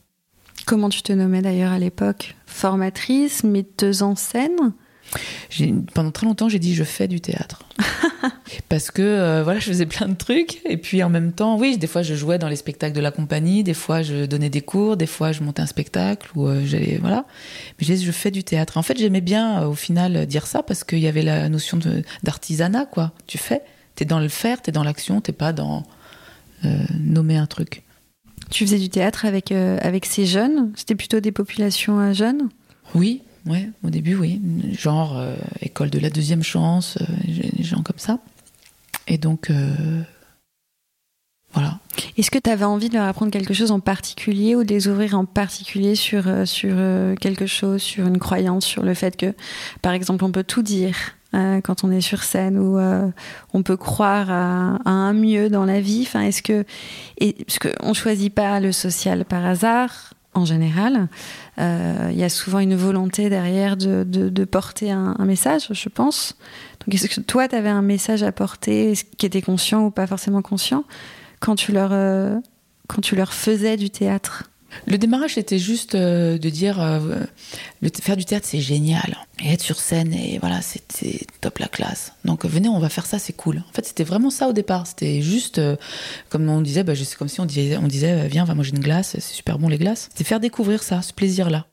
Comment 0.66 0.90
tu 0.90 1.04
te 1.04 1.14
nommais 1.14 1.42
d'ailleurs 1.42 1.72
à 1.72 1.80
l'époque? 1.80 2.36
Formatrice, 2.48 3.44
metteuse 3.44 4.02
en 4.02 4.16
scène? 4.16 4.74
Pendant 5.94 6.12
très 6.12 6.26
longtemps, 6.26 6.50
j'ai 6.50 6.60
dit 6.60 6.76
je 6.76 6.84
fais 6.84 7.08
du 7.08 7.22
théâtre. 7.22 7.64
Parce 8.70 8.92
que 8.92 9.02
euh, 9.02 9.44
voilà, 9.44 9.60
je 9.60 9.66
faisais 9.66 9.86
plein 9.86 10.08
de 10.08 10.16
trucs. 10.16 10.62
Et 10.66 10.78
puis 10.78 11.04
en 11.04 11.10
même 11.10 11.32
temps, 11.32 11.58
oui, 11.58 11.78
des 11.78 11.88
fois 11.88 12.02
je 12.02 12.16
jouais 12.16 12.38
dans 12.38 12.48
les 12.48 12.56
spectacles 12.56 12.96
de 12.96 13.02
la 13.02 13.12
compagnie, 13.12 13.64
des 13.64 13.74
fois 13.74 14.02
je 14.02 14.26
donnais 14.26 14.50
des 14.50 14.62
cours, 14.62 14.98
des 14.98 15.06
fois 15.06 15.32
je 15.32 15.42
montais 15.42 15.62
un 15.62 15.68
spectacle 15.68 16.30
ou 16.36 16.48
euh, 16.48 16.64
j'allais 16.66 16.98
voilà. 17.00 17.26
Mais 17.80 17.86
je, 17.86 17.94
disais, 17.94 18.06
je 18.06 18.12
fais 18.12 18.32
du 18.32 18.44
théâtre. 18.44 18.78
En 18.78 18.84
fait, 18.84 18.98
j'aimais 18.98 19.22
bien 19.22 19.64
euh, 19.64 19.68
au 19.68 19.76
final 19.76 20.26
dire 20.26 20.48
ça 20.48 20.64
parce 20.64 20.84
qu'il 20.84 21.00
y 21.00 21.08
avait 21.08 21.24
la 21.24 21.50
notion 21.50 21.80
d'artisanat 22.24 22.86
quoi. 22.86 23.12
Tu 23.28 23.38
fais, 23.38 23.62
t'es 23.96 24.06
dans 24.06 24.20
le 24.20 24.30
faire, 24.30 24.62
t'es 24.62 24.72
dans 24.72 24.84
l'action, 24.84 25.22
t'es 25.22 25.34
pas 25.34 25.54
dans 25.54 25.84
nommer 26.98 27.36
un 27.36 27.46
truc. 27.46 27.84
Tu 28.50 28.66
faisais 28.66 28.80
du 28.80 28.88
théâtre 28.88 29.26
avec, 29.26 29.52
avec 29.52 30.06
ces 30.06 30.26
jeunes? 30.26 30.72
C'était 30.78 30.96
plutôt 30.96 31.20
des 31.20 31.34
populations 31.34 32.14
jeunes? 32.14 32.48
Oui, 32.96 33.22
ouais, 33.48 33.70
au 33.84 33.90
début, 33.90 34.16
oui. 34.16 34.42
Genre 34.72 35.18
euh, 35.18 35.36
école 35.62 35.90
de 35.90 36.00
la 36.00 36.10
deuxième 36.10 36.44
chance, 36.44 36.98
euh, 37.02 37.06
des 37.54 37.64
gens 37.64 37.82
comme 37.82 37.98
ça. 37.98 38.20
Et 39.08 39.18
donc, 39.18 39.50
euh, 39.50 40.02
voilà. 41.54 41.80
Est-ce 42.18 42.32
que 42.32 42.40
tu 42.40 42.50
avais 42.50 42.66
envie 42.66 42.90
de 42.90 42.96
leur 42.96 43.06
apprendre 43.06 43.32
quelque 43.32 43.54
chose 43.54 43.72
en 43.72 43.80
particulier 43.80 44.56
ou 44.56 44.64
de 44.64 44.70
les 44.70 44.88
ouvrir 44.88 45.18
en 45.18 45.26
particulier 45.26 45.96
sur, 45.96 46.26
sur 46.48 46.76
quelque 47.20 47.46
chose, 47.46 47.82
sur 47.82 48.08
une 48.08 48.18
croyance, 48.18 48.66
sur 48.66 48.84
le 48.84 48.94
fait 48.94 49.18
que, 49.18 49.34
par 49.82 49.94
exemple, 49.94 50.24
on 50.24 50.32
peut 50.32 50.44
tout 50.44 50.64
dire 50.64 50.96
quand 51.32 51.84
on 51.84 51.92
est 51.92 52.02
sur 52.02 52.24
scène 52.24 52.58
ou 52.58 52.80
on 53.54 53.64
peut 53.64 53.78
croire 53.78 54.32
à, 54.32 54.90
un 54.90 55.14
mieux 55.14 55.50
dans 55.50 55.66
la 55.66 55.80
vie? 55.80 56.06
Enfin, 56.08 56.22
est-ce 56.22 56.42
que, 56.42 56.66
Parce 57.20 57.60
qu'on 57.60 57.90
ne 57.90 57.94
choisit 57.94 58.34
pas 58.34 58.60
le 58.60 58.72
social 58.72 59.26
par 59.26 59.46
hasard, 59.46 60.14
en 60.34 60.46
général. 60.46 61.08
Il 61.58 62.16
y 62.16 62.24
a 62.24 62.30
souvent 62.30 62.60
une 62.60 62.76
volonté 62.76 63.30
derrière 63.30 63.78
de, 63.78 64.46
porter 64.46 64.92
un, 64.92 65.26
message, 65.26 65.68
je 65.72 65.90
pense. 65.90 66.36
Donc, 66.86 66.96
est-ce 66.96 67.08
que 67.08 67.22
toi, 67.22 67.48
tu 67.48 67.56
avais 67.56 67.70
un 67.70 67.82
message 67.82 68.24
à 68.24 68.32
porter 68.32 68.94
qui 69.18 69.26
était 69.26 69.42
conscient 69.42 69.86
ou 69.86 69.92
pas 69.92 70.08
forcément 70.08 70.42
conscient 70.42 70.84
quand 71.40 71.56
tu 71.56 71.72
leur, 71.72 71.92
euh, 71.92 72.38
quand 72.88 73.02
tu 73.02 73.16
leur 73.16 73.34
faisais 73.34 73.78
du 73.78 73.90
théâtre? 73.90 74.50
Le 74.88 74.98
démarrage, 74.98 75.36
c'était 75.36 75.60
juste 75.60 75.96
euh, 75.96 76.38
de 76.38 76.50
dire 76.50 76.82
euh, 76.82 77.00
le, 77.82 77.90
faire 78.02 78.18
du 78.18 78.26
théâtre, 78.26 78.48
c'est 78.50 78.60
génial. 78.60 79.18
Et 79.44 79.54
être 79.54 79.62
sur 79.62 79.80
scène, 79.80 80.14
et 80.14 80.40
voilà, 80.40 80.62
c'est 80.62 81.28
top 81.42 81.60
la 81.60 81.68
classe. 81.68 82.14
Donc 82.24 82.46
venez, 82.46 82.70
on 82.70 82.80
va 82.80 82.90
faire 82.90 83.06
ça, 83.06 83.20
c'est 83.20 83.34
cool. 83.34 83.62
En 83.70 83.74
fait, 83.74 83.86
c'était 83.86 84.06
vraiment 84.06 84.30
ça 84.30 84.48
au 84.48 84.54
départ. 84.54 84.88
C'était 84.88 85.22
juste, 85.22 85.62
comme 86.30 86.48
on 86.48 86.62
disait, 86.62 86.84
bah, 86.84 86.94
comme 87.20 87.28
si 87.28 87.42
on 87.42 87.46
disait, 87.46 87.76
on 87.78 87.88
disait 87.88 88.28
viens, 88.28 88.44
on 88.44 88.48
va 88.48 88.56
manger 88.56 88.72
une 88.72 88.80
glace, 88.80 89.10
c'est 89.12 89.22
super 89.22 89.60
bon 89.60 89.68
les 89.68 89.78
glaces. 89.78 90.10
C'est 90.16 90.24
faire 90.24 90.40
découvrir 90.40 90.82
ça, 90.82 91.02
ce 91.02 91.12
plaisir-là. 91.12 91.68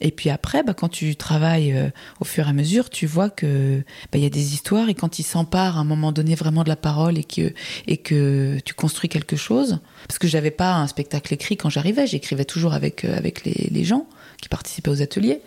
Et 0.00 0.10
puis 0.10 0.30
après, 0.30 0.62
bah, 0.62 0.74
quand 0.74 0.88
tu 0.88 1.14
travailles 1.16 1.72
euh, 1.72 1.88
au 2.20 2.24
fur 2.24 2.46
et 2.46 2.50
à 2.50 2.52
mesure, 2.52 2.90
tu 2.90 3.06
vois 3.06 3.30
que 3.30 3.82
bah, 4.12 4.18
il 4.18 4.22
y 4.22 4.26
a 4.26 4.30
des 4.30 4.54
histoires 4.54 4.88
et 4.88 4.94
quand 4.94 5.18
ils 5.18 5.22
s'emparent 5.22 5.78
à 5.78 5.80
un 5.80 5.84
moment 5.84 6.12
donné 6.12 6.34
vraiment 6.34 6.64
de 6.64 6.68
la 6.68 6.76
parole 6.76 7.16
et 7.16 7.24
que 7.24 7.52
et 7.86 7.98
que 7.98 8.58
tu 8.64 8.74
construis 8.74 9.08
quelque 9.08 9.36
chose, 9.36 9.78
parce 10.08 10.18
que 10.18 10.26
j'avais 10.26 10.50
pas 10.50 10.74
un 10.74 10.86
spectacle 10.88 11.32
écrit 11.32 11.56
quand 11.56 11.70
j'arrivais, 11.70 12.06
j'écrivais 12.06 12.44
toujours 12.44 12.74
avec 12.74 13.04
euh, 13.04 13.16
avec 13.16 13.44
les, 13.44 13.84
gens 13.84 14.06
qui 14.44 14.48
participaient 14.48 14.90
aux 14.90 15.02
ateliers. 15.02 15.40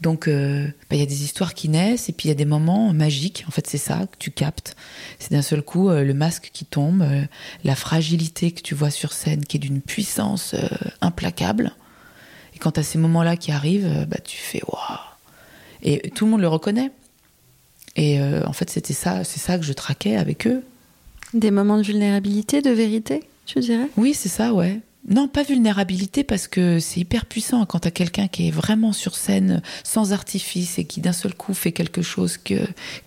Donc 0.00 0.28
euh, 0.28 0.66
bah, 0.88 0.96
il 0.96 0.98
y 0.98 1.02
a 1.02 1.06
des 1.06 1.24
histoires 1.24 1.54
qui 1.54 1.68
naissent 1.68 2.08
et 2.08 2.12
puis 2.12 2.26
il 2.26 2.30
y 2.30 2.32
a 2.32 2.36
des 2.36 2.44
moments 2.44 2.92
magiques. 2.92 3.44
En 3.48 3.50
fait, 3.50 3.66
c'est 3.66 3.78
ça 3.78 4.06
que 4.10 4.16
tu 4.18 4.30
captes. 4.30 4.76
C'est 5.18 5.32
d'un 5.32 5.42
seul 5.42 5.62
coup 5.62 5.90
le 5.90 6.14
masque 6.14 6.50
qui 6.52 6.64
tombe, 6.64 7.04
la 7.64 7.74
fragilité 7.74 8.52
que 8.52 8.62
tu 8.62 8.74
vois 8.74 8.90
sur 8.90 9.12
scène 9.12 9.44
qui 9.44 9.56
est 9.56 9.60
d'une 9.60 9.80
puissance 9.80 10.54
implacable 11.00 11.74
et 12.54 12.58
quand 12.58 12.72
tu 12.72 12.80
as 12.80 12.82
ces 12.82 12.98
moments-là 12.98 13.36
qui 13.36 13.52
arrivent, 13.52 13.86
euh, 13.86 14.06
bah, 14.06 14.18
tu 14.22 14.38
fais 14.38 14.62
waouh. 14.66 14.98
Et 15.82 16.10
tout 16.10 16.24
le 16.24 16.30
monde 16.30 16.40
le 16.40 16.48
reconnaît. 16.48 16.92
Et 17.96 18.20
euh, 18.20 18.42
en 18.46 18.52
fait, 18.52 18.70
c'était 18.70 18.94
ça, 18.94 19.24
c'est 19.24 19.40
ça 19.40 19.58
que 19.58 19.64
je 19.64 19.72
traquais 19.72 20.16
avec 20.16 20.46
eux. 20.46 20.62
Des 21.34 21.50
moments 21.50 21.76
de 21.76 21.82
vulnérabilité, 21.82 22.62
de 22.62 22.70
vérité, 22.70 23.24
tu 23.44 23.60
dirais? 23.60 23.88
Oui, 23.96 24.14
c'est 24.14 24.28
ça, 24.28 24.54
ouais. 24.54 24.80
Non, 25.06 25.28
pas 25.28 25.42
vulnérabilité 25.42 26.24
parce 26.24 26.48
que 26.48 26.78
c'est 26.78 27.00
hyper 27.00 27.26
puissant 27.26 27.66
quand 27.66 27.80
t'as 27.80 27.90
quelqu'un 27.90 28.26
qui 28.26 28.48
est 28.48 28.50
vraiment 28.50 28.92
sur 28.92 29.16
scène 29.16 29.60
sans 29.82 30.12
artifice 30.12 30.78
et 30.78 30.84
qui 30.84 31.00
d'un 31.00 31.12
seul 31.12 31.34
coup 31.34 31.52
fait 31.52 31.72
quelque 31.72 32.00
chose 32.00 32.38
qui 32.38 32.56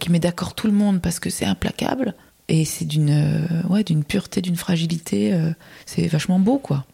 met 0.09 0.19
d'accord 0.19 0.53
tout 0.53 0.67
le 0.67 0.73
monde 0.73 1.01
parce 1.01 1.19
que 1.19 1.29
c'est 1.29 1.45
implacable. 1.45 2.13
Et 2.49 2.65
c'est 2.65 2.85
d'une 2.85 3.09
euh, 3.09 3.67
ouais, 3.67 3.83
d'une 3.83 4.03
pureté, 4.03 4.41
d'une 4.41 4.55
fragilité. 4.55 5.37
c'est 5.85 6.07
vachement 6.07 6.39
beau, 6.39 6.59
quoi. 6.59 6.85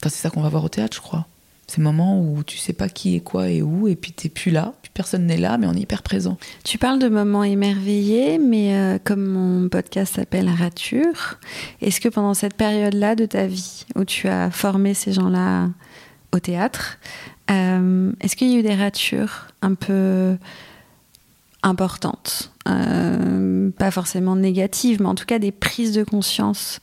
Enfin, 0.00 0.10
c'est 0.10 0.22
ça 0.22 0.30
qu'on 0.30 0.42
va 0.42 0.48
voir 0.48 0.64
au 0.64 0.68
théâtre, 0.68 0.96
je 0.96 1.02
crois. 1.02 1.26
Ces 1.68 1.80
moments 1.80 2.20
où 2.20 2.44
tu 2.44 2.58
sais 2.58 2.72
pas 2.72 2.88
qui 2.88 3.16
est 3.16 3.20
quoi 3.20 3.48
et 3.48 3.60
où, 3.60 3.88
et 3.88 3.96
puis 3.96 4.12
t'es 4.12 4.28
plus 4.28 4.52
là, 4.52 4.72
puis 4.82 4.90
personne 4.94 5.26
n'est 5.26 5.36
là, 5.36 5.58
mais 5.58 5.66
on 5.66 5.72
est 5.72 5.80
hyper 5.80 6.02
présent. 6.02 6.38
Tu 6.62 6.78
parles 6.78 7.00
de 7.00 7.08
moments 7.08 7.42
émerveillés, 7.42 8.38
mais 8.38 8.76
euh, 8.76 8.98
comme 9.02 9.26
mon 9.26 9.68
podcast 9.68 10.14
s'appelle 10.14 10.48
Rature, 10.48 11.38
est-ce 11.82 12.00
que 12.00 12.08
pendant 12.08 12.34
cette 12.34 12.54
période-là 12.54 13.16
de 13.16 13.26
ta 13.26 13.48
vie, 13.48 13.84
où 13.96 14.04
tu 14.04 14.28
as 14.28 14.52
formé 14.52 14.94
ces 14.94 15.12
gens-là 15.12 15.70
au 16.32 16.38
théâtre, 16.38 16.98
euh, 17.50 18.12
est-ce 18.20 18.36
qu'il 18.36 18.52
y 18.52 18.54
a 18.54 18.58
eu 18.60 18.62
des 18.62 18.74
ratures 18.74 19.48
un 19.60 19.74
peu 19.74 20.36
importantes 21.64 22.52
euh, 22.68 23.70
Pas 23.70 23.90
forcément 23.90 24.36
négatives, 24.36 25.00
mais 25.00 25.08
en 25.08 25.16
tout 25.16 25.26
cas 25.26 25.40
des 25.40 25.52
prises 25.52 25.92
de 25.92 26.04
conscience 26.04 26.80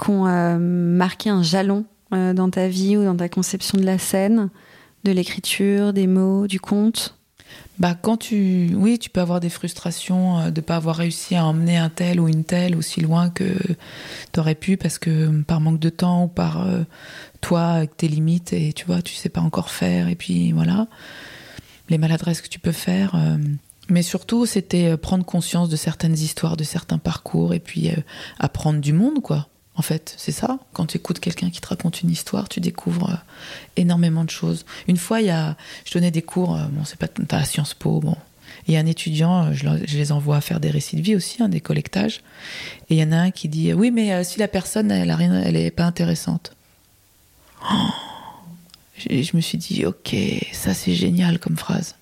qui 0.00 0.10
ont 0.10 0.58
marqué 0.58 1.30
un 1.30 1.42
jalon 1.42 1.84
euh, 2.12 2.34
dans 2.34 2.50
ta 2.50 2.68
vie 2.68 2.96
ou 2.96 3.04
dans 3.04 3.16
ta 3.16 3.28
conception 3.28 3.78
de 3.78 3.84
la 3.84 3.98
scène, 3.98 4.50
de 5.04 5.12
l'écriture, 5.12 5.92
des 5.92 6.06
mots, 6.06 6.46
du 6.46 6.60
conte 6.60 7.16
bah, 7.78 7.94
quand 7.94 8.16
tu, 8.16 8.74
oui, 8.76 8.98
tu 8.98 9.10
peux 9.10 9.20
avoir 9.20 9.40
des 9.40 9.50
frustrations 9.50 10.38
euh, 10.38 10.50
de 10.50 10.60
pas 10.60 10.76
avoir 10.76 10.96
réussi 10.96 11.36
à 11.36 11.44
emmener 11.44 11.76
un 11.76 11.90
tel 11.90 12.20
ou 12.20 12.28
une 12.28 12.44
telle 12.44 12.76
aussi 12.76 13.00
loin 13.00 13.28
que 13.28 13.56
tu 14.32 14.40
aurais 14.40 14.54
pu 14.54 14.76
parce 14.76 14.98
que 14.98 15.42
par 15.42 15.60
manque 15.60 15.78
de 15.78 15.90
temps 15.90 16.24
ou 16.24 16.28
par 16.28 16.66
euh, 16.66 16.82
toi 17.40 17.64
avec 17.68 17.96
tes 17.96 18.08
limites 18.08 18.52
et 18.52 18.72
tu 18.72 18.86
vois, 18.86 19.02
tu 19.02 19.14
sais 19.14 19.28
pas 19.28 19.40
encore 19.40 19.70
faire 19.70 20.08
et 20.08 20.14
puis 20.14 20.52
voilà, 20.52 20.86
les 21.90 21.98
maladresses 21.98 22.40
que 22.40 22.48
tu 22.48 22.58
peux 22.58 22.72
faire. 22.72 23.16
mais 23.88 24.02
surtout, 24.02 24.46
c'était 24.46 24.96
prendre 24.96 25.24
conscience 25.24 25.68
de 25.68 25.76
certaines 25.76 26.14
histoires, 26.14 26.56
de 26.56 26.64
certains 26.64 26.98
parcours 26.98 27.52
et 27.52 27.60
puis 27.60 27.90
apprendre 28.38 28.80
du 28.80 28.92
monde, 28.92 29.20
quoi. 29.20 29.48
En 29.74 29.82
fait, 29.82 30.14
c'est 30.18 30.32
ça. 30.32 30.58
Quand 30.74 30.86
tu 30.86 30.98
écoutes 30.98 31.18
quelqu'un 31.18 31.50
qui 31.50 31.60
te 31.60 31.68
raconte 31.68 32.02
une 32.02 32.10
histoire, 32.10 32.48
tu 32.48 32.60
découvres 32.60 33.10
euh, 33.10 33.16
énormément 33.76 34.24
de 34.24 34.30
choses. 34.30 34.66
Une 34.86 34.98
fois, 34.98 35.20
il 35.20 35.28
y 35.28 35.30
a, 35.30 35.56
je 35.86 35.94
donnais 35.94 36.10
des 36.10 36.22
cours, 36.22 36.56
euh, 36.56 36.64
bon, 36.70 36.84
c'est 36.84 36.98
pas 36.98 37.08
à 37.36 37.44
Sciences 37.44 37.74
Po, 37.74 38.00
bon. 38.00 38.16
Et 38.68 38.76
un 38.76 38.84
étudiant, 38.84 39.46
euh, 39.46 39.52
je, 39.54 39.96
les 39.96 40.12
envoie 40.12 40.40
faire 40.42 40.60
des 40.60 40.70
récits 40.70 40.96
de 40.96 41.02
vie 41.02 41.16
aussi, 41.16 41.42
hein, 41.42 41.48
des 41.48 41.60
collectages. 41.60 42.20
Et 42.90 42.96
il 42.96 42.98
y 42.98 43.04
en 43.04 43.12
a 43.12 43.16
un 43.16 43.30
qui 43.30 43.48
dit, 43.48 43.72
oui, 43.72 43.90
mais 43.90 44.22
si 44.24 44.38
la 44.38 44.48
personne, 44.48 44.90
elle 44.90 45.10
a 45.10 45.16
rien, 45.16 45.40
elle 45.40 45.56
est 45.56 45.70
pas 45.70 45.84
intéressante. 45.84 46.54
Oh 47.72 47.88
je 49.10 49.36
me 49.36 49.40
suis 49.40 49.58
dit, 49.58 49.84
ok, 49.86 50.14
ça 50.52 50.74
c'est 50.74 50.94
génial 50.94 51.38
comme 51.38 51.56
phrase. 51.56 51.96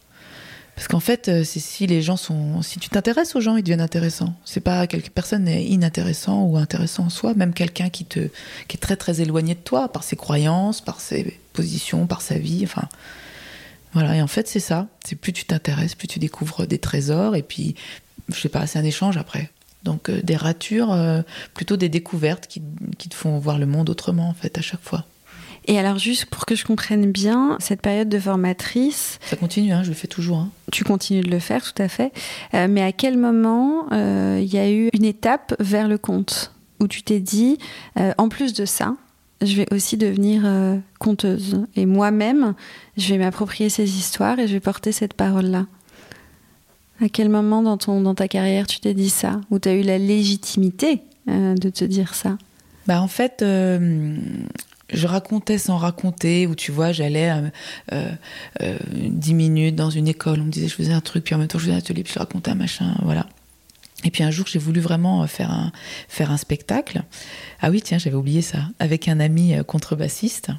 Parce 0.80 0.88
qu'en 0.88 0.98
fait, 0.98 1.28
euh, 1.28 1.44
c'est 1.44 1.60
si 1.60 1.86
les 1.86 2.00
gens 2.00 2.16
sont, 2.16 2.62
si 2.62 2.78
tu 2.78 2.88
t'intéresses 2.88 3.36
aux 3.36 3.40
gens, 3.42 3.56
ils 3.56 3.62
deviennent 3.62 3.82
intéressants. 3.82 4.32
C'est 4.46 4.62
pas 4.62 4.86
quelque 4.86 5.10
personne 5.10 5.46
est 5.46 5.62
inintéressant 5.66 6.44
ou 6.44 6.56
intéressant 6.56 7.04
en 7.04 7.10
soi, 7.10 7.34
même 7.34 7.52
quelqu'un 7.52 7.90
qui 7.90 8.06
te, 8.06 8.20
qui 8.66 8.78
est 8.78 8.80
très 8.80 8.96
très 8.96 9.20
éloigné 9.20 9.54
de 9.54 9.60
toi 9.60 9.92
par 9.92 10.04
ses 10.04 10.16
croyances, 10.16 10.80
par 10.80 11.02
ses 11.02 11.38
positions, 11.52 12.06
par 12.06 12.22
sa 12.22 12.38
vie. 12.38 12.62
Enfin, 12.64 12.88
voilà. 13.92 14.16
Et 14.16 14.22
en 14.22 14.26
fait, 14.26 14.48
c'est 14.48 14.58
ça. 14.58 14.88
C'est 15.04 15.16
plus 15.16 15.34
tu 15.34 15.44
t'intéresses, 15.44 15.94
plus 15.94 16.08
tu 16.08 16.18
découvres 16.18 16.66
des 16.66 16.78
trésors. 16.78 17.36
Et 17.36 17.42
puis, 17.42 17.74
je 18.30 18.40
sais 18.40 18.48
pas, 18.48 18.66
c'est 18.66 18.78
un 18.78 18.84
échange 18.84 19.18
après. 19.18 19.50
Donc 19.82 20.08
euh, 20.08 20.22
des 20.22 20.36
ratures, 20.36 20.92
euh, 20.92 21.20
plutôt 21.52 21.76
des 21.76 21.90
découvertes 21.90 22.46
qui, 22.46 22.62
qui 22.96 23.10
te 23.10 23.14
font 23.14 23.38
voir 23.38 23.58
le 23.58 23.66
monde 23.66 23.90
autrement 23.90 24.30
en 24.30 24.34
fait 24.34 24.56
à 24.56 24.62
chaque 24.62 24.82
fois. 24.82 25.04
Et 25.66 25.78
alors, 25.78 25.98
juste 25.98 26.26
pour 26.26 26.46
que 26.46 26.54
je 26.54 26.64
comprenne 26.64 27.10
bien, 27.12 27.56
cette 27.60 27.82
période 27.82 28.08
de 28.08 28.18
formatrice. 28.18 29.18
Ça 29.22 29.36
continue, 29.36 29.72
hein, 29.72 29.82
je 29.82 29.90
le 29.90 29.94
fais 29.94 30.08
toujours. 30.08 30.38
Hein. 30.38 30.50
Tu 30.72 30.84
continues 30.84 31.20
de 31.20 31.30
le 31.30 31.38
faire, 31.38 31.62
tout 31.62 31.80
à 31.82 31.88
fait. 31.88 32.12
Euh, 32.54 32.66
mais 32.68 32.82
à 32.82 32.92
quel 32.92 33.18
moment 33.18 33.86
euh, 33.92 34.40
il 34.42 34.52
y 34.52 34.58
a 34.58 34.70
eu 34.70 34.88
une 34.92 35.04
étape 35.04 35.54
vers 35.60 35.86
le 35.86 35.98
conte 35.98 36.52
où 36.80 36.88
tu 36.88 37.02
t'es 37.02 37.20
dit, 37.20 37.58
euh, 37.98 38.12
en 38.16 38.28
plus 38.28 38.54
de 38.54 38.64
ça, 38.64 38.96
je 39.42 39.54
vais 39.56 39.66
aussi 39.72 39.96
devenir 39.96 40.42
conteuse. 40.98 41.64
Et 41.74 41.86
moi-même, 41.86 42.54
je 42.98 43.08
vais 43.14 43.18
m'approprier 43.18 43.70
ces 43.70 43.96
histoires 43.96 44.38
et 44.38 44.46
je 44.46 44.52
vais 44.52 44.60
porter 44.60 44.92
cette 44.92 45.14
parole-là. 45.14 45.66
À 47.02 47.08
quel 47.08 47.30
moment 47.30 47.62
dans, 47.62 47.78
ton, 47.78 48.02
dans 48.02 48.14
ta 48.14 48.28
carrière 48.28 48.66
tu 48.66 48.80
t'es 48.80 48.92
dit 48.92 49.08
ça? 49.08 49.40
Ou 49.50 49.58
tu 49.58 49.70
as 49.70 49.74
eu 49.74 49.82
la 49.82 49.96
légitimité 49.96 51.00
de 51.26 51.70
te 51.70 51.86
dire 51.86 52.14
ça? 52.14 52.36
Bah 52.86 53.00
en 53.00 53.08
fait, 53.08 53.42
je 54.92 55.06
racontais 55.06 55.58
sans 55.58 55.76
raconter, 55.76 56.46
où 56.46 56.54
tu 56.54 56.72
vois, 56.72 56.92
j'allais 56.92 57.30
euh, 57.30 57.48
euh, 57.92 58.10
euh, 58.62 58.78
dix 58.94 59.34
minutes 59.34 59.76
dans 59.76 59.90
une 59.90 60.08
école, 60.08 60.40
on 60.40 60.44
me 60.44 60.50
disait 60.50 60.68
je 60.68 60.74
faisais 60.74 60.92
un 60.92 61.00
truc, 61.00 61.24
puis 61.24 61.34
en 61.34 61.38
même 61.38 61.48
temps 61.48 61.58
je 61.58 61.64
faisais 61.64 61.74
un 61.74 61.78
atelier, 61.78 62.02
puis 62.02 62.12
je 62.12 62.18
racontais 62.18 62.50
un 62.50 62.54
machin, 62.56 62.94
voilà. 63.02 63.26
Et 64.02 64.10
puis 64.10 64.22
un 64.22 64.30
jour, 64.30 64.46
j'ai 64.46 64.58
voulu 64.58 64.80
vraiment 64.80 65.26
faire 65.26 65.50
un, 65.50 65.72
faire 66.08 66.30
un 66.30 66.38
spectacle. 66.38 67.02
Ah 67.60 67.70
oui, 67.70 67.82
tiens, 67.82 67.98
j'avais 67.98 68.16
oublié 68.16 68.40
ça, 68.40 68.58
avec 68.78 69.08
un 69.08 69.20
ami 69.20 69.54
contrebassiste. 69.66 70.50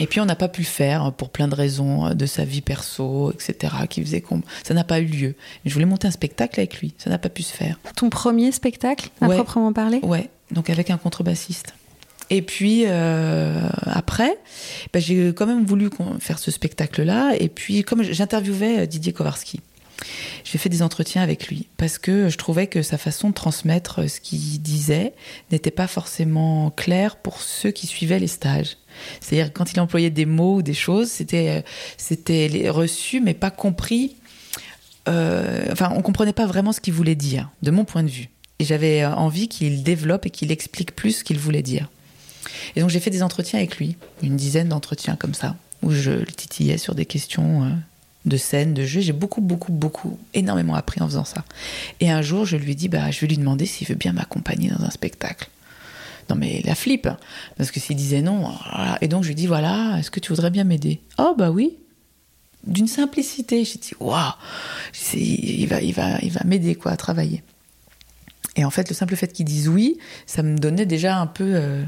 Et 0.00 0.06
puis 0.06 0.20
on 0.20 0.26
n'a 0.26 0.36
pas 0.36 0.48
pu 0.48 0.60
le 0.60 0.66
faire 0.66 1.12
pour 1.12 1.30
plein 1.30 1.48
de 1.48 1.54
raisons 1.54 2.10
de 2.14 2.26
sa 2.26 2.44
vie 2.44 2.60
perso, 2.60 3.32
etc., 3.32 3.74
qui 3.88 4.02
faisait 4.02 4.20
qu'on... 4.20 4.42
Ça 4.64 4.74
n'a 4.74 4.84
pas 4.84 5.00
eu 5.00 5.06
lieu. 5.06 5.34
Je 5.64 5.72
voulais 5.72 5.86
monter 5.86 6.08
un 6.08 6.10
spectacle 6.10 6.60
avec 6.60 6.80
lui, 6.80 6.92
ça 6.98 7.08
n'a 7.08 7.16
pas 7.16 7.30
pu 7.30 7.42
se 7.42 7.54
faire. 7.56 7.78
Ton 7.96 8.10
premier 8.10 8.52
spectacle, 8.52 9.08
à 9.22 9.28
proprement 9.28 9.72
parler? 9.72 10.00
Ouais, 10.02 10.28
donc 10.50 10.68
avec 10.68 10.90
un 10.90 10.98
contrebassiste. 10.98 11.74
Et 12.30 12.42
puis 12.42 12.84
euh, 12.86 13.68
après, 13.86 14.38
bah, 14.92 15.00
j'ai 15.00 15.28
quand 15.34 15.46
même 15.46 15.64
voulu 15.64 15.90
faire 16.20 16.38
ce 16.38 16.50
spectacle-là. 16.50 17.34
Et 17.38 17.48
puis 17.48 17.82
comme 17.82 18.02
j'interviewais 18.02 18.80
euh, 18.80 18.86
Didier 18.86 19.12
Kowarski, 19.12 19.60
j'ai 20.44 20.58
fait 20.58 20.68
des 20.68 20.82
entretiens 20.82 21.22
avec 21.22 21.48
lui 21.48 21.68
parce 21.76 21.98
que 21.98 22.28
je 22.28 22.36
trouvais 22.36 22.66
que 22.66 22.82
sa 22.82 22.98
façon 22.98 23.30
de 23.30 23.34
transmettre 23.34 24.08
ce 24.08 24.20
qu'il 24.20 24.60
disait 24.60 25.14
n'était 25.50 25.70
pas 25.70 25.86
forcément 25.86 26.70
claire 26.70 27.16
pour 27.16 27.40
ceux 27.40 27.70
qui 27.70 27.86
suivaient 27.86 28.18
les 28.18 28.26
stages. 28.26 28.76
C'est-à-dire 29.20 29.52
quand 29.52 29.72
il 29.72 29.80
employait 29.80 30.10
des 30.10 30.26
mots 30.26 30.56
ou 30.56 30.62
des 30.62 30.74
choses, 30.74 31.08
c'était 31.08 31.50
euh, 31.50 31.62
c'était 31.96 32.68
reçu 32.68 33.20
mais 33.20 33.34
pas 33.34 33.50
compris. 33.50 34.16
Euh, 35.08 35.66
enfin, 35.70 35.92
on 35.94 36.02
comprenait 36.02 36.32
pas 36.32 36.46
vraiment 36.46 36.72
ce 36.72 36.80
qu'il 36.80 36.94
voulait 36.94 37.14
dire, 37.14 37.50
de 37.62 37.70
mon 37.70 37.84
point 37.84 38.02
de 38.02 38.08
vue. 38.08 38.30
Et 38.58 38.64
j'avais 38.64 39.04
envie 39.04 39.48
qu'il 39.48 39.82
développe 39.82 40.26
et 40.26 40.30
qu'il 40.30 40.50
explique 40.50 40.94
plus 40.96 41.18
ce 41.18 41.24
qu'il 41.24 41.38
voulait 41.38 41.62
dire. 41.62 41.90
Et 42.76 42.80
donc 42.80 42.90
j'ai 42.90 43.00
fait 43.00 43.10
des 43.10 43.22
entretiens 43.22 43.58
avec 43.58 43.76
lui, 43.78 43.96
une 44.22 44.36
dizaine 44.36 44.68
d'entretiens 44.68 45.16
comme 45.16 45.34
ça, 45.34 45.56
où 45.82 45.90
je 45.90 46.10
le 46.10 46.26
titillais 46.26 46.78
sur 46.78 46.94
des 46.94 47.06
questions 47.06 47.64
euh, 47.64 47.70
de 48.24 48.36
scène, 48.36 48.74
de 48.74 48.84
jeu. 48.84 49.00
J'ai 49.00 49.12
beaucoup, 49.12 49.40
beaucoup, 49.40 49.72
beaucoup, 49.72 50.18
énormément 50.32 50.74
appris 50.74 51.00
en 51.00 51.06
faisant 51.06 51.24
ça. 51.24 51.44
Et 52.00 52.10
un 52.10 52.22
jour, 52.22 52.44
je 52.44 52.56
lui 52.56 52.74
dit, 52.74 52.88
bah, 52.88 53.10
je 53.10 53.20
vais 53.20 53.26
lui 53.26 53.38
demander 53.38 53.66
s'il 53.66 53.86
veut 53.86 53.94
bien 53.94 54.12
m'accompagner 54.12 54.70
dans 54.70 54.84
un 54.84 54.90
spectacle. 54.90 55.48
Non 56.30 56.36
mais 56.36 56.62
la 56.64 56.74
flip, 56.74 57.06
parce 57.58 57.70
que 57.70 57.80
s'il 57.80 57.96
disait 57.96 58.22
non, 58.22 58.50
et 59.02 59.08
donc 59.08 59.24
je 59.24 59.28
lui 59.28 59.34
dis 59.34 59.46
voilà, 59.46 59.98
est-ce 59.98 60.10
que 60.10 60.20
tu 60.20 60.30
voudrais 60.30 60.50
bien 60.50 60.64
m'aider? 60.64 61.00
Oh 61.18 61.34
bah 61.36 61.50
oui, 61.50 61.76
d'une 62.66 62.86
simplicité. 62.86 63.64
J'ai 63.64 63.78
dit 63.78 63.92
waouh, 64.00 64.32
il 65.14 65.66
va, 65.66 65.80
il 65.82 65.92
va, 65.92 66.18
il 66.22 66.32
va 66.32 66.40
m'aider 66.44 66.74
quoi 66.74 66.92
à 66.92 66.96
travailler. 66.96 67.42
Et 68.56 68.64
en 68.64 68.70
fait, 68.70 68.88
le 68.88 68.94
simple 68.94 69.16
fait 69.16 69.32
qu'ils 69.32 69.46
disent 69.46 69.68
oui, 69.68 69.98
ça 70.26 70.42
me 70.42 70.56
donnait 70.56 70.86
déjà 70.86 71.18
un 71.18 71.26
peu 71.26 71.52
euh, 71.56 71.84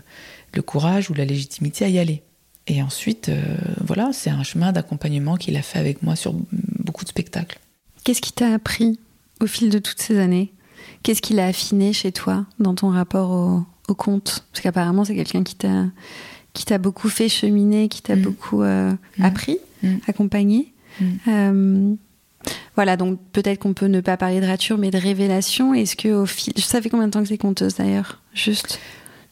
le 0.57 0.63
courage 0.63 1.11
ou 1.11 1.15
la 1.15 1.25
légitimité 1.25 1.85
à 1.85 1.89
y 1.89 1.99
aller. 1.99 2.23
Et 2.67 2.83
ensuite, 2.83 3.29
euh, 3.29 3.43
voilà, 3.85 4.11
c'est 4.13 4.31
un 4.31 4.43
chemin 4.43 4.73
d'accompagnement 4.73 5.37
qu'il 5.37 5.57
a 5.57 5.63
fait 5.63 5.79
avec 5.79 6.03
moi 6.03 6.17
sur 6.17 6.35
beaucoup 6.81 7.05
de 7.05 7.09
spectacles. 7.11 7.59
Qu'est-ce 8.03 8.21
qui 8.21 8.33
t'a 8.33 8.53
appris 8.53 8.99
au 9.41 9.47
fil 9.47 9.71
de 9.71 9.79
toutes 9.79 10.01
ces 10.01 10.19
années? 10.19 10.53
Qu'est-ce 11.03 11.23
qu'il 11.23 11.39
a 11.39 11.47
affiné 11.47 11.93
chez 11.93 12.11
toi 12.11 12.45
dans 12.59 12.75
ton 12.75 12.91
rapport 12.91 13.31
au, 13.31 13.63
au 13.89 13.95
conte? 13.95 14.45
Parce 14.53 14.63
qu'apparemment, 14.63 15.05
c'est 15.05 15.15
quelqu'un 15.15 15.43
qui 15.45 15.55
t'a 15.55 15.85
qui 16.55 16.65
t'a 16.65 16.79
beaucoup 16.79 17.11
fait 17.11 17.29
cheminer, 17.29 17.89
qui 17.89 18.01
t'a 18.01 18.17
Mm. 18.17 18.23
beaucoup 18.23 18.63
euh, 18.63 18.91
Mm. 19.19 19.25
appris, 19.25 19.59
Mm. 19.83 19.97
accompagné. 20.09 20.73
Euh, 21.29 21.95
voilà, 22.75 22.97
donc 22.97 23.19
peut-être 23.33 23.59
qu'on 23.61 23.75
peut 23.75 23.87
ne 23.89 24.01
pas 24.01 24.17
parler 24.17 24.41
de 24.41 24.47
rature, 24.47 24.79
mais 24.79 24.91
de 24.91 24.97
révélation. 24.99 25.75
Est-ce 25.75 25.97
que 25.97 26.09
au 26.09 26.25
fil, 26.27 26.55
ça 26.57 26.81
fait 26.81 26.89
combien 26.89 27.07
de 27.09 27.13
temps 27.13 27.23
que 27.23 27.29
t'es 27.29 27.37
conteuse 27.39 27.75
d'ailleurs? 27.75 28.23
Juste, 28.33 28.79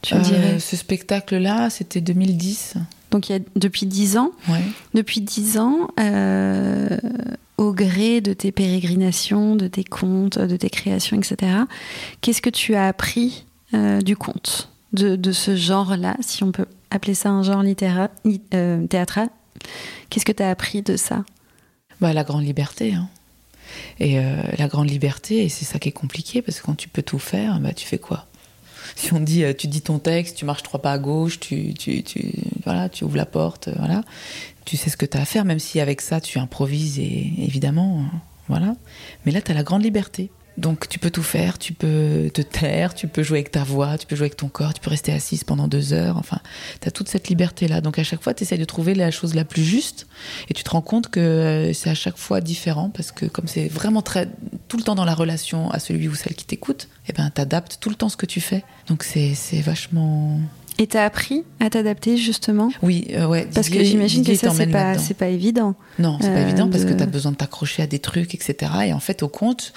tu 0.05 0.15
me 0.15 0.21
Euh, 0.21 0.23
dirais. 0.23 0.59
ce 0.61 0.77
spectacle-là, 0.77 1.71
c'était 1.71 2.01
2010. 2.01 2.75
Donc 3.11 3.29
il 3.29 3.33
y 3.33 3.37
a 3.37 3.41
depuis 3.57 3.87
dix 3.87 4.17
ans. 4.17 4.31
Ouais. 4.49 4.61
Depuis 4.95 5.21
dix 5.21 5.59
ans, 5.59 5.89
euh, 6.01 6.89
au 7.59 7.73
gré 7.73 8.21
de 8.21 8.33
tes 8.33 8.51
pérégrinations, 8.53 9.55
de 9.57 9.69
tes 9.69 9.85
contes, 9.85 10.39
de 10.39 10.57
tes 10.57 10.71
créations, 10.71 11.17
etc. 11.17 11.53
Qu'est-ce 12.21 12.43
que 12.43 12.51
tu 12.51 12.75
as 12.75 12.87
appris 12.89 13.45
euh, 13.75 14.01
du 14.01 14.17
conte, 14.17 14.69
de, 14.93 15.15
de 15.17 15.33
ce 15.33 15.55
genre-là, 15.57 16.17
si 16.21 16.43
on 16.45 16.51
peut 16.53 16.67
appeler 16.91 17.15
ça 17.15 17.31
un 17.31 17.43
genre 17.43 17.63
littéraire, 17.63 18.09
li- 18.25 18.41
euh, 18.55 18.85
théâtral? 18.87 19.29
Qu'est-ce 20.11 20.25
que 20.25 20.33
tu 20.33 20.43
as 20.43 20.51
appris 20.51 20.83
de 20.83 20.97
ça? 20.97 21.25
Bah, 22.01 22.13
la 22.13 22.25
grande 22.25 22.45
liberté. 22.45 22.95
hein. 22.95 23.09
Et 23.99 24.17
la 24.59 24.69
grande 24.69 24.91
liberté, 24.91 25.45
et 25.45 25.49
c'est 25.49 25.65
ça 25.65 25.79
qui 25.79 25.89
est 25.89 25.93
compliqué, 25.93 26.43
parce 26.43 26.61
que 26.61 26.67
quand 26.67 26.77
tu 26.77 26.89
peux 26.89 27.03
tout 27.03 27.19
faire, 27.19 27.59
bah, 27.61 27.73
tu 27.73 27.87
fais 27.87 27.99
quoi? 27.99 28.27
Si 28.97 29.13
on 29.13 29.21
dit, 29.21 29.45
euh, 29.45 29.53
tu 29.53 29.67
dis 29.67 29.83
ton 29.83 29.99
texte, 29.99 30.37
tu 30.37 30.45
marches 30.45 30.63
trois 30.63 30.81
pas 30.81 30.93
à 30.93 30.99
gauche, 30.99 31.41
tu, 31.41 31.75
tu, 31.75 32.03
tu, 32.03 32.33
voilà, 32.65 32.89
tu 32.89 33.05
ouvres 33.05 33.17
la 33.17 33.27
porte, 33.27 33.69
euh, 33.69 33.75
voilà, 33.77 34.03
tu 34.65 34.77
sais 34.77 34.91
ce 34.91 34.97
que 34.97 35.07
tu 35.07 35.17
as 35.17 35.23
à 35.23 35.25
faire, 35.25 35.45
même 35.45 35.59
si 35.59 35.81
avec 35.81 36.01
ça, 36.01 36.21
tu 36.21 36.39
improvises, 36.39 36.99
et 36.99 37.33
évidemment, 37.39 37.99
euh, 37.99 38.17
voilà. 38.49 38.75
Mais 39.25 39.33
là, 39.33 39.43
tu 39.43 39.51
as 39.51 39.55
la 39.55 39.63
grande 39.63 39.83
liberté. 39.83 40.31
Donc 40.57 40.89
tu 40.89 40.99
peux 41.01 41.11
tout 41.11 41.23
faire, 41.25 41.59
tu 41.59 41.73
peux 41.73 42.31
te 42.33 42.41
taire, 42.41 42.95
tu 42.95 43.09
peux 43.09 43.23
jouer 43.25 43.39
avec 43.39 43.51
ta 43.51 43.65
voix, 43.65 43.99
tu 43.99 44.07
peux 44.07 44.15
jouer 44.15 44.27
avec 44.27 44.37
ton 44.37 44.49
corps, 44.49 44.73
tu 44.73 44.81
peux 44.81 44.91
rester 44.91 45.13
assise 45.13 45.43
pendant 45.43 45.67
deux 45.67 45.93
heures, 45.93 46.17
enfin, 46.17 46.39
tu 46.81 46.87
as 46.87 46.93
toute 46.93 47.09
cette 47.09 47.29
liberté-là. 47.29 47.81
Donc 47.81 47.99
à 47.99 48.05
chaque 48.05 48.23
fois, 48.23 48.35
tu 48.35 48.45
essaies 48.45 48.57
de 48.59 48.65
trouver 48.65 48.95
la 48.95 49.11
chose 49.11 49.35
la 49.35 49.45
plus 49.45 49.65
juste 49.65 50.07
et 50.49 50.55
tu 50.55 50.63
te 50.63 50.71
rends 50.71 50.81
compte 50.81 51.09
que 51.09 51.19
euh, 51.21 51.73
c'est 51.73 51.91
à 51.91 51.95
chaque 51.95 52.17
fois 52.19 52.41
différent 52.41 52.89
parce 52.89 53.11
que 53.11 53.27
comme 53.27 53.49
c'est 53.49 53.67
vraiment 53.67 54.01
très 54.03 54.29
tout 54.69 54.77
le 54.77 54.85
temps 54.85 54.95
dans 54.95 55.05
la 55.05 55.15
relation 55.15 55.71
à 55.73 55.79
celui 55.81 56.07
ou 56.07 56.15
celle 56.15 56.35
qui 56.35 56.45
t'écoute, 56.45 56.89
eh 57.09 57.13
ben 57.13 57.31
t'adaptes 57.31 57.79
tout 57.81 57.89
le 57.91 57.97
temps 57.97 58.09
ce 58.09 58.17
que 58.17 58.27
tu 58.27 58.41
fais. 58.41 58.63
Donc 58.87 59.03
c'est 59.03 59.35
c'est 59.35 59.61
vachement 59.61 60.39
Et 60.79 60.87
t'as 60.87 61.05
appris 61.05 61.43
à 61.59 61.69
t'adapter 61.71 62.17
justement? 62.17 62.71
Oui 62.83 63.07
euh, 63.11 63.27
ouais. 63.27 63.49
Parce 63.53 63.69
que 63.69 63.83
j'imagine 63.83 64.25
que 64.25 64.35
ça, 64.37 64.51
c'est 64.51 64.69
pas, 64.69 64.95
pas 65.19 65.29
évident. 65.29 65.75
Non, 65.99 66.19
c'est 66.21 66.29
pas 66.29 66.37
euh, 66.39 66.47
évident 66.49 66.69
parce 66.71 66.85
que 66.85 66.91
de- 66.93 66.99
tu 66.99 67.03
as 67.03 67.07
besoin 67.07 67.33
de 67.33 67.37
t'accrocher 67.37 67.83
à 67.83 67.87
des 67.89 67.99
trucs, 67.99 68.35
etc. 68.37 68.71
Et 68.87 68.93
en 68.93 69.01
fait, 69.01 69.23
au 69.25 69.29
compte, 69.29 69.73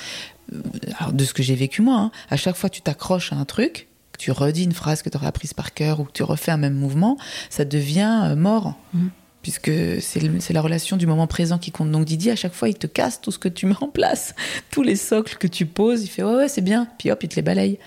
alors 1.00 1.14
de 1.14 1.24
ce 1.24 1.34
que 1.34 1.44
j'ai 1.44 1.56
vécu 1.56 1.82
moi, 1.82 1.98
hein, 1.98 2.12
à 2.30 2.38
chaque 2.38 2.56
fois 2.56 2.70
que 2.70 2.76
tu 2.76 2.82
t'accroches 2.82 3.34
à 3.34 3.36
un 3.36 3.46
truc, 3.46 3.88
que 4.12 4.18
tu 4.18 4.32
redis 4.32 4.64
une 4.64 4.74
phrase 4.74 5.02
que 5.02 5.10
tu 5.10 5.18
aurais 5.18 5.28
apprise 5.28 5.54
par 5.54 5.74
cœur 5.74 6.00
ou 6.00 6.04
que 6.06 6.12
tu 6.12 6.24
refais 6.24 6.52
un 6.52 6.58
même 6.58 6.76
mouvement, 6.76 7.18
ça 7.50 7.66
devient 7.66 8.22
euh, 8.26 8.36
mort. 8.36 8.76
Mhm. 8.94 9.10
Puisque 9.44 9.72
c'est 10.02 10.52
la 10.52 10.62
relation 10.62 10.98
du 10.98 11.08
moment 11.08 11.26
présent 11.26 11.58
qui 11.58 11.72
compte. 11.72 11.90
Donc 11.90 12.04
Didier, 12.04 12.34
à 12.34 12.36
chaque 12.36 12.54
fois, 12.54 12.68
il 12.68 12.76
te 12.76 12.88
casse 12.88 13.22
tout 13.22 13.32
ce 13.32 13.40
que 13.40 13.48
tu 13.48 13.66
mets 13.66 13.76
en 13.80 13.88
place, 13.88 14.36
tous 14.72 14.84
les 14.84 14.98
socles 14.98 15.36
que 15.38 15.48
tu 15.48 15.66
poses. 15.66 16.04
Il 16.04 16.08
fait 16.08 16.24
ouais, 16.24 16.36
ouais, 16.36 16.48
c'est 16.50 16.62
bien. 16.62 16.86
Puis 16.98 17.12
hop, 17.12 17.24
il 17.24 17.30
te 17.30 17.38
les 17.38 17.42
balaye. 17.42 17.80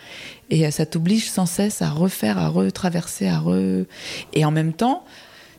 Et 0.49 0.67
euh, 0.67 0.71
ça 0.71 0.87
t'oblige 0.87 1.29
sans 1.29 1.45
cesse 1.45 1.83
à 1.83 1.91
refaire, 1.91 2.39
à 2.39 2.49
retraverser, 2.49 3.29
à 3.29 3.41
re. 3.41 3.85
Et 4.33 4.45
en 4.47 4.51
même 4.51 4.73
temps, 4.73 5.05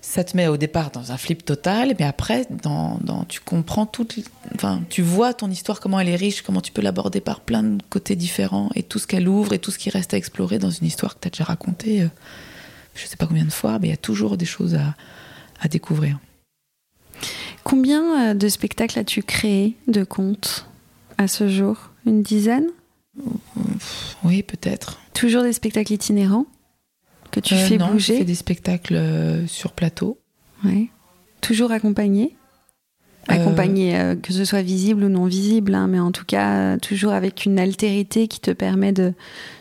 ça 0.01 0.23
te 0.23 0.35
met 0.35 0.47
au 0.47 0.57
départ 0.57 0.89
dans 0.91 1.11
un 1.11 1.17
flip 1.17 1.45
total, 1.45 1.93
mais 1.99 2.05
après, 2.05 2.47
dans, 2.63 2.97
dans- 3.01 3.23
tu 3.25 3.39
comprends 3.39 3.85
toute, 3.85 4.17
enfin, 4.55 4.81
tu 4.89 5.01
vois 5.03 5.33
ton 5.33 5.49
histoire 5.49 5.79
comment 5.79 5.99
elle 5.99 6.09
est 6.09 6.15
riche, 6.15 6.41
comment 6.41 6.61
tu 6.61 6.71
peux 6.71 6.81
l'aborder 6.81 7.21
par 7.21 7.39
plein 7.39 7.61
de 7.63 7.83
côtés 7.89 8.15
différents 8.15 8.69
et 8.75 8.81
tout 8.83 8.97
ce 8.99 9.05
qu'elle 9.07 9.27
ouvre 9.27 9.53
et 9.53 9.59
tout 9.59 9.69
ce 9.71 9.77
qui 9.77 9.89
reste 9.91 10.13
à 10.13 10.17
explorer 10.17 10.57
dans 10.57 10.71
une 10.71 10.87
histoire 10.87 11.15
que 11.15 11.19
tu 11.21 11.27
as 11.27 11.31
déjà 11.31 11.43
racontée, 11.43 12.01
euh, 12.01 12.07
je 12.95 13.05
sais 13.05 13.15
pas 13.15 13.27
combien 13.27 13.45
de 13.45 13.51
fois, 13.51 13.77
mais 13.79 13.87
il 13.87 13.91
y 13.91 13.93
a 13.93 13.97
toujours 13.97 14.37
des 14.37 14.45
choses 14.45 14.73
à, 14.75 14.95
à 15.61 15.67
découvrir. 15.67 16.17
Combien 17.63 18.31
euh, 18.31 18.33
de 18.33 18.49
spectacles 18.49 18.97
as-tu 18.97 19.21
créé 19.21 19.77
de 19.87 20.03
contes 20.03 20.65
à 21.19 21.27
ce 21.27 21.47
jour? 21.47 21.91
Une 22.07 22.23
dizaine? 22.23 22.67
Oui, 24.23 24.41
peut-être. 24.41 24.99
Toujours 25.13 25.43
des 25.43 25.53
spectacles 25.53 25.93
itinérants? 25.93 26.47
Que 27.31 27.39
tu 27.39 27.53
Euh, 27.53 27.57
fais 27.57 27.77
non, 27.77 27.87
je 27.87 27.91
bouger 27.93 28.17
fais 28.17 28.25
des 28.25 28.35
spectacles 28.35 28.95
euh, 28.95 29.47
sur 29.47 29.71
plateau. 29.71 30.19
Ouais. 30.63 30.89
Toujours 31.41 31.71
accompagné 31.71 32.35
Euh, 33.29 33.35
Accompagné, 33.35 33.95
euh, 33.99 34.15
que 34.15 34.33
ce 34.33 34.45
soit 34.45 34.63
visible 34.63 35.03
ou 35.03 35.09
non 35.09 35.25
visible, 35.25 35.75
hein, 35.75 35.87
mais 35.87 35.99
en 35.99 36.11
tout 36.11 36.25
cas, 36.25 36.77
toujours 36.79 37.11
avec 37.13 37.45
une 37.45 37.59
altérité 37.59 38.27
qui 38.27 38.39
te 38.39 38.49
permet 38.51 38.93
de, 38.93 39.13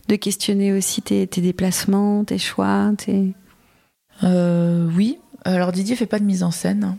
de 0.09 0.16
questionner 0.16 0.72
aussi 0.72 1.02
tes, 1.02 1.26
tes 1.26 1.42
déplacements, 1.42 2.24
tes 2.24 2.38
choix. 2.38 2.90
Tes... 2.96 3.35
Euh, 4.22 4.88
oui. 4.96 5.18
Alors 5.44 5.72
Didier 5.72 5.94
fait 5.94 6.06
pas 6.06 6.18
de 6.18 6.24
mise 6.24 6.42
en 6.42 6.50
scène. 6.50 6.96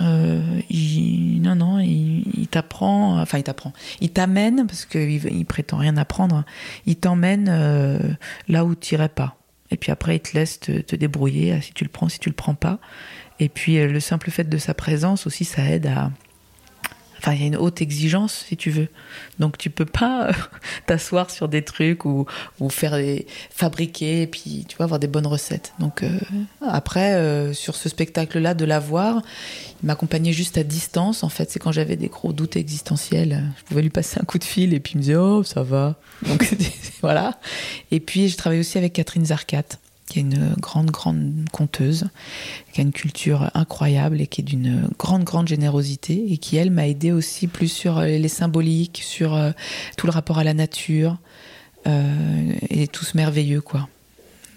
Euh, 0.00 0.60
il, 0.70 1.40
non, 1.42 1.54
non, 1.56 1.78
il, 1.80 2.24
il 2.36 2.46
t'apprend, 2.48 3.20
enfin 3.20 3.38
il 3.38 3.44
t'apprend, 3.44 3.72
il 4.00 4.10
t'amène 4.10 4.66
parce 4.66 4.84
qu'il 4.84 5.10
il 5.10 5.46
prétend 5.46 5.76
rien 5.78 5.96
apprendre. 5.96 6.44
Il 6.86 6.96
t'emmène 6.96 8.16
là 8.48 8.64
où 8.64 8.74
tu 8.74 8.94
irais 8.94 9.08
pas. 9.08 9.36
Et 9.70 9.76
puis 9.76 9.92
après, 9.92 10.16
il 10.16 10.20
te 10.20 10.36
laisse 10.36 10.60
te, 10.60 10.96
débrouiller 10.96 11.60
si 11.60 11.72
tu 11.72 11.84
le 11.84 11.90
prends, 11.90 12.08
si 12.08 12.18
tu 12.18 12.28
le 12.28 12.34
prends 12.34 12.54
pas. 12.54 12.78
Et 13.40 13.48
puis 13.48 13.78
euh, 13.78 13.88
le 13.88 14.00
simple 14.00 14.30
fait 14.30 14.48
de 14.48 14.58
sa 14.58 14.74
présence 14.74 15.26
aussi, 15.26 15.44
ça 15.44 15.64
aide 15.64 15.86
à. 15.86 16.10
Il 17.34 17.40
y 17.40 17.44
a 17.44 17.46
une 17.46 17.56
haute 17.56 17.82
exigence, 17.82 18.44
si 18.48 18.56
tu 18.56 18.70
veux. 18.70 18.88
Donc, 19.38 19.58
tu 19.58 19.70
peux 19.70 19.84
pas 19.84 20.28
euh, 20.28 20.32
t'asseoir 20.86 21.30
sur 21.30 21.48
des 21.48 21.62
trucs 21.62 22.04
ou, 22.04 22.26
ou 22.60 22.70
faire 22.70 22.96
des 22.96 23.26
fabriquer 23.50 24.22
et 24.22 24.26
puis 24.26 24.64
tu 24.68 24.76
vois 24.76 24.84
avoir 24.84 24.98
des 24.98 25.06
bonnes 25.06 25.26
recettes. 25.26 25.72
Donc 25.78 26.02
euh, 26.02 26.08
après 26.60 27.14
euh, 27.14 27.52
sur 27.52 27.74
ce 27.76 27.88
spectacle-là 27.88 28.54
de 28.54 28.64
l'avoir, 28.64 29.22
il 29.82 29.86
m'accompagnait 29.86 30.32
juste 30.32 30.58
à 30.58 30.62
distance. 30.62 31.22
En 31.22 31.28
fait, 31.28 31.50
c'est 31.50 31.58
quand 31.58 31.72
j'avais 31.72 31.96
des 31.96 32.08
gros 32.08 32.32
doutes 32.32 32.56
existentiels, 32.56 33.42
je 33.58 33.64
pouvais 33.64 33.82
lui 33.82 33.90
passer 33.90 34.18
un 34.20 34.24
coup 34.24 34.38
de 34.38 34.44
fil 34.44 34.74
et 34.74 34.80
puis 34.80 34.94
il 34.94 34.98
me 34.98 35.02
disait 35.02 35.16
oh 35.16 35.42
ça 35.42 35.62
va. 35.62 35.96
Donc 36.26 36.48
voilà. 37.02 37.38
Et 37.90 38.00
puis 38.00 38.28
je 38.28 38.36
travaille 38.36 38.60
aussi 38.60 38.78
avec 38.78 38.92
Catherine 38.92 39.26
Zarcat 39.26 39.64
qui 40.08 40.20
est 40.20 40.22
une 40.22 40.54
grande, 40.60 40.90
grande 40.90 41.32
conteuse, 41.52 42.06
qui 42.72 42.80
a 42.80 42.82
une 42.84 42.92
culture 42.92 43.50
incroyable 43.54 44.20
et 44.20 44.26
qui 44.26 44.40
est 44.40 44.44
d'une 44.44 44.88
grande, 44.98 45.24
grande 45.24 45.48
générosité 45.48 46.24
et 46.30 46.38
qui, 46.38 46.56
elle, 46.56 46.70
m'a 46.70 46.86
aidé 46.86 47.10
aussi 47.12 47.48
plus 47.48 47.68
sur 47.68 47.98
euh, 47.98 48.06
les 48.06 48.28
symboliques, 48.28 49.00
sur 49.04 49.34
euh, 49.34 49.50
tout 49.96 50.06
le 50.06 50.12
rapport 50.12 50.38
à 50.38 50.44
la 50.44 50.54
nature 50.54 51.18
euh, 51.86 52.52
et 52.70 52.86
tout 52.88 53.04
ce 53.04 53.16
merveilleux, 53.16 53.60
quoi. 53.60 53.88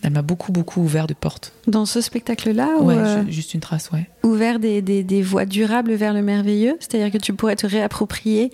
Elle 0.01 0.11
m'a 0.13 0.21
beaucoup, 0.21 0.53
beaucoup 0.53 0.81
ouvert 0.81 1.07
de 1.07 1.13
portes. 1.13 1.51
Dans 1.67 1.85
ce 1.85 1.99
spectacle-là, 1.99 2.77
ou, 2.79 2.85
Ouais, 2.85 2.95
euh, 2.95 3.25
ju- 3.25 3.31
juste 3.33 3.53
une 3.53 3.59
trace, 3.59 3.89
ouais. 3.91 4.07
ouvert 4.23 4.57
des, 4.59 4.81
des, 4.81 5.03
des 5.03 5.21
voies 5.21 5.45
durables 5.45 5.93
vers 5.93 6.13
le 6.13 6.21
merveilleux, 6.21 6.77
c'est-à-dire 6.79 7.11
que 7.11 7.17
tu 7.17 7.33
pourrais 7.33 7.57
te 7.57 7.67
réapproprier 7.67 8.49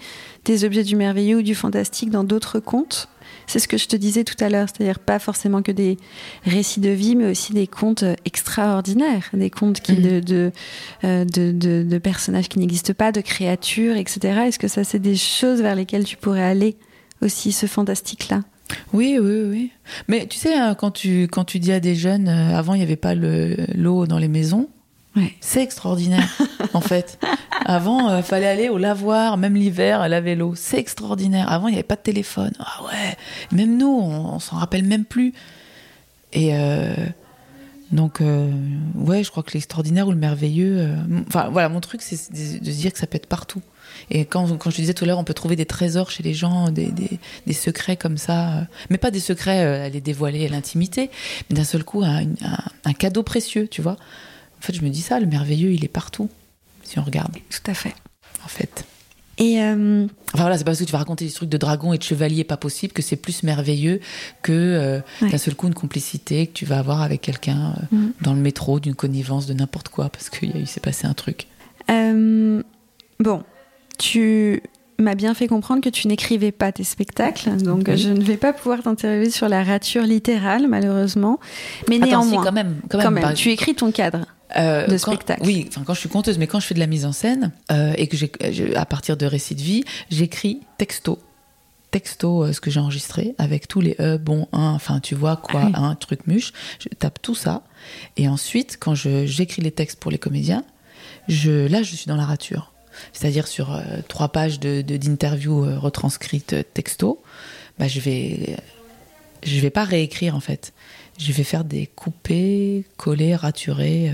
des 0.45 0.63
objets 0.65 0.83
du 0.83 0.95
merveilleux 0.95 1.37
ou 1.37 1.41
du 1.43 1.53
fantastique 1.53 2.09
dans 2.09 2.23
d'autres 2.23 2.59
contes. 2.59 3.09
C'est 3.47 3.59
ce 3.59 3.67
que 3.67 3.77
je 3.77 3.87
te 3.87 3.95
disais 3.95 4.23
tout 4.23 4.41
à 4.43 4.49
l'heure, 4.49 4.67
c'est-à-dire 4.67 4.99
pas 4.99 5.19
forcément 5.19 5.61
que 5.61 5.71
des 5.71 5.97
récits 6.45 6.79
de 6.79 6.89
vie, 6.89 7.15
mais 7.15 7.29
aussi 7.31 7.53
des 7.53 7.67
contes 7.67 8.03
euh, 8.03 8.15
extraordinaires, 8.25 9.29
des 9.33 9.49
contes 9.49 9.81
qui 9.81 9.95
de, 9.95 10.19
de, 10.19 10.51
euh, 11.03 11.25
de, 11.25 11.51
de- 11.51 11.83
de 11.87 11.97
personnages 11.97 12.49
qui 12.49 12.59
n'existent 12.59 12.93
pas, 12.93 13.11
de 13.11 13.21
créatures, 13.21 13.95
etc. 13.97 14.41
Est-ce 14.47 14.59
que 14.59 14.67
ça, 14.67 14.83
c'est 14.83 14.99
des 14.99 15.15
choses 15.15 15.61
vers 15.61 15.75
lesquelles 15.75 16.05
tu 16.05 16.17
pourrais 16.17 16.43
aller 16.43 16.75
aussi, 17.21 17.51
ce 17.51 17.65
fantastique-là? 17.65 18.41
Oui, 18.93 19.17
oui, 19.21 19.41
oui. 19.47 19.71
Mais 20.07 20.25
tu 20.27 20.37
sais, 20.39 20.53
hein, 20.55 20.73
quand 20.75 20.91
tu, 20.91 21.23
quand 21.31 21.43
tu 21.45 21.59
dis 21.59 21.71
à 21.71 21.79
des 21.79 21.95
jeunes, 21.95 22.27
euh, 22.27 22.57
avant, 22.57 22.73
il 22.73 22.77
n'y 22.77 22.83
avait 22.83 22.95
pas 22.95 23.13
le- 23.15 23.55
l'eau 23.75 24.07
dans 24.07 24.17
les 24.17 24.27
maisons, 24.27 24.67
Ouais. 25.15 25.33
c'est 25.39 25.61
extraordinaire, 25.63 26.27
en 26.73 26.81
fait. 26.81 27.19
Avant, 27.65 28.17
il 28.17 28.23
fallait 28.23 28.47
aller 28.47 28.69
au 28.69 28.77
lavoir, 28.77 29.37
même 29.37 29.55
l'hiver, 29.55 30.07
laver 30.09 30.35
l'eau. 30.35 30.53
C'est 30.55 30.77
extraordinaire. 30.77 31.51
Avant, 31.51 31.67
il 31.67 31.71
n'y 31.71 31.77
avait 31.77 31.83
pas 31.83 31.95
de 31.95 32.01
téléphone. 32.01 32.51
Ah 32.59 32.83
ouais, 32.83 33.17
même 33.51 33.77
nous, 33.77 33.87
on, 33.87 34.35
on 34.35 34.39
s'en 34.39 34.57
rappelle 34.57 34.83
même 34.83 35.05
plus. 35.05 35.33
Et, 36.33 36.49
euh, 36.53 36.93
Donc, 37.91 38.19
euh, 38.19 38.51
ouais, 38.95 39.23
je 39.23 39.31
crois 39.31 39.41
que 39.41 39.53
l'extraordinaire 39.53 40.07
ou 40.07 40.11
le 40.11 40.17
merveilleux. 40.17 40.77
euh, 40.79 40.95
Enfin, 41.27 41.49
voilà, 41.49 41.69
mon 41.69 41.79
truc, 41.79 42.01
c'est 42.01 42.31
de 42.33 42.59
de 42.59 42.71
se 42.71 42.77
dire 42.77 42.91
que 42.91 42.99
ça 42.99 43.07
peut 43.07 43.15
être 43.15 43.27
partout. 43.27 43.61
Et 44.11 44.25
quand, 44.25 44.57
quand 44.57 44.69
je 44.69 44.75
disais 44.75 44.93
tout 44.93 45.05
à 45.05 45.07
l'heure, 45.07 45.19
on 45.19 45.23
peut 45.23 45.33
trouver 45.33 45.55
des 45.55 45.65
trésors 45.65 46.11
chez 46.11 46.21
les 46.23 46.33
gens, 46.33 46.69
des, 46.69 46.87
des, 46.91 47.19
des 47.47 47.53
secrets 47.53 47.95
comme 47.95 48.17
ça, 48.17 48.49
euh, 48.49 48.61
mais 48.89 48.97
pas 48.97 49.11
des 49.11 49.19
secrets 49.21 49.63
euh, 49.63 49.85
à 49.85 49.89
les 49.89 50.01
dévoiler 50.01 50.45
à 50.45 50.49
l'intimité, 50.49 51.09
mais 51.49 51.55
d'un 51.55 51.63
seul 51.63 51.83
coup, 51.85 52.03
un, 52.03 52.23
un- 52.23 52.57
un 52.83 52.93
cadeau 52.93 53.23
précieux, 53.23 53.67
tu 53.69 53.81
vois. 53.81 53.95
En 54.65 54.67
fait, 54.67 54.73
je 54.73 54.81
me 54.81 54.89
dis 54.89 55.01
ça, 55.03 55.19
le 55.19 55.27
merveilleux, 55.27 55.71
il 55.73 55.85
est 55.85 55.89
partout, 55.89 56.27
si 56.83 56.97
on 56.97 57.03
regarde, 57.03 57.31
Tout 57.51 57.69
à 57.69 57.75
fait. 57.75 57.93
en 58.43 58.47
fait. 58.47 58.83
Et 59.37 59.61
euh, 59.61 60.05
Enfin 60.33 60.43
voilà, 60.43 60.57
c'est 60.57 60.63
pas 60.63 60.71
parce 60.71 60.79
que 60.79 60.85
tu 60.85 60.91
vas 60.91 60.97
raconter 60.97 61.23
des 61.25 61.31
trucs 61.31 61.49
de 61.49 61.57
dragon 61.57 61.93
et 61.93 61.99
de 61.99 62.03
chevalier 62.03 62.43
pas 62.43 62.57
possible 62.57 62.91
que 62.93 63.03
c'est 63.03 63.15
plus 63.17 63.43
merveilleux 63.43 63.99
que 64.41 64.51
euh, 64.53 65.01
Ouais. 65.21 65.29
d'un 65.29 65.37
seul 65.37 65.53
coup 65.55 65.67
une 65.67 65.75
complicité 65.75 66.47
que 66.47 66.53
tu 66.53 66.65
vas 66.65 66.79
avoir 66.79 67.03
avec 67.03 67.21
quelqu'un 67.21 67.75
euh, 67.77 67.95
Mhm. 67.95 68.11
dans 68.21 68.33
le 68.33 68.39
métro, 68.39 68.79
d'une 68.79 68.95
connivence, 68.95 69.45
de 69.45 69.53
n'importe 69.53 69.89
quoi, 69.89 70.09
parce 70.09 70.31
qu'il 70.31 70.65
s'est 70.67 70.79
passé 70.79 71.05
un 71.05 71.13
truc. 71.13 71.45
euh, 71.91 72.63
bon, 73.19 73.43
tu 73.99 74.63
m'as 74.99 75.15
bien 75.15 75.33
fait 75.33 75.47
comprendre 75.47 75.81
que 75.81 75.89
tu 75.89 76.07
n'écrivais 76.07 76.51
pas 76.51 76.71
tes 76.71 76.83
spectacles, 76.83 77.57
donc 77.57 77.85
Oui. 77.87 77.97
je 77.97 78.09
ne 78.09 78.21
vais 78.23 78.37
pas 78.37 78.53
pouvoir 78.53 78.81
t'interviewer 78.83 79.29
sur 79.29 79.49
la 79.49 79.63
rature 79.63 80.03
littérale, 80.03 80.67
malheureusement. 80.67 81.39
Mais 81.89 81.97
Attends, 81.97 82.05
si, 82.05 82.09
néanmoins, 82.29 82.43
quand 82.43 82.51
même, 82.51 82.75
quand 82.89 82.99
quand 82.99 83.11
même, 83.11 83.23
par- 83.23 83.33
tu 83.33 83.49
écris 83.51 83.75
ton 83.75 83.91
cadre. 83.91 84.25
Euh, 84.57 84.85
de 84.87 84.91
quand- 84.97 85.11
spectacle. 85.11 85.41
Oui, 85.43 85.65
enfin 85.67 85.81
quand 85.85 85.93
je 85.95 85.99
suis 85.99 86.07
conteuse, 86.07 86.37
mais 86.37 86.47
quand 86.47 86.59
je 86.61 86.67
fais 86.67 86.75
de 86.75 86.79
la 86.79 86.87
mise 86.87 87.05
en 87.05 87.11
scène 87.11 87.51
euh, 87.71 87.93
et 87.97 88.07
que 88.07 88.15
j'ai, 88.15 88.31
à 88.75 88.85
partir 88.85 89.17
de 89.17 89.25
récits 89.25 89.55
de 89.55 89.61
vie, 89.61 89.83
j'écris 90.11 90.61
texto, 90.77 91.19
texto 91.91 92.43
euh, 92.43 92.53
ce 92.53 92.61
que 92.61 92.69
j'ai 92.69 92.79
enregistré 92.79 93.35
avec 93.37 93.67
tous 93.67 93.81
les 93.81 93.95
e, 93.99 94.17
bon, 94.17 94.47
un, 94.53 94.69
enfin 94.71 94.99
tu 95.01 95.15
vois 95.15 95.35
quoi, 95.35 95.61
Ah 95.63 95.67
oui. 95.67 95.73
un 95.75 95.95
truc 95.95 96.27
muche. 96.27 96.53
Je 96.79 96.87
tape 96.89 97.21
tout 97.21 97.35
ça 97.35 97.63
et 98.17 98.29
ensuite 98.29 98.77
quand 98.79 98.95
je, 98.95 99.25
j'écris 99.25 99.61
les 99.61 99.71
textes 99.71 99.99
pour 99.99 100.11
les 100.11 100.19
comédiens, 100.19 100.63
je, 101.27 101.67
là 101.67 101.81
je 101.83 101.95
suis 101.95 102.07
dans 102.07 102.15
la 102.15 102.25
rature. 102.25 102.71
C'est-à-dire 103.13 103.47
sur 103.47 103.73
euh, 103.73 103.81
trois 104.07 104.29
pages 104.29 104.59
de, 104.59 104.81
d'interviews 104.81 105.65
euh, 105.65 105.77
retranscrites 105.77 106.53
euh, 106.53 106.63
texto, 106.73 107.21
bah, 107.79 107.87
je 107.87 107.99
vais 107.99 108.57
je 109.43 109.59
vais 109.59 109.69
pas 109.69 109.83
réécrire 109.83 110.35
en 110.35 110.39
fait. 110.39 110.73
Je 111.17 111.31
vais 111.31 111.43
faire 111.43 111.63
des 111.63 111.87
coupés, 111.87 112.83
collés, 112.97 113.35
raturés 113.35 114.11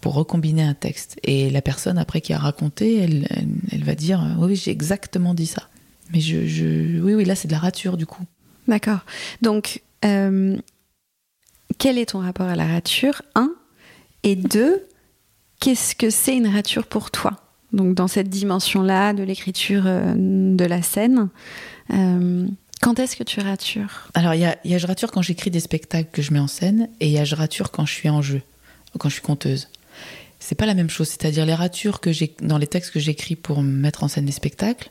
pour 0.00 0.14
recombiner 0.14 0.62
un 0.62 0.74
texte. 0.74 1.20
Et 1.22 1.50
la 1.50 1.60
personne 1.62 1.98
après 1.98 2.20
qui 2.20 2.32
a 2.32 2.38
raconté, 2.38 2.98
elle, 2.98 3.28
elle, 3.70 3.84
va 3.84 3.94
dire 3.94 4.34
oui, 4.38 4.56
j'ai 4.56 4.70
exactement 4.70 5.34
dit 5.34 5.46
ça. 5.46 5.68
Mais 6.12 6.20
je, 6.20 7.00
oui 7.00 7.14
oui 7.14 7.24
là 7.24 7.34
c'est 7.34 7.48
de 7.48 7.52
la 7.52 7.58
rature 7.58 7.96
du 7.96 8.06
coup. 8.06 8.24
D'accord. 8.66 9.00
Donc, 9.42 9.82
quel 10.00 10.62
est 11.98 12.06
ton 12.06 12.20
rapport 12.20 12.48
à 12.48 12.56
la 12.56 12.66
rature? 12.66 13.22
Un. 13.34 13.52
Et 14.22 14.36
deux, 14.36 14.84
qu'est-ce 15.60 15.94
que 15.94 16.10
c'est 16.10 16.36
une 16.36 16.48
rature 16.48 16.86
pour 16.86 17.10
toi? 17.10 17.45
Donc, 17.76 17.94
dans 17.94 18.08
cette 18.08 18.28
dimension-là 18.28 19.12
de 19.12 19.22
l'écriture 19.22 19.84
euh, 19.86 20.14
de 20.16 20.64
la 20.64 20.82
scène, 20.82 21.28
euh, 21.92 22.46
quand 22.80 22.98
est-ce 22.98 23.16
que 23.16 23.24
tu 23.24 23.40
ratures? 23.40 24.08
Alors 24.14 24.34
il 24.34 24.40
y 24.40 24.44
a, 24.74 24.78
je 24.78 24.86
rature 24.86 25.10
quand 25.10 25.22
j'écris 25.22 25.50
des 25.50 25.60
spectacles 25.60 26.10
que 26.10 26.22
je 26.22 26.32
mets 26.32 26.38
en 26.38 26.46
scène 26.46 26.88
et 27.00 27.06
il 27.06 27.12
y 27.12 27.18
a 27.18 27.24
je 27.24 27.34
rature 27.34 27.70
quand 27.70 27.86
je 27.86 27.92
suis 27.92 28.08
en 28.08 28.22
jeu, 28.22 28.42
quand 28.98 29.08
je 29.08 29.14
suis 29.14 29.22
conteuse. 29.22 29.68
C'est 30.40 30.54
pas 30.54 30.66
la 30.66 30.74
même 30.74 30.90
chose. 30.90 31.08
C'est-à-dire 31.08 31.46
les 31.46 31.54
ratures 31.54 32.00
que 32.00 32.12
j'ai 32.12 32.34
dans 32.40 32.58
les 32.58 32.66
textes 32.66 32.92
que 32.92 33.00
j'écris 33.00 33.36
pour 33.36 33.62
mettre 33.62 34.04
en 34.04 34.08
scène 34.08 34.26
les 34.26 34.32
spectacles, 34.32 34.90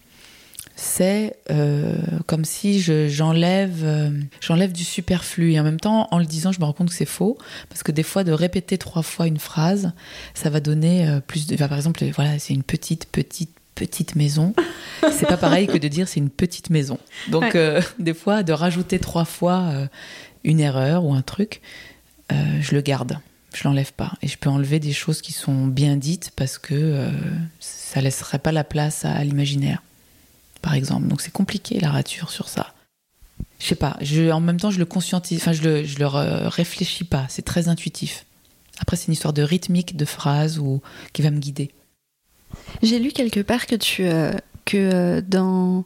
c'est 0.75 1.37
euh, 1.51 1.95
comme 2.27 2.43
si 2.45 2.81
je- 2.81 3.07
euh, 3.09 4.11
j'enlève 4.41 4.71
du 4.73 4.83
superflu. 4.83 5.53
Et 5.53 5.59
en 5.59 5.63
même 5.63 5.79
temps 5.79 6.07
en 6.11 6.19
le 6.19 6.25
disant 6.25 6.51
je 6.51 6.59
me 6.59 6.65
rends 6.65 6.73
compte 6.73 6.89
que 6.89 6.95
c'est 6.95 7.05
faux. 7.05 7.37
Parce 7.69 7.83
que 7.83 7.91
des 7.91 8.03
fois 8.03 8.23
de 8.23 8.31
répéter 8.31 8.77
trois 8.77 9.01
fois 9.03 9.27
une 9.27 9.39
phrase 9.39 9.91
ça 10.33 10.49
va 10.49 10.59
donner 10.59 11.07
euh, 11.07 11.19
plus 11.19 11.47
de 11.47 11.55
enfin, 11.55 11.67
par 11.67 11.77
exemple 11.77 12.03
voilà 12.15 12.37
c'est 12.39 12.53
une 12.53 12.63
petite 12.63 13.05
petite 13.11 13.51
petite 13.75 14.15
maison. 14.15 14.53
C'est 15.11 15.27
pas 15.27 15.35
pareil 15.37 15.67
que 15.67 15.77
de 15.77 15.87
dire 15.89 16.07
c'est 16.07 16.19
une 16.21 16.29
petite 16.29 16.69
maison. 16.69 16.97
Donc 17.29 17.53
Ouais. 17.55 17.79
des 17.99 18.13
fois 18.13 18.41
de 18.41 18.53
rajouter 18.53 18.99
trois 18.99 19.25
fois 19.25 19.69
une 20.45 20.61
erreur 20.61 21.03
ou 21.03 21.13
un 21.13 21.21
truc 21.21 21.61
je 22.31 22.73
le 22.73 22.81
garde. 22.81 23.19
Je 23.53 23.63
l'enlève 23.65 23.91
pas. 23.93 24.13
Et 24.21 24.27
je 24.27 24.37
peux 24.37 24.49
enlever 24.49 24.79
des 24.79 24.93
choses 24.93 25.21
qui 25.21 25.31
sont 25.33 25.67
bien 25.67 25.95
dites 25.97 26.31
parce 26.37 26.57
que 26.57 27.09
ça 27.59 27.99
laisserait 28.01 28.39
pas 28.39 28.51
la 28.53 28.63
place 28.63 29.03
à, 29.05 29.11
à 29.11 29.23
l'imaginaire 29.25 29.81
par 30.65 30.73
exemple. 30.73 31.07
Donc 31.07 31.21
c'est 31.21 31.31
compliqué 31.31 31.79
la 31.79 31.91
rature 31.91 32.31
sur 32.31 32.49
ça. 32.49 32.73
Je 33.59 33.67
sais 33.67 33.75
pas, 33.75 33.97
en 34.33 34.39
même 34.41 34.59
temps 34.59 34.71
je 34.71 34.79
le 34.79 34.85
conscientise, 34.85 35.37
enfin 35.39 35.53
je 35.53 35.61
le, 35.61 35.85
je 35.85 35.97
re- 35.99 36.47
réfléchis 36.47 37.03
pas, 37.05 37.25
c'est 37.29 37.45
très 37.45 37.67
intuitif. 37.67 38.25
Après 38.79 38.97
c'est 38.97 39.07
une 39.07 39.13
histoire 39.13 39.31
de 39.33 39.43
rythmique, 39.43 39.95
de 39.95 40.05
phrase 40.05 40.57
ou 40.57 40.81
qui 41.13 41.21
va 41.21 41.29
me 41.29 41.39
guider. 41.39 41.69
J'ai 42.81 42.99
lu 42.99 43.11
quelque 43.11 43.41
part 43.41 43.67
que 43.67 43.75
tu 43.75 44.05
euh, 44.05 44.33
que 44.65 44.77
euh, 44.77 45.21
dans 45.21 45.85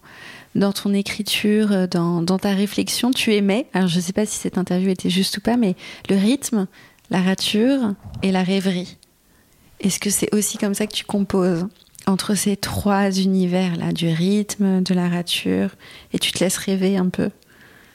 dans 0.56 0.72
ton 0.72 0.94
écriture, 0.94 1.72
euh, 1.72 1.88
dans, 1.88 2.22
dans 2.24 2.40
ta 2.40 2.54
réflexion, 2.56 3.12
tu 3.12 3.36
aimais. 3.36 3.68
Alors 3.74 3.90
je 3.90 4.00
sais 4.00 4.14
pas 4.14 4.26
si 4.26 4.38
cette 4.38 4.58
interview 4.58 4.90
était 4.90 5.10
juste 5.12 5.38
ou 5.38 5.42
pas, 5.42 5.58
mais 5.58 5.76
le 6.10 6.16
rythme, 6.16 6.68
la 7.10 7.22
rature 7.22 7.94
et 8.24 8.32
la 8.32 8.44
rêverie. 8.44 8.98
Est-ce 9.82 10.00
que 10.00 10.10
c'est 10.10 10.34
aussi 10.34 10.58
comme 10.58 10.74
ça 10.74 10.88
que 10.88 10.94
tu 10.94 11.06
composes? 11.06 11.68
Entre 12.10 12.36
ces 12.36 12.58
trois 12.58 13.12
univers 13.12 13.76
là, 13.78 13.92
du 13.94 14.08
rythme, 14.10 14.82
de 14.84 14.94
la 14.94 15.08
rature, 15.10 15.72
et 16.14 16.20
tu 16.20 16.32
te 16.32 16.44
laisses 16.44 16.58
rêver 16.58 16.98
un 16.98 17.10
peu 17.10 17.30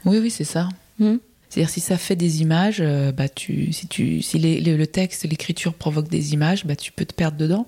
Oui 0.05 0.19
oui 0.19 0.31
c'est 0.31 0.45
ça. 0.45 0.69
Hmm 0.99 1.17
C'est-à-dire 1.51 1.71
si 1.71 1.81
ça 1.81 1.97
fait 1.99 2.17
des 2.17 2.41
images, 2.43 2.81
euh, 2.81 3.13
bah 3.13 3.29
tu, 3.29 3.73
si 3.73 3.87
tu, 3.89 4.23
si 4.23 4.39
les- 4.39 4.61
les- 4.61 4.77
le 4.77 4.87
texte, 4.87 5.25
l'écriture 5.25 5.75
provoque 5.75 6.09
des 6.09 6.33
images, 6.33 6.65
bah 6.65 6.77
tu 6.77 6.93
peux 6.93 7.05
te 7.05 7.15
perdre 7.15 7.37
dedans 7.37 7.67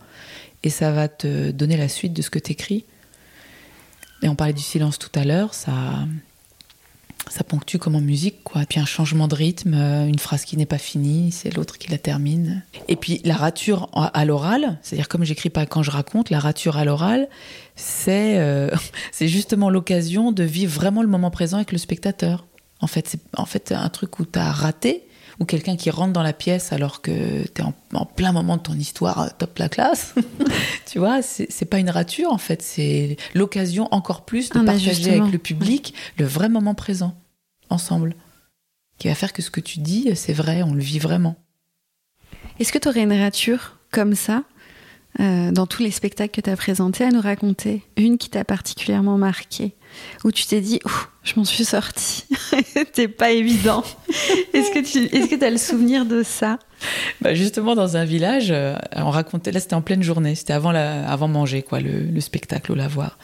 et 0.63 0.71
ça 0.71 0.91
va 0.93 1.09
te 1.09 1.51
donner 1.51 1.77
la 1.77 1.89
suite 1.89 2.13
de 2.13 2.23
ce 2.23 2.31
que 2.31 2.39
t'écris. 2.39 2.85
Et 4.23 4.29
on 4.29 4.35
parlait 4.35 4.55
du 4.55 4.63
silence 4.63 4.99
tout 4.99 5.11
à 5.15 5.25
l'heure, 5.25 5.53
ça, 5.55 5.73
ça 7.29 7.45
ponctue 7.45 7.79
comme 7.79 7.97
en 7.97 8.01
musique, 8.01 8.43
quoi. 8.45 8.63
Et 8.63 8.67
puis 8.67 8.81
un 8.81 8.85
changement 8.85 9.29
de 9.29 9.35
rythme, 9.35 9.75
euh, 9.75 10.07
une 10.07 10.19
phrase 10.19 10.45
qui 10.45 10.57
n'est 10.57 10.67
pas 10.67 10.79
finie, 10.79 11.33
c'est 11.33 11.55
l'autre 11.55 11.79
qui 11.79 11.91
la 11.91 11.99
termine. 11.99 12.63
Et 12.89 12.97
puis 12.97 13.21
la 13.25 13.35
rature 13.35 13.91
à 13.95 14.25
l'oral, 14.25 14.79
c'est-à-dire 14.83 15.09
comme 15.09 15.25
j'écris 15.25 15.51
pas 15.51 15.67
quand 15.67 15.83
je 15.83 15.91
raconte, 15.91 16.31
la 16.31 16.39
rature 16.39 16.77
à 16.77 16.85
l'oral, 16.85 17.29
c'est 17.75 18.39
euh, 18.39 18.71
c'est 19.13 19.29
justement 19.29 19.71
l'occasion 19.71 20.33
de 20.33 20.45
vivre 20.45 20.73
vraiment 20.73 21.03
le 21.03 21.09
moment 21.09 21.31
présent 21.31 21.57
avec 21.57 21.73
le 21.73 21.79
spectateur. 21.79 22.47
En 22.81 22.87
fait, 22.87 23.09
c'est 23.09 23.21
en 23.37 23.47
fait 23.47 23.73
un 23.73 23.89
truc 23.89 24.19
où 24.21 24.27
tu 24.27 24.39
as 24.39 24.53
raté, 24.53 25.06
ou 25.39 25.45
quelqu'un 25.45 25.77
qui 25.77 25.91
rentre 25.91 26.13
dans 26.13 26.23
la 26.23 26.33
pièce 26.33 26.73
alors 26.73 27.03
que 27.03 27.45
tu 27.47 27.61
es 27.61 27.65
en, 27.65 27.75
en 27.93 28.07
plein 28.07 28.33
moment 28.33 28.57
de 28.57 28.63
ton 28.63 28.75
histoire 28.75 29.21
euh, 29.21 29.29
top 29.39 29.59
la 29.59 29.69
classe. 29.69 30.15
tu 30.87 30.99
vois, 30.99 31.23
c'est 31.23 31.65
pas 31.69 31.79
une 31.79 31.91
rature 31.91 32.33
en 32.33 32.39
fait, 32.39 32.63
c'est 32.63 33.17
l'occasion 33.35 33.89
encore 33.91 34.25
plus 34.25 34.51
de 34.51 34.59
Ah 34.59 34.65
partager 34.65 35.21
avec 35.21 35.33
le 35.33 35.39
public 35.39 35.95
le 36.19 36.25
vrai 36.25 36.49
moment 36.49 36.75
présent, 36.75 37.15
ensemble. 37.71 38.15
Qui 38.99 39.09
va 39.09 39.15
faire 39.15 39.35
que 39.35 39.43
ce 39.43 39.51
que 39.51 39.61
tu 39.61 39.81
dis, 39.81 40.11
c'est 40.15 40.33
vrai, 40.33 40.63
on 40.63 40.73
le 40.73 40.81
vit 40.81 40.99
vraiment. 40.99 41.37
Est-ce 42.59 42.73
que 42.73 42.79
tu 42.79 42.89
aurais 42.89 43.03
une 43.03 43.13
rature 43.13 43.79
comme 43.91 44.15
ça 44.15 44.45
euh, 45.21 45.51
dans 45.51 45.67
tous 45.67 45.83
les 45.83 45.91
spectacles 45.91 46.33
que 46.33 46.41
tu 46.41 46.49
as 46.49 46.57
présentés 46.57 47.05
à 47.05 47.11
nous 47.11 47.21
raconter? 47.21 47.83
Une 47.99 48.17
qui 48.17 48.31
t'a 48.31 48.45
particulièrement 48.45 49.19
marqué 49.19 49.76
Où 50.25 50.33
tu 50.33 50.47
t'es 50.47 50.61
dit, 50.61 50.81
je 51.23 51.35
m'en 51.37 51.45
suis 51.45 51.65
sortie. 51.65 52.25
C'était 52.75 53.09
pas 53.09 53.31
évident. 53.31 53.85
Est-ce 54.53 54.71
que 54.71 54.81
tu 54.81 55.09
que 55.09 55.45
as 55.45 55.51
le 55.51 55.59
souvenir 55.59 56.05
de 56.07 56.23
ça? 56.23 56.59
Bah 57.21 57.35
justement, 57.35 57.75
dans 57.75 57.97
un 57.97 58.05
village, 58.05 58.51
euh, 58.51 58.77
on 58.95 59.11
racontait, 59.11 59.53
là 59.53 59.61
c'était 59.61 59.75
en 59.75 59.83
pleine 59.83 60.03
journée, 60.03 60.35
c'était 60.35 60.53
avant, 60.53 60.73
la, 60.73 61.09
avant 61.11 61.29
manger, 61.29 61.63
quoi, 61.63 61.81
le, 61.81 62.01
le 62.01 62.21
spectacle 62.21 62.73
au 62.73 62.75
lavoir. 62.75 63.19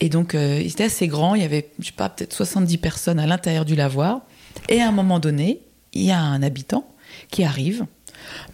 Et 0.00 0.08
donc, 0.08 0.34
euh, 0.34 0.58
il 0.60 0.68
était 0.68 0.84
assez 0.84 1.08
grand, 1.08 1.34
il 1.34 1.42
y 1.42 1.44
avait, 1.44 1.70
je 1.80 1.86
sais 1.86 1.92
pas, 1.92 2.08
peut-être 2.08 2.32
70 2.32 2.78
personnes 2.78 3.18
à 3.18 3.26
l'intérieur 3.26 3.64
du 3.64 3.74
lavoir. 3.74 4.20
Et 4.68 4.80
à 4.80 4.88
un 4.88 4.92
moment 4.92 5.18
donné, 5.18 5.60
il 5.92 6.02
y 6.02 6.10
a 6.10 6.20
un 6.20 6.42
habitant 6.42 6.86
qui 7.30 7.42
arrive, 7.44 7.86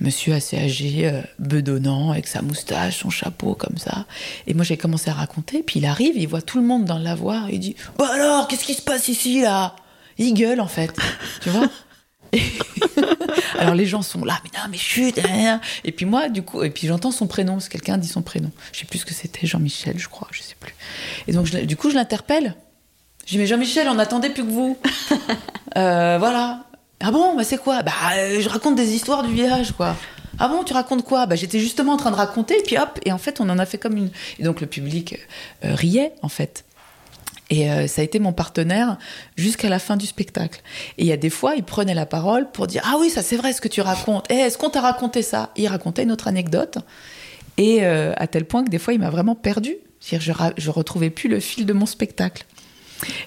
monsieur 0.01 0.35
assez 0.35 0.59
âgé, 0.59 1.09
euh, 1.09 1.21
bedonnant, 1.39 2.11
avec 2.11 2.27
sa 2.27 2.43
moustache, 2.43 2.99
son 2.99 3.11
chapeau, 3.11 3.55
comme 3.55 3.79
ça. 3.79 4.07
Et 4.47 4.55
moi, 4.55 4.65
j'ai 4.65 4.77
commencé 4.77 5.11
à 5.11 5.15
raconter, 5.15 5.63
puis 5.63 5.81
il 5.81 5.87
arrive, 5.87 6.17
il 6.17 6.27
voit 6.27 6.43
tout 6.43 6.59
le 6.59 6.65
monde 6.65 6.85
dans 6.85 6.99
le 6.99 7.05
lavoir, 7.05 7.51
il 7.51 7.61
dit 7.61 7.77
Bah 7.99 8.09
alors, 8.13 8.49
qu'est-ce 8.49 8.65
qui 8.65 8.75
se 8.75 8.83
passe 8.83 9.09
ici, 9.09 9.43
là? 9.43 9.77
Il 10.19 10.35
gueule, 10.35 10.61
en 10.61 10.69
fait, 10.69 10.95
tu 11.41 11.51
vois 11.51 11.69
alors 13.61 13.77
les 13.77 13.87
gens 13.87 14.03
sont 14.03 14.25
là, 14.25 14.41
mais 14.43 14.51
non, 14.59 14.65
mais 14.69 14.77
chut, 14.77 15.21
et 15.85 15.93
puis 15.93 16.05
moi, 16.05 16.29
du 16.29 16.43
coup, 16.43 16.65
et 16.65 16.71
puis 16.71 16.89
j'entends 16.89 17.13
son 17.13 17.29
prénom, 17.29 17.55
parce 17.55 17.69
que 17.69 17.75
quelqu'un 17.75 17.99
dit 17.99 18.09
son 18.09 18.23
prénom. 18.23 18.51
Je 18.73 18.81
sais 18.81 18.87
plus 18.87 18.99
ce 18.99 19.07
que 19.07 19.15
c'était, 19.15 19.47
Jean-Michel, 19.47 19.99
je 19.99 20.09
crois, 20.09 20.29
je 20.33 20.43
sais 20.43 20.57
plus. 20.59 20.75
Et 21.29 21.33
donc, 21.33 21.49
du 21.49 21.77
coup, 21.77 21.91
je 21.91 21.95
l'interpelle. 21.95 22.57
Je 23.27 23.33
dis, 23.33 23.39
mais 23.39 23.47
Jean-Michel, 23.47 23.89
on 23.89 23.95
n'attendait 23.95 24.31
plus 24.31 24.45
que 24.45 24.51
vous. 24.51 24.79
Euh, 25.77 26.19
voilà. 26.21 26.67
Ah 27.01 27.11
bon, 27.11 27.37
bah 27.37 27.45
c'est 27.45 27.59
quoi? 27.59 27.83
Bah, 27.83 27.93
euh, 28.17 28.41
je 28.41 28.49
raconte 28.49 28.77
des 28.77 28.95
histoires 28.95 29.23
du 29.23 29.33
village, 29.33 29.73
quoi. 29.73 29.97
Ah 30.39 30.49
bon, 30.49 30.65
tu 30.65 30.73
racontes 30.73 31.05
quoi? 31.05 31.27
Bah, 31.27 31.37
j'étais 31.37 31.61
justement 31.61 31.93
en 31.93 31.97
train 31.97 32.11
de 32.11 32.17
raconter, 32.17 32.59
et 32.59 32.63
puis 32.63 32.77
hop, 32.79 32.99
et 33.05 33.13
en 33.13 33.19
fait, 33.19 33.41
on 33.41 33.49
en 33.51 33.59
a 33.59 33.67
fait 33.67 33.79
comme 33.79 33.97
une. 33.97 34.11
Et 34.39 34.43
donc, 34.43 34.61
le 34.61 34.67
public 34.67 35.19
euh, 35.65 35.75
riait, 35.75 36.13
en 36.23 36.29
fait. 36.29 36.65
Et 37.51 37.71
euh, 37.71 37.87
ça 37.87 38.01
a 38.01 38.05
été 38.05 38.19
mon 38.19 38.33
partenaire 38.33 38.97
jusqu'à 39.37 39.69
la 39.69 39.79
fin 39.79 39.97
du 39.97 40.07
spectacle. 40.07 40.63
Et 40.99 41.03
il 41.03 41.07
y 41.07 41.13
a 41.13 41.17
des 41.17 41.31
fois, 41.31 41.55
il 41.57 41.63
prenait 41.63 41.95
la 41.95 42.07
parole 42.07 42.51
pour 42.51 42.67
dire 42.67 42.83
Ah 42.87 42.97
oui, 42.99 43.11
ça 43.11 43.23
c'est 43.23 43.37
vrai 43.37 43.53
ce 43.53 43.61
que 43.61 43.69
tu 43.69 43.81
racontes. 43.83 44.27
Eh, 44.31 44.35
est-ce 44.35 44.57
qu'on 44.57 44.71
t'a 44.71 44.81
raconté 44.81 45.23
ça? 45.23 45.51
Il 45.57 45.69
racontait 45.69 46.05
une 46.05 46.13
autre 46.13 46.27
anecdote. 46.27 46.79
Et 47.59 47.85
euh, 47.85 48.13
à 48.17 48.27
tel 48.27 48.47
point 48.47 48.65
que 48.65 48.71
des 48.71 48.79
fois, 48.79 48.95
il 48.95 49.01
m'a 49.01 49.11
vraiment 49.11 49.35
perdu. 49.35 49.77
Je, 50.01 50.17
je 50.57 50.71
retrouvais 50.71 51.11
plus 51.11 51.29
le 51.29 51.39
fil 51.39 51.67
de 51.67 51.73
mon 51.73 51.87
spectacle. 51.87 52.45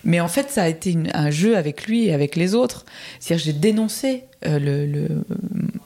Mais 0.04 0.20
en 0.20 0.28
fait, 0.28 0.50
ça 0.50 0.64
a 0.64 0.68
été 0.68 0.98
un 1.14 1.30
jeu 1.30 1.58
avec 1.58 1.88
lui 1.88 2.06
et 2.06 2.14
avec 2.14 2.36
les 2.36 2.56
autres. 2.56 2.86
C'est-à-dire, 3.20 3.46
j'ai 3.46 3.54
dénoncé 3.54 4.24
euh, 4.46 4.60
le, 4.60 5.24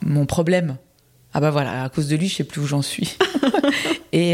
mon 0.02 0.26
problème. 0.26 0.76
Ah 1.34 1.40
bah 1.40 1.50
voilà, 1.50 1.84
à 1.84 1.88
cause 1.88 2.08
de 2.08 2.16
lui, 2.16 2.28
je 2.28 2.36
sais 2.36 2.44
plus 2.44 2.60
où 2.60 2.66
j'en 2.66 2.82
suis. 2.82 3.16
et, 4.12 4.32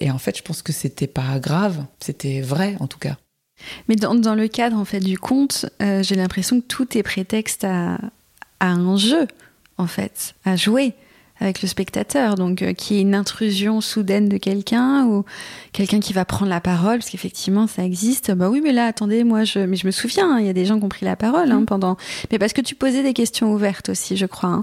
et 0.00 0.10
en 0.10 0.18
fait, 0.18 0.36
je 0.36 0.42
pense 0.42 0.62
que 0.62 0.72
c'était 0.72 1.06
pas 1.06 1.38
grave, 1.38 1.84
c'était 2.00 2.40
vrai 2.40 2.76
en 2.80 2.86
tout 2.86 2.98
cas. 2.98 3.16
Mais 3.88 3.96
dans, 3.96 4.14
dans, 4.14 4.34
le 4.34 4.48
cadre 4.48 4.76
en 4.76 4.84
fait 4.84 5.00
du 5.00 5.18
conte, 5.18 5.66
euh, 5.82 6.02
j'ai 6.02 6.14
l'impression 6.14 6.60
que 6.60 6.66
tout 6.66 6.96
est 6.96 7.02
prétexte 7.02 7.64
à, 7.64 7.98
à, 8.60 8.68
un 8.68 8.96
jeu, 8.96 9.26
en 9.78 9.86
fait, 9.86 10.34
à 10.44 10.56
jouer 10.56 10.94
avec 11.40 11.62
le 11.62 11.68
spectateur. 11.68 12.34
Donc, 12.34 12.62
euh, 12.62 12.72
qui 12.72 12.96
est 12.96 13.00
une 13.00 13.14
intrusion 13.14 13.80
soudaine 13.80 14.28
de 14.28 14.36
quelqu'un 14.36 15.04
ou 15.06 15.24
quelqu'un 15.72 16.00
qui 16.00 16.12
va 16.12 16.24
prendre 16.24 16.50
la 16.50 16.60
parole, 16.60 16.98
parce 16.98 17.10
qu'effectivement, 17.10 17.66
ça 17.66 17.84
existe. 17.84 18.32
Bah 18.32 18.48
oui, 18.50 18.60
mais 18.62 18.72
là, 18.72 18.86
attendez, 18.86 19.24
moi, 19.24 19.44
je, 19.44 19.58
mais 19.58 19.76
je 19.76 19.86
me 19.86 19.92
souviens, 19.92 20.36
hein, 20.36 20.40
il 20.40 20.46
y 20.46 20.50
a 20.50 20.54
des 20.54 20.64
gens 20.64 20.78
qui 20.78 20.84
ont 20.84 20.88
pris 20.88 21.04
la 21.04 21.16
parole 21.16 21.50
hein, 21.50 21.60
mmh. 21.60 21.66
pendant. 21.66 21.96
Mais 22.30 22.38
parce 22.38 22.52
que 22.52 22.60
tu 22.60 22.74
posais 22.74 23.02
des 23.02 23.12
questions 23.12 23.52
ouvertes 23.52 23.88
aussi, 23.88 24.16
je 24.16 24.26
crois. 24.26 24.50
Hein. 24.50 24.62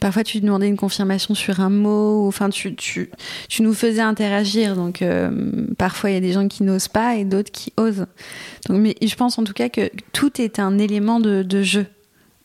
Parfois, 0.00 0.24
tu 0.24 0.40
demandais 0.40 0.68
une 0.68 0.76
confirmation 0.76 1.34
sur 1.34 1.60
un 1.60 1.70
mot, 1.70 2.26
enfin, 2.26 2.50
tu, 2.50 2.74
tu, 2.74 3.10
tu 3.48 3.62
nous 3.62 3.72
faisais 3.72 4.02
interagir. 4.02 4.76
Donc, 4.76 5.00
euh, 5.00 5.30
parfois, 5.78 6.10
il 6.10 6.14
y 6.14 6.16
a 6.18 6.20
des 6.20 6.32
gens 6.32 6.48
qui 6.48 6.64
n'osent 6.64 6.88
pas 6.88 7.16
et 7.16 7.24
d'autres 7.24 7.50
qui 7.50 7.72
osent. 7.76 8.06
Donc, 8.68 8.80
mais 8.80 8.94
je 9.00 9.14
pense 9.14 9.38
en 9.38 9.44
tout 9.44 9.54
cas 9.54 9.68
que 9.68 9.90
tout 10.12 10.40
est 10.40 10.58
un 10.58 10.78
élément 10.78 11.18
de, 11.18 11.42
de 11.42 11.62
jeu. 11.62 11.86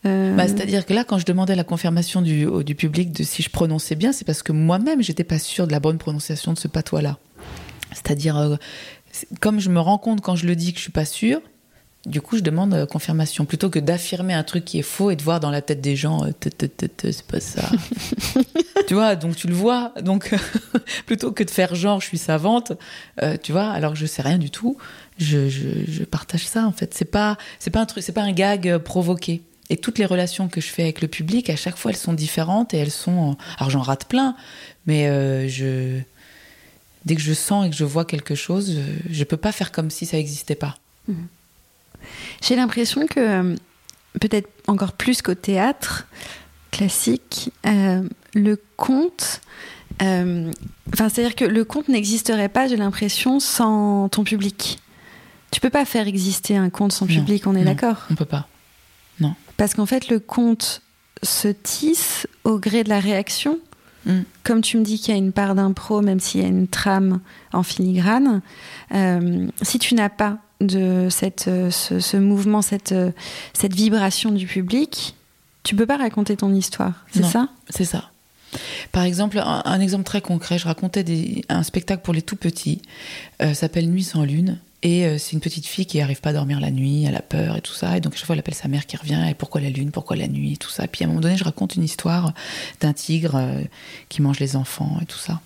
Euh... 0.04 0.34
Bah, 0.34 0.48
C'est-à-dire 0.48 0.84
que 0.84 0.92
là, 0.92 1.04
quand 1.04 1.18
je 1.18 1.24
demandais 1.24 1.54
la 1.54 1.64
confirmation 1.64 2.22
du, 2.22 2.46
du 2.64 2.74
public 2.74 3.12
de 3.12 3.22
si 3.22 3.42
je 3.42 3.50
prononçais 3.50 3.94
bien, 3.94 4.12
c'est 4.12 4.24
parce 4.24 4.42
que 4.42 4.52
moi-même, 4.52 5.02
j'étais 5.02 5.24
pas 5.24 5.38
sûre 5.38 5.66
de 5.66 5.72
la 5.72 5.80
bonne 5.80 5.98
prononciation 5.98 6.52
de 6.52 6.58
ce 6.58 6.68
patois-là. 6.68 7.18
C'est-à-dire, 7.92 8.36
euh, 8.36 8.56
comme 9.40 9.60
je 9.60 9.68
me 9.68 9.80
rends 9.80 9.98
compte 9.98 10.20
quand 10.20 10.36
je 10.36 10.46
le 10.46 10.56
dis 10.56 10.72
que 10.72 10.78
je 10.78 10.82
suis 10.82 10.92
pas 10.92 11.04
sûre, 11.04 11.40
du 12.04 12.20
coup, 12.20 12.36
je 12.36 12.42
demande 12.42 12.74
euh, 12.74 12.84
confirmation 12.84 13.44
plutôt 13.44 13.70
que 13.70 13.78
d'affirmer 13.78 14.34
un 14.34 14.42
truc 14.42 14.64
qui 14.64 14.80
est 14.80 14.82
faux 14.82 15.12
et 15.12 15.16
de 15.16 15.22
voir 15.22 15.38
dans 15.38 15.50
la 15.50 15.62
tête 15.62 15.80
des 15.80 15.94
gens, 15.94 16.26
c'est 16.42 17.22
pas 17.22 17.38
ça. 17.38 17.70
tu 18.88 18.94
vois, 18.94 19.14
donc 19.14 19.36
tu 19.36 19.46
le 19.46 19.54
vois. 19.54 19.92
Donc, 20.02 20.34
plutôt 21.06 21.30
que 21.30 21.44
de 21.44 21.50
faire 21.50 21.76
genre, 21.76 22.00
je 22.00 22.06
suis 22.06 22.18
savante, 22.18 22.72
tu 23.44 23.52
vois, 23.52 23.70
alors 23.70 23.92
que 23.92 23.98
je 23.98 24.06
sais 24.06 24.22
rien 24.22 24.38
du 24.38 24.50
tout, 24.50 24.76
je, 25.18 25.48
je, 25.48 25.68
je 25.86 26.02
partage 26.02 26.44
ça 26.48 26.66
en 26.66 26.72
fait. 26.72 26.92
C'est 26.92 27.04
pas, 27.04 27.36
c'est 27.60 27.70
pas 27.70 27.80
un 27.80 27.86
truc, 27.86 28.02
c'est 28.02 28.10
pas 28.10 28.22
un 28.22 28.32
gag 28.32 28.78
provoqué. 28.78 29.42
Et 29.72 29.78
toutes 29.78 29.98
les 29.98 30.04
relations 30.04 30.48
que 30.48 30.60
je 30.60 30.68
fais 30.68 30.82
avec 30.82 31.00
le 31.00 31.08
public, 31.08 31.48
à 31.48 31.56
chaque 31.56 31.78
fois, 31.78 31.90
elles 31.90 31.96
sont 31.96 32.12
différentes 32.12 32.74
et 32.74 32.76
elles 32.76 32.90
sont. 32.90 33.38
Alors 33.56 33.70
j'en 33.70 33.80
rate 33.80 34.04
plein, 34.04 34.36
mais 34.86 35.08
euh, 35.08 35.48
je 35.48 36.00
dès 37.06 37.14
que 37.14 37.22
je 37.22 37.32
sens 37.32 37.66
et 37.66 37.70
que 37.70 37.76
je 37.76 37.84
vois 37.84 38.04
quelque 38.04 38.34
chose, 38.34 38.78
je 39.10 39.24
peux 39.24 39.38
pas 39.38 39.50
faire 39.50 39.72
comme 39.72 39.90
si 39.90 40.04
ça 40.04 40.18
n'existait 40.18 40.54
pas. 40.54 40.76
Mmh. 41.08 41.14
J'ai 42.42 42.54
l'impression 42.54 43.06
que, 43.06 43.20
euh, 43.20 43.56
peut-être 44.20 44.50
encore 44.66 44.92
plus 44.92 45.22
qu'au 45.22 45.34
théâtre 45.34 46.06
classique, 46.70 47.50
euh, 47.66 48.02
le 48.34 48.60
conte. 48.76 49.40
Euh, 50.02 50.50
c'est-à-dire 50.94 51.34
que 51.34 51.44
le 51.44 51.64
conte 51.64 51.88
n'existerait 51.88 52.50
pas, 52.50 52.68
j'ai 52.68 52.76
l'impression, 52.76 53.40
sans 53.40 54.10
ton 54.10 54.22
public. 54.22 54.80
Tu 55.50 55.60
peux 55.60 55.70
pas 55.70 55.86
faire 55.86 56.06
exister 56.06 56.56
un 56.56 56.70
conte 56.70 56.92
sans 56.92 57.06
public, 57.06 57.46
on 57.46 57.54
est 57.54 57.64
d'accord? 57.64 58.06
On 58.10 58.14
peut 58.14 58.24
pas. 58.24 58.48
Parce 59.56 59.74
qu'en 59.74 59.86
fait, 59.86 60.08
le 60.08 60.18
conte 60.18 60.82
se 61.22 61.48
tisse 61.48 62.26
au 62.44 62.58
gré 62.58 62.84
de 62.84 62.88
la 62.88 63.00
réaction. 63.00 63.58
Mm. 64.06 64.20
Comme 64.42 64.60
tu 64.62 64.78
me 64.78 64.82
dis 64.82 64.98
qu'il 64.98 65.14
y 65.14 65.16
a 65.16 65.18
une 65.18 65.32
part 65.32 65.54
d'impro, 65.54 66.00
même 66.00 66.20
s'il 66.20 66.42
y 66.42 66.44
a 66.44 66.48
une 66.48 66.66
trame 66.66 67.20
en 67.52 67.62
filigrane, 67.62 68.42
euh, 68.94 69.46
si 69.62 69.78
tu 69.78 69.94
n'as 69.94 70.08
pas 70.08 70.38
de 70.60 71.08
cette, 71.10 71.48
euh, 71.48 71.70
ce, 71.70 72.00
ce, 72.00 72.16
mouvement, 72.16 72.62
cette, 72.62 72.92
euh, 72.92 73.10
cette 73.52 73.74
vibration 73.74 74.30
du 74.30 74.46
public, 74.46 75.14
tu 75.62 75.76
peux 75.76 75.86
pas 75.86 75.96
raconter 75.96 76.36
ton 76.36 76.54
histoire, 76.54 77.04
c'est 77.12 77.24
ça? 77.24 77.48
C'est 77.70 77.84
ça. 77.84 78.10
Par 78.90 79.04
exemple, 79.04 79.38
un, 79.38 79.62
un, 79.64 79.80
exemple 79.80 80.04
très 80.04 80.20
concret, 80.20 80.58
je 80.58 80.66
racontais 80.66 81.04
des, 81.04 81.42
un 81.48 81.62
spectacle 81.62 82.02
pour 82.02 82.14
les 82.14 82.22
tout 82.22 82.36
petits, 82.36 82.82
euh, 83.40 83.54
s'appelle 83.54 83.88
Nuit 83.88 84.04
sans 84.04 84.24
lune, 84.24 84.58
et 84.82 85.06
euh, 85.06 85.18
c'est 85.18 85.32
une 85.32 85.40
petite 85.40 85.66
fille 85.66 85.86
qui 85.86 86.00
arrive 86.00 86.20
pas 86.20 86.30
à 86.30 86.32
dormir 86.32 86.60
la 86.60 86.70
nuit, 86.70 87.04
elle 87.04 87.16
a 87.16 87.22
peur 87.22 87.56
et 87.56 87.60
tout 87.60 87.74
ça, 87.74 87.96
et 87.96 88.00
donc 88.00 88.14
à 88.14 88.16
chaque 88.16 88.26
fois 88.26 88.34
elle 88.34 88.40
appelle 88.40 88.54
sa 88.54 88.68
mère 88.68 88.86
qui 88.86 88.96
revient, 88.96 89.24
et 89.28 89.34
pourquoi 89.34 89.60
la 89.60 89.70
lune, 89.70 89.90
pourquoi 89.90 90.16
la 90.16 90.28
nuit, 90.28 90.54
et 90.54 90.56
tout 90.56 90.70
ça. 90.70 90.86
Puis 90.86 91.04
à 91.04 91.06
un 91.06 91.08
moment 91.08 91.20
donné, 91.20 91.36
je 91.36 91.44
raconte 91.44 91.76
une 91.76 91.84
histoire 91.84 92.32
d'un 92.80 92.92
tigre 92.92 93.36
euh, 93.36 93.60
qui 94.08 94.22
mange 94.22 94.40
les 94.40 94.56
enfants 94.56 94.98
et 95.00 95.06
tout 95.06 95.18
ça. 95.18 95.40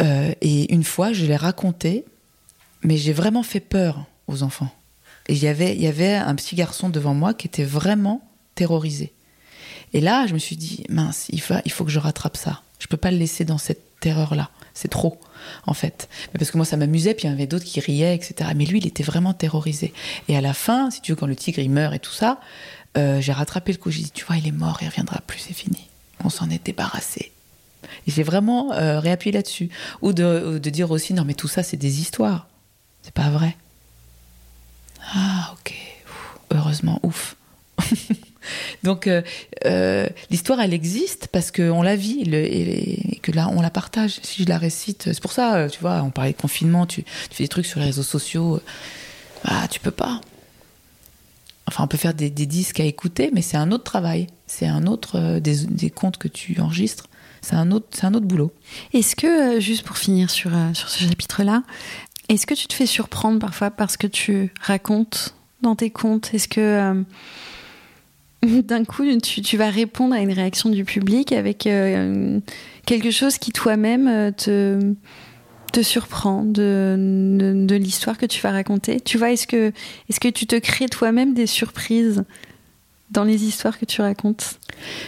Euh, 0.00 0.32
et 0.40 0.72
une 0.72 0.84
fois, 0.84 1.12
je 1.12 1.26
l'ai 1.26 1.36
raconté 1.36 2.04
mais 2.82 2.96
j'ai 2.96 3.12
vraiment 3.12 3.42
fait 3.42 3.60
peur 3.60 4.04
aux 4.26 4.42
enfants. 4.42 4.70
Et 5.28 5.34
il 5.34 5.42
y 5.42 5.48
avait, 5.48 5.74
il 5.74 5.80
y 5.80 5.86
avait 5.86 6.14
un 6.14 6.34
petit 6.34 6.56
garçon 6.56 6.88
devant 6.88 7.14
moi 7.14 7.34
qui 7.34 7.46
était 7.46 7.64
vraiment 7.64 8.26
terrorisé. 8.54 9.12
Et 9.92 10.00
là, 10.00 10.26
je 10.26 10.34
me 10.34 10.38
suis 10.38 10.56
dit, 10.56 10.84
mince, 10.88 11.26
il 11.30 11.40
faut, 11.40 11.54
il 11.64 11.72
faut 11.72 11.84
que 11.84 11.90
je 11.90 11.98
rattrape 11.98 12.36
ça. 12.36 12.62
Je 12.78 12.86
peux 12.86 12.96
pas 12.96 13.10
le 13.10 13.18
laisser 13.18 13.44
dans 13.44 13.58
cette 13.58 14.00
terreur-là. 14.00 14.50
C'est 14.80 14.88
trop, 14.88 15.20
en 15.66 15.74
fait. 15.74 16.08
Mais 16.32 16.38
parce 16.38 16.50
que 16.50 16.56
moi, 16.56 16.64
ça 16.64 16.78
m'amusait, 16.78 17.12
puis 17.12 17.26
il 17.26 17.26
y 17.26 17.30
en 17.30 17.34
avait 17.34 17.46
d'autres 17.46 17.66
qui 17.66 17.80
riaient, 17.80 18.14
etc. 18.14 18.52
Mais 18.56 18.64
lui, 18.64 18.78
il 18.78 18.86
était 18.86 19.02
vraiment 19.02 19.34
terrorisé. 19.34 19.92
Et 20.28 20.38
à 20.38 20.40
la 20.40 20.54
fin, 20.54 20.90
si 20.90 21.02
tu 21.02 21.12
veux, 21.12 21.16
quand 21.16 21.26
le 21.26 21.36
tigre, 21.36 21.58
il 21.58 21.70
meurt 21.70 21.92
et 21.94 21.98
tout 21.98 22.14
ça, 22.14 22.40
euh, 22.96 23.20
j'ai 23.20 23.32
rattrapé 23.32 23.72
le 23.72 23.78
coup. 23.78 23.90
J'ai 23.90 24.00
dit, 24.04 24.10
tu 24.10 24.24
vois, 24.24 24.38
il 24.38 24.46
est 24.46 24.52
mort, 24.52 24.78
il 24.80 24.88
reviendra 24.88 25.20
plus, 25.26 25.38
c'est 25.38 25.52
fini. 25.52 25.86
On 26.24 26.30
s'en 26.30 26.48
est 26.48 26.64
débarrassé. 26.64 27.30
Et 28.06 28.10
j'ai 28.10 28.22
vraiment 28.22 28.72
euh, 28.72 29.00
réappuyé 29.00 29.32
là-dessus. 29.32 29.68
Ou 30.00 30.14
de, 30.14 30.58
dire 30.58 30.90
aussi, 30.90 31.12
non, 31.12 31.26
mais 31.26 31.34
tout 31.34 31.48
ça, 31.48 31.62
c'est 31.62 31.76
des 31.76 32.00
histoires. 32.00 32.48
C'est 33.02 33.12
pas 33.12 33.28
vrai. 33.28 33.58
Ah, 35.14 35.54
ok. 35.60 35.74
heureusement, 36.54 37.00
ouf. 37.02 37.36
Donc, 38.82 39.06
euh, 39.06 39.22
euh, 39.66 40.06
l'histoire, 40.30 40.60
elle 40.60 40.74
existe 40.74 41.28
parce 41.28 41.50
qu'on 41.50 41.82
la 41.82 41.96
vit 41.96 42.22
et, 42.32 43.18
que 43.22 43.32
là, 43.32 43.48
on 43.50 43.60
la 43.60 43.70
partage. 43.70 44.20
Si 44.22 44.44
je 44.44 44.48
la 44.48 44.58
récite, 44.58 45.04
c'est 45.04 45.20
pour 45.20 45.32
ça, 45.32 45.56
euh, 45.56 45.68
tu 45.68 45.80
vois, 45.80 46.02
on 46.02 46.10
parlait 46.10 46.32
de 46.32 46.36
confinement, 46.36 46.86
tu, 46.86 47.04
fais 47.30 47.44
des 47.44 47.48
trucs 47.48 47.66
sur 47.66 47.80
les 47.80 47.86
réseaux 47.86 48.02
sociaux. 48.02 48.60
Bah, 49.44 49.68
tu 49.70 49.80
peux 49.80 49.90
pas. 49.90 50.20
Enfin, 51.66 51.84
on 51.84 51.86
peut 51.86 51.98
faire 51.98 52.14
des, 52.14 52.30
disques 52.30 52.80
à 52.80 52.84
écouter, 52.84 53.30
mais 53.32 53.42
c'est 53.42 53.56
un 53.56 53.70
autre 53.70 53.84
travail. 53.84 54.26
C'est 54.46 54.66
un 54.66 54.86
autre 54.86 55.38
des, 55.38 55.66
des 55.66 55.90
comptes 55.90 56.16
que 56.16 56.28
tu 56.28 56.60
enregistres. 56.60 57.08
C'est 57.42 57.54
un 57.54 57.70
autre, 57.70 57.86
c'est 57.92 58.04
un 58.04 58.14
autre 58.14 58.26
boulot. 58.26 58.52
Est-ce 58.92 59.16
que, 59.16 59.60
juste 59.60 59.84
pour 59.84 59.96
finir 59.96 60.30
sur, 60.30 60.50
sur 60.74 60.88
ce 60.88 61.04
chapitre-là, 61.04 61.62
est-ce 62.28 62.46
que 62.46 62.54
tu 62.54 62.66
te 62.66 62.74
fais 62.74 62.86
surprendre 62.86 63.38
parfois 63.38 63.70
parce 63.70 63.96
que 63.96 64.06
tu 64.06 64.52
racontes 64.60 65.34
dans 65.62 65.76
tes 65.76 65.90
contes? 65.90 66.34
Est-ce 66.34 66.48
que 66.48 67.04
d'un 68.64 68.84
coup 68.84 69.04
tu, 69.18 69.56
vas 69.56 69.70
répondre 69.70 70.14
à 70.14 70.20
une 70.20 70.32
réaction 70.32 70.70
du 70.70 70.84
public 70.84 71.32
avec 71.32 71.66
euh, 71.66 72.40
quelque 72.86 73.10
chose 73.10 73.38
qui 73.38 73.52
toi-même 73.52 74.08
euh, 74.08 74.30
te, 75.72 75.82
surprend 75.82 76.44
de, 76.44 77.66
l'histoire 77.70 78.18
que 78.18 78.26
tu 78.26 78.40
vas 78.40 78.50
raconter. 78.50 79.00
Tu 79.00 79.18
vois, 79.18 79.30
est-ce 79.32 79.46
que, 79.46 79.72
tu 80.30 80.46
te 80.46 80.56
crées 80.56 80.88
toi-même 80.88 81.34
des 81.34 81.46
surprises 81.46 82.24
dans 83.10 83.24
les 83.24 83.44
histoires 83.44 83.78
que 83.78 83.84
tu 83.84 84.00
racontes? 84.00 84.58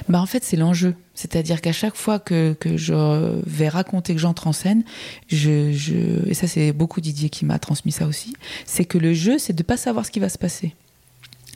Bah 0.09 0.21
En 0.21 0.27
fait, 0.27 0.45
c'est 0.45 0.57
l'enjeu. 0.57 0.95
C'est-à-dire 1.15 1.61
qu'à 1.61 1.73
chaque 1.73 1.97
fois 1.97 2.19
que, 2.19 2.57
je 2.65 3.41
vais 3.47 3.69
raconter, 3.69 4.15
que 4.15 4.21
j'entre 4.21 4.47
en 4.47 4.53
scène, 4.53 4.85
et 5.31 6.35
ça 6.35 6.47
c'est 6.47 6.73
beaucoup 6.73 7.01
Didier 7.01 7.31
qui 7.31 7.45
m'a 7.45 7.59
transmis 7.59 7.93
ça 7.93 8.07
aussi, 8.07 8.35
c'est 8.67 8.85
que 8.85 8.99
le 8.99 9.15
jeu, 9.15 9.39
c'est 9.39 9.53
de 9.55 9.63
pas 9.63 9.77
savoir 9.77 10.05
ce 10.05 10.11
qui 10.11 10.21
va 10.21 10.29
se 10.29 10.39
passer 10.39 10.75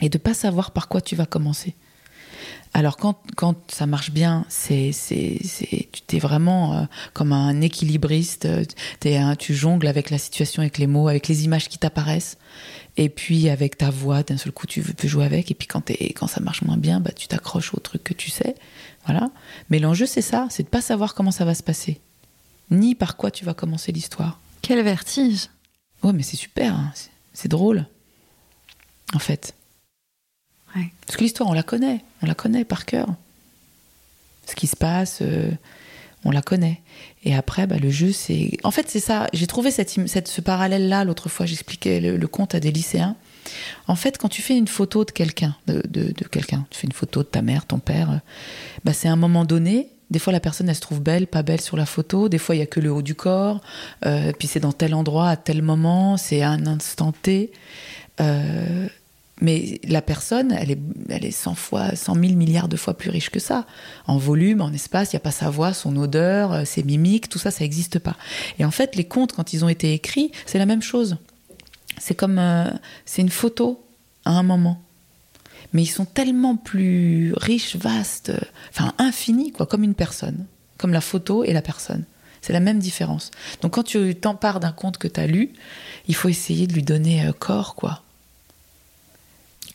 et 0.00 0.08
de 0.08 0.18
pas 0.18 0.34
savoir 0.34 0.70
par 0.70 0.88
quoi 0.88 1.00
tu 1.00 1.16
vas 1.16 1.26
commencer. 1.26 1.74
Alors 2.74 2.98
quand, 2.98 3.18
quand 3.36 3.70
ça 3.70 3.86
marche 3.86 4.10
bien, 4.10 4.44
c'est 4.48 4.90
tu 5.92 6.02
t'es 6.02 6.18
vraiment 6.18 6.74
euh, 6.74 6.84
comme 7.14 7.32
un 7.32 7.60
équilibriste, 7.62 8.46
es 9.04 9.16
un, 9.16 9.34
tu 9.34 9.54
jongles 9.54 9.86
avec 9.86 10.10
la 10.10 10.18
situation, 10.18 10.60
avec 10.60 10.76
les 10.76 10.86
mots, 10.86 11.08
avec 11.08 11.26
les 11.28 11.44
images 11.44 11.68
qui 11.68 11.78
t'apparaissent, 11.78 12.36
et 12.98 13.08
puis 13.08 13.48
avec 13.48 13.78
ta 13.78 13.88
voix, 13.88 14.22
d'un 14.22 14.36
seul 14.36 14.52
coup 14.52 14.66
tu 14.66 14.82
peux 14.82 15.08
jouer 15.08 15.24
avec, 15.24 15.50
et 15.50 15.54
puis 15.54 15.66
quand 15.66 15.90
es, 15.90 16.12
quand 16.12 16.26
ça 16.26 16.40
marche 16.40 16.62
moins 16.62 16.76
bien, 16.76 17.00
bah 17.00 17.12
tu 17.12 17.28
t'accroches 17.28 17.72
au 17.72 17.80
truc 17.80 18.04
que 18.04 18.14
tu 18.14 18.30
sais, 18.30 18.54
voilà. 19.06 19.30
Mais 19.70 19.78
l'enjeu 19.78 20.04
c'est 20.04 20.22
ça, 20.22 20.46
c'est 20.50 20.64
de 20.64 20.68
pas 20.68 20.82
savoir 20.82 21.14
comment 21.14 21.30
ça 21.30 21.46
va 21.46 21.54
se 21.54 21.62
passer, 21.62 22.00
ni 22.70 22.94
par 22.94 23.16
quoi 23.16 23.30
tu 23.30 23.46
vas 23.46 23.54
commencer 23.54 23.90
l'histoire. 23.90 24.38
Quel 24.60 24.82
vertige. 24.82 25.48
Ouais, 26.02 26.12
mais 26.12 26.22
c'est 26.22 26.36
super, 26.36 26.74
hein. 26.74 26.92
c'est 27.32 27.48
drôle, 27.48 27.86
en 29.14 29.18
fait. 29.18 29.54
Parce 31.06 31.16
que 31.16 31.22
l'histoire, 31.22 31.48
on 31.48 31.52
la 31.52 31.62
connaît, 31.62 32.00
on 32.22 32.26
la 32.26 32.34
connaît 32.34 32.64
par 32.64 32.84
cœur. 32.84 33.08
Ce 34.46 34.54
qui 34.54 34.66
se 34.66 34.76
passe, 34.76 35.18
euh, 35.22 35.50
on 36.24 36.30
la 36.30 36.42
connaît. 36.42 36.80
Et 37.24 37.34
après, 37.34 37.66
bah, 37.66 37.76
le 37.78 37.90
jeu, 37.90 38.12
c'est. 38.12 38.52
En 38.62 38.70
fait, 38.70 38.88
c'est 38.88 39.00
ça. 39.00 39.26
J'ai 39.32 39.46
trouvé 39.46 39.70
cette, 39.70 39.90
cette, 40.08 40.28
ce 40.28 40.40
parallèle-là 40.40 41.04
l'autre 41.04 41.28
fois. 41.28 41.46
J'expliquais 41.46 42.00
le, 42.00 42.28
conte 42.28 42.54
à 42.54 42.60
des 42.60 42.70
lycéens. 42.70 43.16
En 43.86 43.96
fait, 43.96 44.18
quand 44.18 44.28
tu 44.28 44.42
fais 44.42 44.56
une 44.56 44.68
photo 44.68 45.04
de 45.04 45.10
quelqu'un, 45.10 45.56
de, 45.66 46.12
quelqu'un, 46.30 46.66
tu 46.70 46.80
fais 46.80 46.86
une 46.86 46.92
photo 46.92 47.22
de 47.22 47.28
ta 47.28 47.42
mère, 47.42 47.66
ton 47.66 47.78
père, 47.78 48.20
bah, 48.84 48.92
c'est 48.92 49.08
un 49.08 49.16
moment 49.16 49.44
donné. 49.44 49.88
Des 50.10 50.20
fois, 50.20 50.32
la 50.32 50.40
personne, 50.40 50.68
elle 50.68 50.76
se 50.76 50.80
trouve 50.80 51.00
belle, 51.00 51.26
pas 51.26 51.42
belle 51.42 51.60
sur 51.60 51.76
la 51.76 51.86
photo. 51.86 52.28
Des 52.28 52.38
fois, 52.38 52.54
il 52.54 52.58
y 52.58 52.62
a 52.62 52.66
que 52.66 52.78
le 52.78 52.92
haut 52.92 53.02
du 53.02 53.16
corps. 53.16 53.60
Euh, 54.04 54.32
puis 54.38 54.46
c'est 54.46 54.60
dans 54.60 54.72
tel 54.72 54.94
endroit, 54.94 55.28
à 55.28 55.36
tel 55.36 55.62
moment. 55.62 56.16
C'est 56.16 56.42
à 56.42 56.50
un 56.50 56.66
instant 56.66 57.10
T. 57.10 57.50
Euh, 58.20 58.88
mais 59.42 59.80
la 59.84 60.00
personne, 60.00 60.52
elle 60.52 60.70
est, 60.70 60.78
elle 61.10 61.24
est 61.24 61.30
100 61.30 61.54
fois, 61.54 61.94
100 61.94 62.14
000 62.14 62.34
milliards 62.34 62.68
de 62.68 62.76
fois 62.76 62.94
plus 62.94 63.10
riche 63.10 63.28
que 63.28 63.38
ça. 63.38 63.66
En 64.06 64.16
volume, 64.16 64.62
en 64.62 64.72
espace, 64.72 65.12
il 65.12 65.16
n'y 65.16 65.18
a 65.18 65.20
pas 65.20 65.30
sa 65.30 65.50
voix, 65.50 65.74
son 65.74 65.94
odeur, 65.96 66.52
euh, 66.52 66.64
ses 66.64 66.82
mimiques, 66.82 67.28
tout 67.28 67.38
ça, 67.38 67.50
ça 67.50 67.62
n'existe 67.62 67.98
pas. 67.98 68.16
Et 68.58 68.64
en 68.64 68.70
fait, 68.70 68.96
les 68.96 69.04
contes, 69.04 69.32
quand 69.32 69.52
ils 69.52 69.64
ont 69.64 69.68
été 69.68 69.92
écrits, 69.92 70.32
c'est 70.46 70.58
la 70.58 70.64
même 70.64 70.80
chose. 70.80 71.18
C'est 71.98 72.14
comme, 72.14 72.38
euh, 72.38 72.70
c'est 73.04 73.20
une 73.20 73.30
photo 73.30 73.84
à 74.24 74.30
un 74.30 74.42
moment. 74.42 74.80
Mais 75.74 75.82
ils 75.82 75.86
sont 75.86 76.06
tellement 76.06 76.56
plus 76.56 77.34
riches, 77.36 77.76
vastes, 77.76 78.30
euh, 78.30 78.40
enfin 78.70 78.94
infinis, 78.96 79.52
quoi, 79.52 79.66
comme 79.66 79.84
une 79.84 79.94
personne, 79.94 80.46
comme 80.78 80.94
la 80.94 81.02
photo 81.02 81.44
et 81.44 81.52
la 81.52 81.62
personne. 81.62 82.04
C'est 82.40 82.54
la 82.54 82.60
même 82.60 82.78
différence. 82.78 83.32
Donc 83.60 83.74
quand 83.74 83.82
tu 83.82 84.14
t'empares 84.14 84.60
d'un 84.60 84.72
conte 84.72 84.96
que 84.96 85.08
tu 85.08 85.20
as 85.20 85.26
lu, 85.26 85.52
il 86.08 86.14
faut 86.14 86.28
essayer 86.30 86.66
de 86.66 86.72
lui 86.72 86.82
donner 86.82 87.28
corps, 87.38 87.74
quoi 87.74 88.02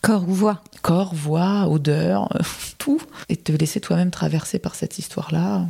Corps 0.02 0.28
ou 0.28 0.34
voix 0.34 0.64
Corps, 0.82 1.14
voix, 1.14 1.68
odeur, 1.68 2.30
tout. 2.78 3.00
Et 3.30 3.38
te 3.38 3.52
laisser 3.52 3.80
toi-même 3.80 4.12
traverser 4.12 4.58
par 4.58 4.76
cette 4.76 4.98
histoire-là. 4.98 5.68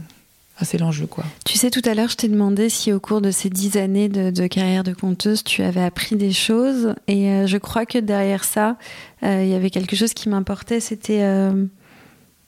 Ah, 0.57 0.65
c'est 0.65 0.77
l'enjeu, 0.77 1.07
quoi. 1.07 1.23
Tu 1.43 1.57
sais, 1.57 1.71
tout 1.71 1.81
à 1.85 1.93
l'heure, 1.93 2.09
je 2.09 2.17
t'ai 2.17 2.27
demandé 2.27 2.69
si 2.69 2.93
au 2.93 2.99
cours 2.99 3.19
de 3.19 3.31
ces 3.31 3.49
dix 3.49 3.77
années 3.77 4.09
de, 4.09 4.29
de, 4.29 4.47
carrière 4.47 4.83
de 4.83 4.93
conteuse, 4.93 5.43
tu 5.43 5.63
avais 5.63 5.83
appris 5.83 6.15
des 6.15 6.31
choses. 6.31 6.93
Et 7.07 7.29
euh, 7.29 7.47
je 7.47 7.57
crois 7.57 7.85
que 7.85 7.97
derrière 7.97 8.43
ça, 8.43 8.77
euh, 9.23 9.43
il 9.43 9.49
y 9.49 9.55
avait 9.55 9.69
quelque 9.69 9.95
chose 9.95 10.13
qui 10.13 10.29
m'importait. 10.29 10.79
C'était 10.79 11.23
euh, 11.23 11.65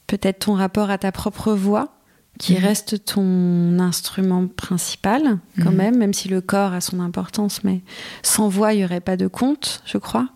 peut-être 0.08 0.46
ton 0.46 0.54
rapport 0.54 0.90
à 0.90 0.98
ta 0.98 1.12
propre 1.12 1.54
voix, 1.54 1.96
qui 2.40 2.54
mmh. 2.54 2.58
reste 2.58 3.06
ton 3.06 3.80
instrument 3.80 4.48
principal, 4.48 5.40
quand 5.62 5.72
mmh. 5.72 5.76
même, 5.76 5.98
même 5.98 6.14
si 6.14 6.30
le 6.30 6.40
corps 6.40 6.74
a 6.74 6.82
son 6.82 7.00
importance. 7.00 7.64
Mais 7.64 7.82
sans 8.22 8.48
voix, 8.48 8.74
il 8.74 8.78
n'y 8.78 8.86
aurait 8.86 9.02
pas 9.02 9.18
de 9.18 9.28
conte, 9.28 9.82
je 9.86 9.98
crois 9.98 10.30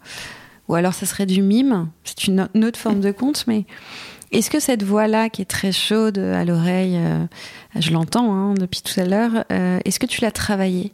ou 0.68 0.76
alors 0.76 0.94
ça 0.94 1.06
serait 1.06 1.26
du 1.26 1.42
mime, 1.42 1.90
c'est 2.04 2.28
une, 2.28 2.50
autre 2.64 2.80
forme 2.80 3.00
de 3.00 3.12
conte, 3.12 3.46
mais 3.48 3.66
est-ce 4.32 4.50
que 4.50 4.60
cette 4.60 4.84
voix-là, 4.84 5.30
qui 5.30 5.42
est 5.42 5.46
très 5.46 5.72
chaude 5.72 6.18
à 6.18 6.44
l'oreille, 6.44 6.98
euh, 6.98 7.26
je 7.80 7.92
l'entends 7.92 8.34
hein, 8.34 8.54
depuis 8.54 8.82
tout 8.82 9.00
à 9.00 9.06
l'heure, 9.06 9.46
euh, 9.52 9.80
est-ce 9.86 10.00
que 10.00 10.06
tu 10.06 10.22
l'as 10.22 10.32
travaillée? 10.32 10.92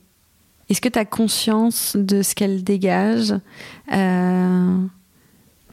Est-ce 0.70 0.82
que 0.82 0.90
tu 0.90 1.00
as 1.00 1.06
conscience 1.06 1.96
de 1.96 2.22
ce 2.22 2.36
qu'elle 2.36 2.64
dégage 2.64 3.34
euh, 3.92 4.78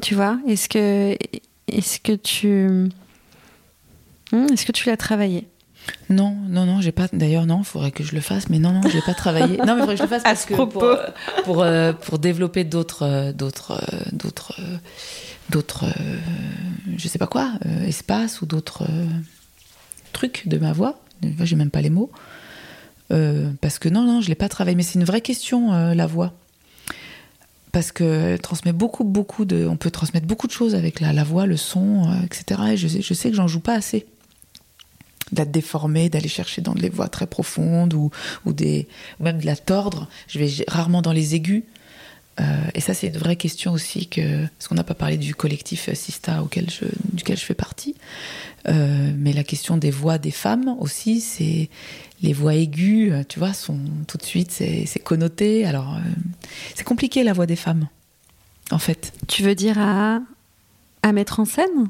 Tu 0.01 0.15
vois? 0.15 0.39
Est-ce 0.47 0.69
que, 0.69 1.17
est 1.69 2.03
que 2.03 2.13
tu... 2.13 2.91
Hmm, 4.33 4.47
est-ce 4.53 4.65
que 4.65 4.73
tu 4.73 4.89
l'as 4.89 4.97
travaillée? 4.97 5.47
Non, 6.09 6.37
non, 6.49 6.67
non, 6.67 6.81
j'ai 6.81 6.93
pas. 6.93 7.07
D'ailleurs, 7.13 7.47
non, 7.47 7.61
il 7.61 7.65
faudrait 7.65 7.93
que 7.93 8.03
je 8.03 8.15
le 8.15 8.21
fasse, 8.21 8.49
mais 8.49 8.59
non, 8.59 8.73
non, 8.73 8.81
j'ai 8.91 9.01
pas 9.01 9.15
travaillé. 9.15 9.59
Non, 9.59 9.75
mais 9.75 9.75
il 9.75 9.79
faudrait 9.81 9.95
que 9.95 9.99
je 9.99 10.03
le 10.03 10.09
fasse 10.09 10.23
parce 10.25 10.45
que 10.45 10.55
pour, 10.55 10.69
pour, 11.45 11.63
euh, 11.63 11.93
pour, 11.93 12.19
développer 12.19 12.65
d'autres, 12.65 13.05
euh, 13.05 13.33
d'autres, 13.33 13.81
euh, 14.59 14.77
d'autres, 15.49 15.87
je 16.97 17.09
sais 17.09 17.19
pas 17.19 17.27
quoi, 17.27 17.53
espaces 17.87 18.43
ou 18.43 18.47
d'autres 18.47 18.85
trucs 20.13 20.49
de 20.49 20.59
ma 20.59 20.73
voix. 20.73 21.01
J'ai 21.43 21.57
même 21.57 21.71
pas 21.71 21.81
les 21.81 21.91
mots. 21.91 22.11
parce 23.09 23.79
que 23.79 23.89
non, 23.89 24.03
non, 24.03 24.21
je 24.21 24.29
l'ai 24.29 24.35
pas 24.35 24.49
travaillé. 24.49 24.77
Mais 24.77 24.83
c'est 24.83 24.99
une 24.99 25.05
vraie 25.05 25.21
question, 25.21 25.73
la 25.95 26.07
voix. 26.07 26.33
Parce 27.73 27.93
que 27.93 28.37
transmet 28.37 28.73
beaucoup, 28.73 29.05
beaucoup 29.05 29.45
de. 29.45 29.65
On 29.65 29.77
peut 29.77 29.93
transmettre 29.93 30.27
beaucoup 30.27 30.49
de 30.49 30.53
choses 30.53 30.75
avec 30.75 30.99
la, 30.99 31.13
la 31.13 31.23
voix, 31.23 31.47
le 31.47 31.57
son, 31.57 32.11
etc. 32.25 32.61
Et 32.73 32.77
je, 32.77 32.89
je 32.89 33.15
sais 33.15 33.31
que 33.31 33.37
j'en 33.37 33.47
joue 33.47 33.61
pas 33.61 33.75
assez 33.75 34.07
d'être 35.33 35.51
déformé, 35.51 36.09
d'aller 36.09 36.29
chercher 36.29 36.61
dans 36.63 36.75
des 36.75 36.89
voix 36.89 37.09
très 37.09 37.27
profondes 37.27 37.95
ou, 37.95 38.11
ou, 38.45 38.53
des, 38.53 38.89
même 39.21 39.39
de 39.39 39.47
la 39.47 39.57
tordre. 39.57 40.09
Je 40.29 40.39
vais 40.39 40.51
rarement 40.69 41.03
dans 41.03 41.13
les 41.13 41.35
aigus. 41.35 41.65
Euh, 42.41 42.45
et 42.75 42.81
ça, 42.81 42.95
c'est 42.95 43.09
une 43.09 43.19
vraie 43.19 43.37
question 43.37 43.73
aussi, 43.73 44.07
que, 44.07 44.47
parce 44.47 44.69
qu'on 44.69 44.75
n'a 44.75 44.85
pas 44.85 44.95
parlé 44.95 45.19
du 45.19 45.35
collectif 45.35 45.93
Sista 45.95 46.43
auquel 46.43 46.71
je, 46.71 46.87
duquel 47.13 47.37
je 47.37 47.45
fais 47.45 47.55
partie. 47.55 47.95
Euh, 48.69 49.13
mais 49.17 49.33
la 49.33 49.45
question 49.45 49.77
des 49.77 49.91
voix 49.91 50.19
des 50.19 50.31
femmes 50.31 50.77
aussi, 50.79 51.21
c'est 51.21 51.69
les 52.23 52.33
voix 52.33 52.55
aiguës, 52.55 53.27
tu 53.29 53.39
vois, 53.39 53.53
sont 53.53 53.79
tout 54.07 54.19
de 54.19 54.23
suite, 54.23 54.51
c'est 54.53 55.03
connoté. 55.03 55.65
Alors, 55.65 55.97
euh, 55.97 56.01
c'est 56.75 56.85
compliqué 56.85 57.25
la 57.25 57.33
voix 57.33 57.47
des 57.47 57.57
femmes, 57.57 57.89
en 58.71 58.79
fait. 58.79 59.13
Tu 59.27 59.43
veux 59.43 59.55
dire 59.55 59.79
à, 59.79 60.21
à 61.03 61.13
mettre 61.13 61.41
en 61.41 61.45
scène? 61.45 61.89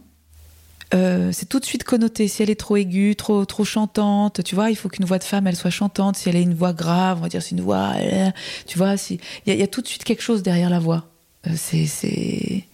Euh, 0.92 1.30
c'est 1.32 1.48
tout 1.48 1.60
de 1.60 1.64
suite 1.64 1.84
connoté. 1.84 2.26
Si 2.26 2.42
elle 2.42 2.50
est 2.50 2.58
trop 2.58 2.76
aiguë, 2.76 3.14
trop 3.14 3.44
trop 3.44 3.64
chantante, 3.64 4.42
tu 4.42 4.54
vois, 4.54 4.70
il 4.70 4.76
faut 4.76 4.88
qu'une 4.88 5.04
voix 5.04 5.18
de 5.18 5.24
femme 5.24 5.46
elle 5.46 5.56
soit 5.56 5.70
chantante. 5.70 6.16
Si 6.16 6.28
elle 6.28 6.36
a 6.36 6.40
une 6.40 6.54
voix 6.54 6.72
grave, 6.72 7.18
on 7.18 7.22
va 7.22 7.28
dire 7.28 7.42
c'est 7.42 7.52
une 7.52 7.60
voix, 7.60 7.92
euh, 7.96 8.30
tu 8.66 8.76
vois, 8.76 8.96
si 8.96 9.20
il 9.46 9.54
y, 9.54 9.62
a 9.62 9.66
tout 9.68 9.82
de 9.82 9.86
suite 9.86 10.04
quelque 10.04 10.22
chose 10.22 10.42
derrière 10.42 10.70
la 10.70 10.80
voix. 10.80 11.06
Euh, 11.46 11.52
c'est 11.56 11.86
c'est, 11.86 12.66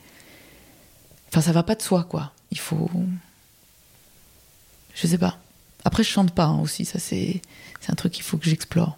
enfin 1.29 1.43
ça 1.43 1.53
va 1.53 1.63
pas 1.63 1.75
de 1.75 1.83
soi 1.83 2.05
quoi. 2.05 2.33
Il 2.51 2.59
faut, 2.59 2.91
je 4.95 5.07
sais 5.07 5.19
pas. 5.19 5.39
Après 5.85 6.03
je 6.03 6.09
chante 6.09 6.33
pas 6.33 6.45
hein, 6.45 6.61
aussi, 6.61 6.85
ça 6.87 6.99
c'est 6.99 7.43
c'est 7.81 7.93
un 7.93 7.97
truc 7.97 8.13
qu'il 8.13 8.25
faut 8.25 8.39
que 8.39 8.49
j'explore. 8.49 8.97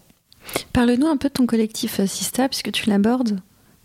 Parle-nous 0.72 1.08
un 1.08 1.16
peu 1.16 1.28
de 1.28 1.34
ton 1.34 1.46
collectif 1.46 2.00
Sista 2.06 2.48
puisque 2.48 2.70
tu 2.72 2.88
l'abordes. 2.88 3.40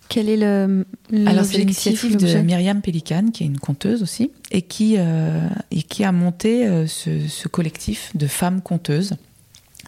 Quel 0.10 0.30
est 0.30 0.38
le, 0.38 0.86
Alors 1.26 1.46
c'est 1.46 1.58
l'initiative 1.58 2.18
de 2.18 2.38
Myriam 2.40 2.82
Pélican, 2.82 3.32
qui 3.34 3.44
est 3.44 3.48
une 3.48 3.60
conteuse 3.60 4.04
aussi, 4.04 4.32
et 4.52 4.62
qui, 4.62 4.96
euh, 4.98 5.48
et 5.72 5.82
qui 5.82 6.04
a 6.04 6.12
monté 6.12 6.68
euh, 6.68 6.86
ce, 6.88 7.28
ce, 7.28 7.48
collectif 7.48 8.12
de 8.16 8.28
femmes 8.28 8.62
conteuses. 8.62 9.16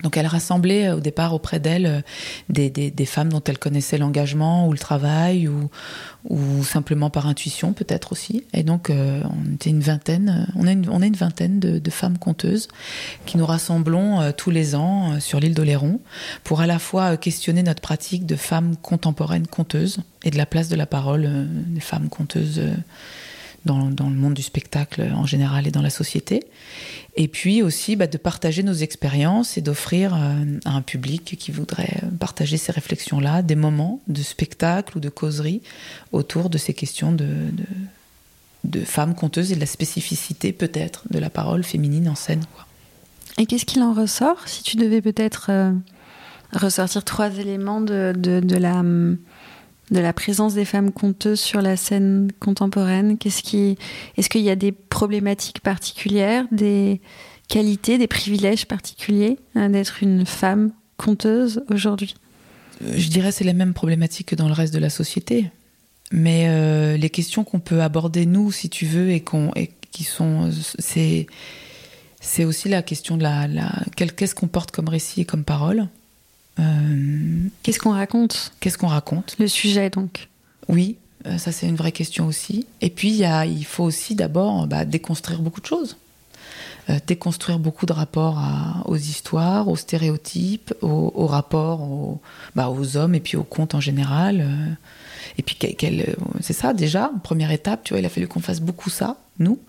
Donc 0.03 0.17
elle 0.17 0.27
rassemblait 0.27 0.87
euh, 0.87 0.97
au 0.97 0.99
départ 0.99 1.33
auprès 1.33 1.59
d'elle 1.59 1.85
euh, 1.85 2.01
des, 2.49 3.05
femmes 3.05 3.29
dont 3.29 3.41
elle 3.45 3.57
connaissait 3.57 3.97
l'engagement 3.97 4.67
ou 4.67 4.71
le 4.71 4.77
travail 4.77 5.47
ou, 5.47 5.69
simplement 6.63 7.11
par 7.11 7.27
intuition 7.27 7.73
peut-être 7.73 8.11
aussi. 8.11 8.43
Et 8.53 8.63
donc 8.63 8.89
euh, 8.89 9.21
on 9.23 9.53
était 9.53 9.69
une 9.69 9.81
vingtaine, 9.81 10.47
on 10.55 10.67
est 10.67 10.73
une, 10.73 11.15
vingtaine 11.15 11.59
de, 11.59 11.89
femmes 11.91 12.17
conteuses 12.17 12.67
qui 13.25 13.37
nous 13.37 13.45
rassemblons 13.45 14.31
tous 14.33 14.49
les 14.49 14.75
ans 14.75 15.19
sur 15.19 15.39
l'île 15.39 15.53
d'Oléron 15.53 15.99
pour 16.43 16.61
à 16.61 16.67
la 16.67 16.79
fois 16.79 17.15
questionner 17.15 17.63
notre 17.63 17.81
pratique 17.81 18.25
de 18.25 18.35
femmes 18.35 18.75
contemporaines 18.81 19.47
conteuses 19.47 19.99
et 20.23 20.31
de 20.31 20.37
la 20.37 20.47
place 20.47 20.67
de 20.67 20.75
la 20.75 20.87
parole 20.87 21.47
des 21.67 21.79
femmes 21.79 22.09
conteuses 22.09 22.61
dans, 23.65 24.09
le 24.09 24.15
monde 24.15 24.33
du 24.33 24.43
spectacle 24.43 25.01
en 25.13 25.25
général 25.25 25.67
et 25.67 25.71
dans 25.71 25.81
la 25.81 25.89
société. 25.89 26.43
Et 27.15 27.27
puis 27.27 27.61
aussi 27.61 27.95
bah, 27.95 28.07
de 28.07 28.17
partager 28.17 28.63
nos 28.63 28.73
expériences 28.73 29.57
et 29.57 29.61
d'offrir 29.61 30.13
euh, 30.13 30.59
à 30.65 30.71
un 30.71 30.81
public 30.81 31.35
qui 31.39 31.51
voudrait 31.51 32.01
partager 32.19 32.57
ces 32.57 32.71
réflexions-là 32.71 33.41
des 33.41 33.55
moments 33.55 34.01
de 34.07 34.21
spectacle 34.21 34.97
ou 34.97 34.99
de 34.99 35.09
causerie 35.09 35.61
autour 36.11 36.49
de 36.49 36.57
ces 36.57 36.73
questions 36.73 37.11
de, 37.11 37.27
de, 38.63 38.81
femmes 38.81 39.15
conteuses 39.15 39.51
et 39.51 39.55
de 39.55 39.59
la 39.59 39.65
spécificité 39.65 40.51
peut-être 40.51 41.03
de 41.09 41.19
la 41.19 41.29
parole 41.29 41.63
féminine 41.63 42.09
en 42.09 42.15
scène. 42.15 42.43
Quoi. 42.53 42.65
Et 43.37 43.45
qu'est-ce 43.45 43.65
qu'il 43.65 43.81
en 43.81 43.93
ressort? 43.93 44.47
Si 44.47 44.63
tu 44.63 44.75
devais 44.75 45.01
peut-être 45.01 45.47
euh, 45.49 45.71
ressortir 46.53 47.03
trois 47.03 47.31
éléments 47.37 47.81
de, 47.81 48.13
de 48.15 48.57
la 48.57 48.83
de 49.91 49.99
la 49.99 50.13
présence 50.13 50.53
des 50.53 50.65
femmes 50.65 50.91
conteuses 50.91 51.39
sur 51.39 51.61
la 51.61 51.77
scène 51.77 52.31
contemporaine? 52.39 53.17
Qu'est-ce 53.17 53.43
qui, 53.43 53.77
est-ce 54.17 54.29
qu'il 54.29 54.41
y 54.41 54.49
a 54.49 54.55
des 54.55 54.71
problématiques 54.71 55.59
particulières, 55.59 56.45
des 56.51 57.01
qualités, 57.47 57.97
des 57.97 58.07
privilèges 58.07 58.65
particuliers 58.65 59.37
hein, 59.55 59.69
d'être 59.69 60.01
une 60.01 60.25
femme 60.25 60.71
conteuse 60.97 61.63
aujourd'hui? 61.69 62.15
Euh, 62.83 62.93
Je 62.97 63.09
dirais 63.09 63.31
c'est 63.31 63.43
les 63.43 63.53
mêmes 63.53 63.73
problématiques 63.73 64.27
que 64.27 64.35
dans 64.35 64.47
le 64.47 64.53
reste 64.53 64.73
de 64.73 64.79
la 64.79 64.89
société, 64.89 65.51
mais 66.11 66.45
euh, 66.47 66.97
les 66.97 67.09
questions 67.09 67.43
qu'on 67.43 67.59
peut 67.59 67.81
aborder 67.81 68.25
nous, 68.25 68.51
si 68.51 68.69
tu 68.69 68.85
veux, 68.85 69.11
et, 69.11 69.23
qui 69.91 70.03
sont, 70.03 70.51
c'est, 70.79 71.27
c'est 72.19 72.43
aussi 72.43 72.69
la 72.69 72.81
question 72.81 73.17
de 73.17 73.23
la, 73.23 73.47
la 73.47 73.71
qu'est-ce 73.95 74.35
qu'on 74.35 74.47
porte 74.47 74.71
comme 74.71 74.89
récit 74.89 75.21
et 75.21 75.25
comme 75.25 75.43
parole? 75.43 75.87
Euh, 76.59 77.47
Qu'est-ce 77.63 77.79
qu'on 77.79 77.91
raconte? 77.91 78.53
Qu'est-ce 78.59 78.77
qu'on 78.77 78.87
raconte? 78.87 79.35
Le 79.39 79.47
sujet, 79.47 79.89
donc. 79.89 80.29
Oui, 80.67 80.97
euh, 81.27 81.37
ça 81.37 81.51
c'est 81.51 81.67
une 81.67 81.75
vraie 81.75 81.91
question 81.91 82.27
aussi. 82.27 82.67
Et 82.81 82.89
puis 82.89 83.09
y 83.09 83.25
a, 83.25 83.45
il 83.45 83.65
faut 83.65 83.83
aussi 83.83 84.15
d'abord 84.15 84.67
bah, 84.67 84.85
déconstruire 84.85 85.41
beaucoup 85.41 85.61
de 85.61 85.65
choses. 85.65 85.97
Euh, 86.89 86.99
déconstruire 87.07 87.57
beaucoup 87.57 87.87
de 87.87 87.93
rapports 87.93 88.37
à, 88.37 88.83
aux 88.85 88.95
histoires, 88.95 89.67
aux 89.67 89.75
stéréotypes, 89.75 90.73
aux, 90.81 91.11
aux 91.15 91.25
rapports 91.25 91.81
aux, 91.81 92.21
bah, 92.55 92.69
aux, 92.69 92.95
hommes 92.95 93.15
et 93.15 93.19
puis 93.19 93.37
aux 93.37 93.43
contes 93.43 93.73
en 93.73 93.79
général. 93.79 94.41
Euh, 94.41 94.73
et 95.39 95.41
puis, 95.41 95.57
c'est 96.41 96.53
ça 96.53 96.73
déjà, 96.73 97.11
première 97.23 97.51
étape, 97.51 97.83
tu 97.83 97.93
vois, 97.93 97.99
il 97.99 98.05
a 98.05 98.09
fallu 98.09 98.27
qu'on 98.27 98.39
fasse 98.39 98.61
beaucoup 98.61 98.91
ça, 98.91 99.17
nous. 99.39 99.59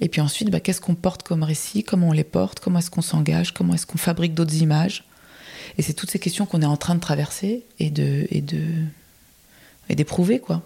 Et 0.00 0.08
puis 0.08 0.22
ensuite, 0.22 0.50
bah, 0.50 0.60
qu'est-ce 0.60 0.80
qu'on 0.80 0.94
porte 0.94 1.22
comme 1.22 1.42
récit, 1.42 1.84
comment 1.84 2.08
on 2.08 2.12
les 2.12 2.24
porte, 2.24 2.60
comment 2.60 2.78
est-ce 2.78 2.90
qu'on 2.90 3.02
s'engage, 3.02 3.52
comment 3.52 3.74
est-ce 3.74 3.86
qu'on 3.86 3.98
fabrique 3.98 4.32
d'autres 4.32 4.56
images? 4.56 5.04
Et 5.78 5.82
c'est 5.82 5.94
toutes 5.94 6.10
ces 6.10 6.18
questions 6.18 6.46
qu'on 6.46 6.62
est 6.62 6.66
en 6.66 6.76
train 6.76 6.94
de 6.94 7.00
traverser 7.00 7.64
et 7.78 7.90
de 7.90 8.26
et 8.30 8.40
de 8.40 8.62
et 9.88 9.94
d'éprouver 9.94 10.38
quoi. 10.40 10.62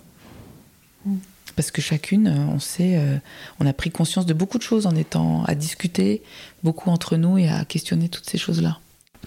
Parce 1.54 1.70
que 1.70 1.80
chacune, 1.80 2.26
euh, 2.26 2.52
on 2.54 2.58
sait, 2.58 2.98
euh, 2.98 3.16
on 3.60 3.66
a 3.66 3.72
pris 3.72 3.90
conscience 3.90 4.26
de 4.26 4.34
beaucoup 4.34 4.58
de 4.58 4.62
choses 4.62 4.86
en 4.86 4.94
étant 4.94 5.42
à 5.44 5.54
discuter 5.54 6.22
beaucoup 6.62 6.90
entre 6.90 7.16
nous 7.16 7.38
et 7.38 7.48
à 7.48 7.64
questionner 7.64 8.10
toutes 8.10 8.28
ces 8.28 8.36
choses-là. 8.36 8.78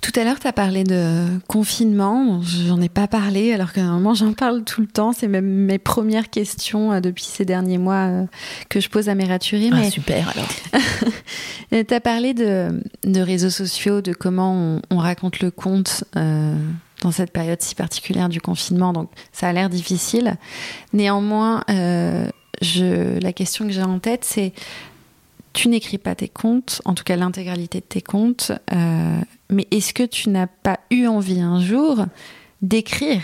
Tout 0.02 0.12
à 0.16 0.24
l'heure, 0.24 0.40
tu 0.40 0.48
as 0.48 0.54
parlé 0.54 0.84
de 0.84 1.26
confinement. 1.48 2.42
J'en 2.42 2.80
ai 2.80 2.90
pas 2.90 3.08
parlé, 3.08 3.54
alors 3.54 3.74
que 3.74 3.80
normalement, 3.80 4.14
j'en 4.14 4.34
parle 4.34 4.64
tout 4.64 4.82
le 4.82 4.88
temps. 4.88 5.12
C'est 5.12 5.28
même 5.28 5.46
mes 5.46 5.78
premières 5.78 6.30
questions 6.30 6.94
euh, 6.94 7.00
depuis 7.00 7.26
ces 7.26 7.46
derniers 7.46 7.78
mois 7.78 8.08
euh, 8.08 8.26
que 8.70 8.80
je 8.80 8.90
pose 8.90 9.10
à 9.10 9.16
mes 9.16 9.26
raturies. 9.26 9.72
Ah, 9.74 9.90
super, 9.90 10.30
alors. 10.30 10.48
tu 11.88 11.94
as 11.94 12.00
parlé 12.00 12.34
de, 12.34 12.82
réseaux 13.20 13.50
sociaux, 13.50 14.02
de 14.02 14.14
comment 14.14 14.80
on, 14.90 14.98
raconte 14.98 15.42
le 15.42 15.52
conte 15.52 16.06
euh, 16.16 16.56
dans 17.02 17.12
cette 17.12 17.32
période 17.32 17.62
si 17.62 17.76
particulière 17.76 18.30
du 18.30 18.40
confinement. 18.40 18.94
Donc, 18.94 19.10
ça 19.34 19.50
a 19.50 19.54
l'air 19.54 19.70
difficile. 19.70 20.36
Néanmoins, 20.94 21.64
je, 22.62 23.20
la 23.20 23.34
question 23.34 23.66
que 23.66 23.72
j'ai 23.72 23.84
en 23.84 24.00
tête, 24.00 24.24
c'est 24.24 24.54
tu 25.60 25.68
n'écris 25.68 25.98
pas 25.98 26.16
tes 26.16 26.30
contes, 26.30 26.82
en 26.86 26.94
tout 26.94 27.04
cas 27.04 27.18
l'intégralité 27.18 27.82
de 27.82 27.86
tes 27.86 28.02
contes, 28.02 28.54
euh, 28.72 29.20
mais 29.50 29.68
est-ce 29.72 29.94
que 29.94 30.04
tu 30.04 30.30
n'as 30.30 30.48
pas 30.48 30.80
eu 30.90 31.06
envie 31.06 31.42
un 31.42 31.60
jour 31.60 32.06
d'écrire 32.62 33.22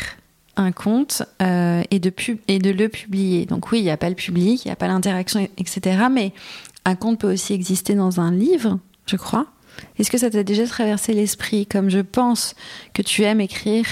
un 0.57 0.73
conte 0.73 1.23
euh, 1.41 1.81
et, 1.91 1.99
de 1.99 2.09
le 2.71 2.89
publier? 2.89 3.45
Donc 3.45 3.71
oui, 3.71 3.79
il 3.79 3.83
n'y 3.83 3.89
a 3.89 3.95
pas 3.95 4.09
le 4.09 4.15
public, 4.15 4.65
il 4.65 4.67
n'y 4.67 4.73
a 4.73 4.75
pas 4.75 4.89
l'interaction, 4.89 5.47
etc. 5.57 6.07
Mais 6.11 6.33
un 6.83 6.95
conte 6.95 7.21
peut 7.21 7.31
aussi 7.31 7.53
exister 7.53 7.95
dans 7.95 8.19
un 8.19 8.33
livre, 8.33 8.79
je 9.05 9.15
crois. 9.15 9.47
Est-ce 9.97 10.11
que 10.11 10.17
ça 10.17 10.29
t'a 10.29 10.43
déjà 10.43 10.67
traversé 10.67 11.13
l'esprit, 11.13 11.65
comme 11.65 11.89
je 11.89 11.99
pense 11.99 12.53
que 12.93 13.01
tu 13.01 13.23
aimes 13.23 13.39
écrire, 13.39 13.85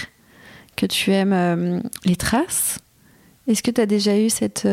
que 0.76 0.86
tu 0.86 1.12
aimes 1.12 1.32
euh, 1.32 1.80
les 2.04 2.18
traces? 2.18 2.80
Est-ce 3.48 3.64
que 3.64 3.72
tu 3.72 3.80
as 3.80 3.86
déjà 3.86 4.20
eu 4.20 4.30
cette, 4.30 4.68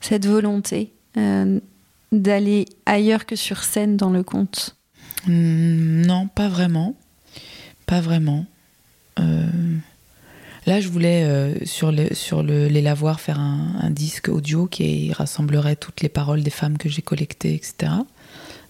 cette 0.00 0.26
volonté 0.26 0.92
d'aller 2.12 2.66
ailleurs 2.86 3.26
que 3.26 3.36
sur 3.36 3.64
scène 3.64 3.96
dans 3.96 4.10
le 4.10 4.22
conte 4.22 4.76
hmm, 5.26 6.02
Non, 6.02 6.28
pas 6.28 6.48
vraiment. 6.48 6.94
Pas 7.86 8.00
vraiment. 8.00 8.46
Euh, 9.18 9.48
là, 10.66 10.80
je 10.80 10.88
voulais 10.88 11.24
euh, 11.24 11.54
sur, 11.64 11.90
le, 11.90 12.14
sur 12.14 12.42
le, 12.42 12.68
les 12.68 12.82
lavoirs 12.82 13.20
faire 13.20 13.40
un, 13.40 13.90
disque 13.90 14.28
audio 14.28 14.66
qui 14.66 15.12
rassemblerait 15.12 15.76
toutes 15.76 16.00
les 16.00 16.08
paroles 16.08 16.42
des 16.42 16.50
femmes 16.50 16.78
que 16.78 16.88
j'ai 16.88 17.02
collectées, 17.02 17.54
etc. 17.54 17.92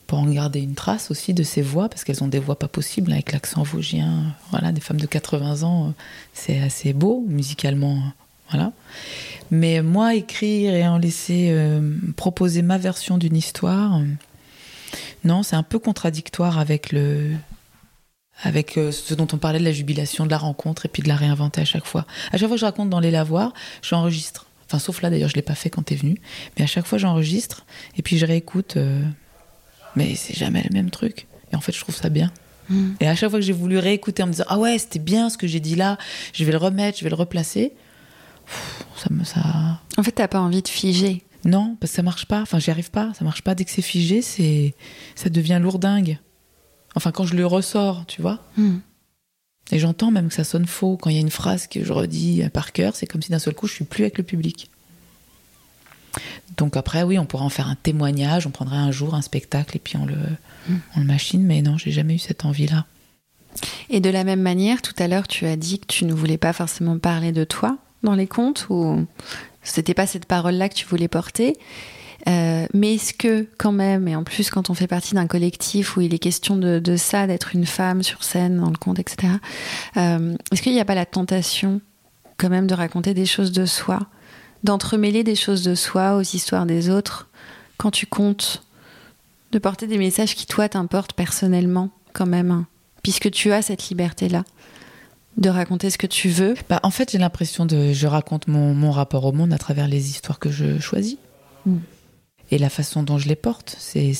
Pour 0.06 0.18
en 0.18 0.26
garder 0.26 0.60
une 0.60 0.74
trace 0.74 1.10
aussi 1.10 1.32
de 1.32 1.42
ces 1.42 1.62
voix, 1.62 1.88
parce 1.88 2.04
qu'elles 2.04 2.24
ont 2.24 2.28
des 2.28 2.38
voix 2.38 2.58
pas 2.58 2.68
possibles 2.68 3.12
avec 3.12 3.32
l'accent 3.32 3.62
vosgien. 3.62 4.34
Voilà, 4.50 4.72
des 4.72 4.80
femmes 4.80 5.00
de 5.00 5.06
80 5.06 5.62
ans, 5.62 5.88
euh, 5.88 5.92
c'est 6.32 6.60
assez 6.60 6.92
beau 6.92 7.24
musicalement. 7.28 8.02
Voilà. 8.52 8.72
Mais 9.50 9.82
moi, 9.82 10.14
écrire 10.14 10.74
et 10.74 10.88
en 10.88 10.96
laisser 10.96 11.48
euh, 11.50 11.96
proposer 12.16 12.62
ma 12.62 12.78
version 12.78 13.18
d'une 13.18 13.36
histoire, 13.36 13.98
euh, 13.98 14.04
non, 15.24 15.42
c'est 15.42 15.56
un 15.56 15.62
peu 15.62 15.78
contradictoire 15.78 16.58
avec 16.58 16.90
le 16.90 17.32
avec 18.44 18.78
euh, 18.78 18.90
ce 18.90 19.12
dont 19.12 19.28
on 19.32 19.36
parlait 19.36 19.58
de 19.58 19.64
la 19.64 19.72
jubilation, 19.72 20.24
de 20.24 20.30
la 20.30 20.38
rencontre 20.38 20.86
et 20.86 20.88
puis 20.88 21.02
de 21.02 21.08
la 21.08 21.16
réinventer 21.16 21.60
à 21.60 21.64
chaque 21.66 21.84
fois. 21.84 22.06
À 22.32 22.38
chaque 22.38 22.48
fois 22.48 22.56
que 22.56 22.60
je 22.60 22.64
raconte 22.64 22.88
dans 22.88 22.98
les 22.98 23.10
lavoirs, 23.10 23.52
j'enregistre. 23.82 24.46
Enfin, 24.66 24.78
sauf 24.78 25.02
là 25.02 25.10
d'ailleurs, 25.10 25.28
je 25.28 25.34
l'ai 25.34 25.42
pas 25.42 25.54
fait 25.54 25.68
quand 25.68 25.82
tu 25.82 25.92
es 25.92 25.96
venu. 25.96 26.16
Mais 26.56 26.64
à 26.64 26.66
chaque 26.66 26.86
fois, 26.86 26.96
j'enregistre 26.96 27.66
et 27.98 28.02
puis 28.02 28.16
je 28.16 28.24
réécoute. 28.24 28.78
mais 29.96 30.14
c'est 30.14 30.34
jamais 30.34 30.62
le 30.62 30.72
même 30.72 30.90
truc. 30.90 31.26
Et 31.52 31.56
en 31.56 31.60
fait, 31.60 31.72
je 31.72 31.80
trouve 31.80 31.94
ça 31.94 32.08
bien. 32.08 32.32
Mm. 32.70 32.92
Et 33.00 33.06
à 33.06 33.14
chaque 33.14 33.28
fois 33.28 33.38
que 33.38 33.44
j'ai 33.44 33.52
voulu 33.52 33.76
réécouter 33.76 34.22
en 34.22 34.28
me 34.28 34.32
disant 34.32 34.46
ah 34.48 34.58
ouais 34.58 34.78
c'était 34.78 34.98
bien 34.98 35.28
ce 35.28 35.36
que 35.36 35.46
j'ai 35.46 35.60
dit 35.60 35.74
là, 35.74 35.98
je 36.32 36.44
vais 36.44 36.52
le 36.52 36.58
remettre, 36.58 36.98
je 36.98 37.04
vais 37.04 37.10
le 37.10 37.16
replacer 37.16 37.74
ça 38.96 39.08
me 39.10 39.24
ça. 39.24 39.80
En 39.96 40.02
fait, 40.02 40.12
t'as 40.12 40.28
pas 40.28 40.40
envie 40.40 40.62
de 40.62 40.68
figer. 40.68 41.22
Non, 41.44 41.76
parce 41.80 41.92
que 41.92 41.96
ça 41.96 42.02
marche 42.02 42.26
pas. 42.26 42.40
Enfin, 42.40 42.58
j'y 42.58 42.70
arrive 42.70 42.90
pas. 42.90 43.12
Ça 43.14 43.24
marche 43.24 43.42
pas. 43.42 43.54
Dès 43.54 43.64
que 43.64 43.70
c'est 43.70 43.82
figé, 43.82 44.22
c'est 44.22 44.74
ça 45.14 45.28
devient 45.28 45.58
lourdingue. 45.60 46.18
Enfin, 46.94 47.10
quand 47.10 47.24
je 47.24 47.34
le 47.34 47.46
ressors, 47.46 48.04
tu 48.06 48.22
vois. 48.22 48.38
Hmm. 48.56 48.78
Et 49.70 49.78
j'entends 49.78 50.10
même 50.10 50.28
que 50.28 50.34
ça 50.34 50.44
sonne 50.44 50.66
faux. 50.66 50.96
Quand 50.96 51.10
il 51.10 51.16
y 51.16 51.18
a 51.18 51.22
une 51.22 51.30
phrase 51.30 51.66
que 51.66 51.84
je 51.84 51.92
redis 51.92 52.42
par 52.52 52.72
cœur, 52.72 52.94
c'est 52.94 53.06
comme 53.06 53.22
si 53.22 53.30
d'un 53.30 53.38
seul 53.38 53.54
coup, 53.54 53.66
je 53.66 53.74
suis 53.74 53.84
plus 53.84 54.04
avec 54.04 54.18
le 54.18 54.24
public. 54.24 54.70
Donc 56.58 56.76
après, 56.76 57.02
oui, 57.02 57.18
on 57.18 57.24
pourrait 57.24 57.44
en 57.44 57.48
faire 57.48 57.68
un 57.68 57.76
témoignage. 57.76 58.46
On 58.46 58.50
prendrait 58.50 58.76
un 58.76 58.92
jour 58.92 59.14
un 59.14 59.22
spectacle 59.22 59.76
et 59.76 59.80
puis 59.80 59.96
on 59.96 60.04
le, 60.04 60.16
hmm. 60.68 60.76
on 60.96 61.00
le 61.00 61.06
machine. 61.06 61.42
Mais 61.42 61.62
non, 61.62 61.78
j'ai 61.78 61.90
jamais 61.90 62.14
eu 62.14 62.18
cette 62.18 62.44
envie-là. 62.44 62.86
Et 63.90 64.00
de 64.00 64.10
la 64.10 64.24
même 64.24 64.42
manière, 64.42 64.82
tout 64.82 64.94
à 64.98 65.08
l'heure, 65.08 65.28
tu 65.28 65.46
as 65.46 65.56
dit 65.56 65.78
que 65.78 65.86
tu 65.86 66.04
ne 66.04 66.12
voulais 66.12 66.38
pas 66.38 66.52
forcément 66.52 66.98
parler 66.98 67.32
de 67.32 67.44
toi 67.44 67.78
dans 68.02 68.14
les 68.14 68.26
contes 68.26 68.66
ou 68.70 69.06
c'était 69.62 69.94
pas 69.94 70.06
cette 70.06 70.26
parole-là 70.26 70.68
que 70.68 70.74
tu 70.74 70.86
voulais 70.86 71.08
porter 71.08 71.56
euh, 72.28 72.66
mais 72.72 72.94
est-ce 72.94 73.14
que 73.14 73.48
quand 73.58 73.72
même, 73.72 74.06
et 74.06 74.14
en 74.14 74.22
plus 74.22 74.50
quand 74.50 74.70
on 74.70 74.74
fait 74.74 74.86
partie 74.86 75.14
d'un 75.14 75.26
collectif 75.26 75.96
où 75.96 76.00
il 76.00 76.14
est 76.14 76.18
question 76.18 76.56
de, 76.56 76.96
ça, 76.96 77.26
d'être 77.26 77.54
une 77.54 77.66
femme 77.66 78.02
sur 78.02 78.22
scène 78.22 78.58
dans 78.58 78.70
le 78.70 78.76
conte, 78.76 78.98
etc., 78.98 79.34
euh, 79.96 80.36
est-ce 80.52 80.62
qu'il 80.62 80.72
n'y 80.72 80.80
a 80.80 80.84
pas 80.84 80.94
la 80.94 81.06
tentation 81.06 81.80
quand 82.38 82.48
même 82.48 82.66
de 82.66 82.74
raconter 82.74 83.14
des 83.14 83.26
choses 83.26 83.52
de 83.52 83.66
soi, 83.66 84.00
d'entremêler 84.62 85.24
des 85.24 85.34
choses 85.34 85.62
de 85.62 85.74
soi 85.74 86.16
aux 86.16 86.22
histoires 86.22 86.66
des 86.66 86.90
autres 86.90 87.28
quand 87.76 87.90
tu 87.90 88.06
comptes, 88.06 88.62
de 89.50 89.58
porter 89.58 89.86
des 89.86 89.98
messages 89.98 90.36
qui 90.36 90.46
toi 90.46 90.68
t'importent 90.68 91.14
personnellement 91.14 91.90
quand 92.12 92.26
même, 92.26 92.52
hein, 92.52 92.66
puisque 93.02 93.30
tu 93.30 93.52
as 93.52 93.62
cette 93.62 93.88
liberté-là? 93.88 94.44
De 95.36 95.48
raconter 95.48 95.90
ce 95.90 95.98
que 95.98 96.06
tu 96.06 96.28
veux? 96.28 96.54
Bah, 96.68 96.80
En 96.82 96.90
fait, 96.90 97.10
j'ai 97.12 97.18
l'impression 97.18 97.66
de. 97.66 97.92
Je 97.92 98.06
raconte 98.06 98.48
mon, 98.48 98.74
mon, 98.74 98.90
rapport 98.90 99.24
au 99.24 99.32
monde 99.32 99.52
à 99.52 99.58
travers 99.58 99.88
les 99.88 100.10
histoires 100.10 100.38
que 100.38 100.50
je 100.50 100.78
choisis. 100.78 101.16
Mm. 101.66 101.78
Et 102.50 102.58
la 102.58 102.68
façon 102.68 103.02
dont 103.02 103.16
je 103.16 103.28
les 103.28 103.36
porte, 103.36 103.76
c'est 103.78 104.12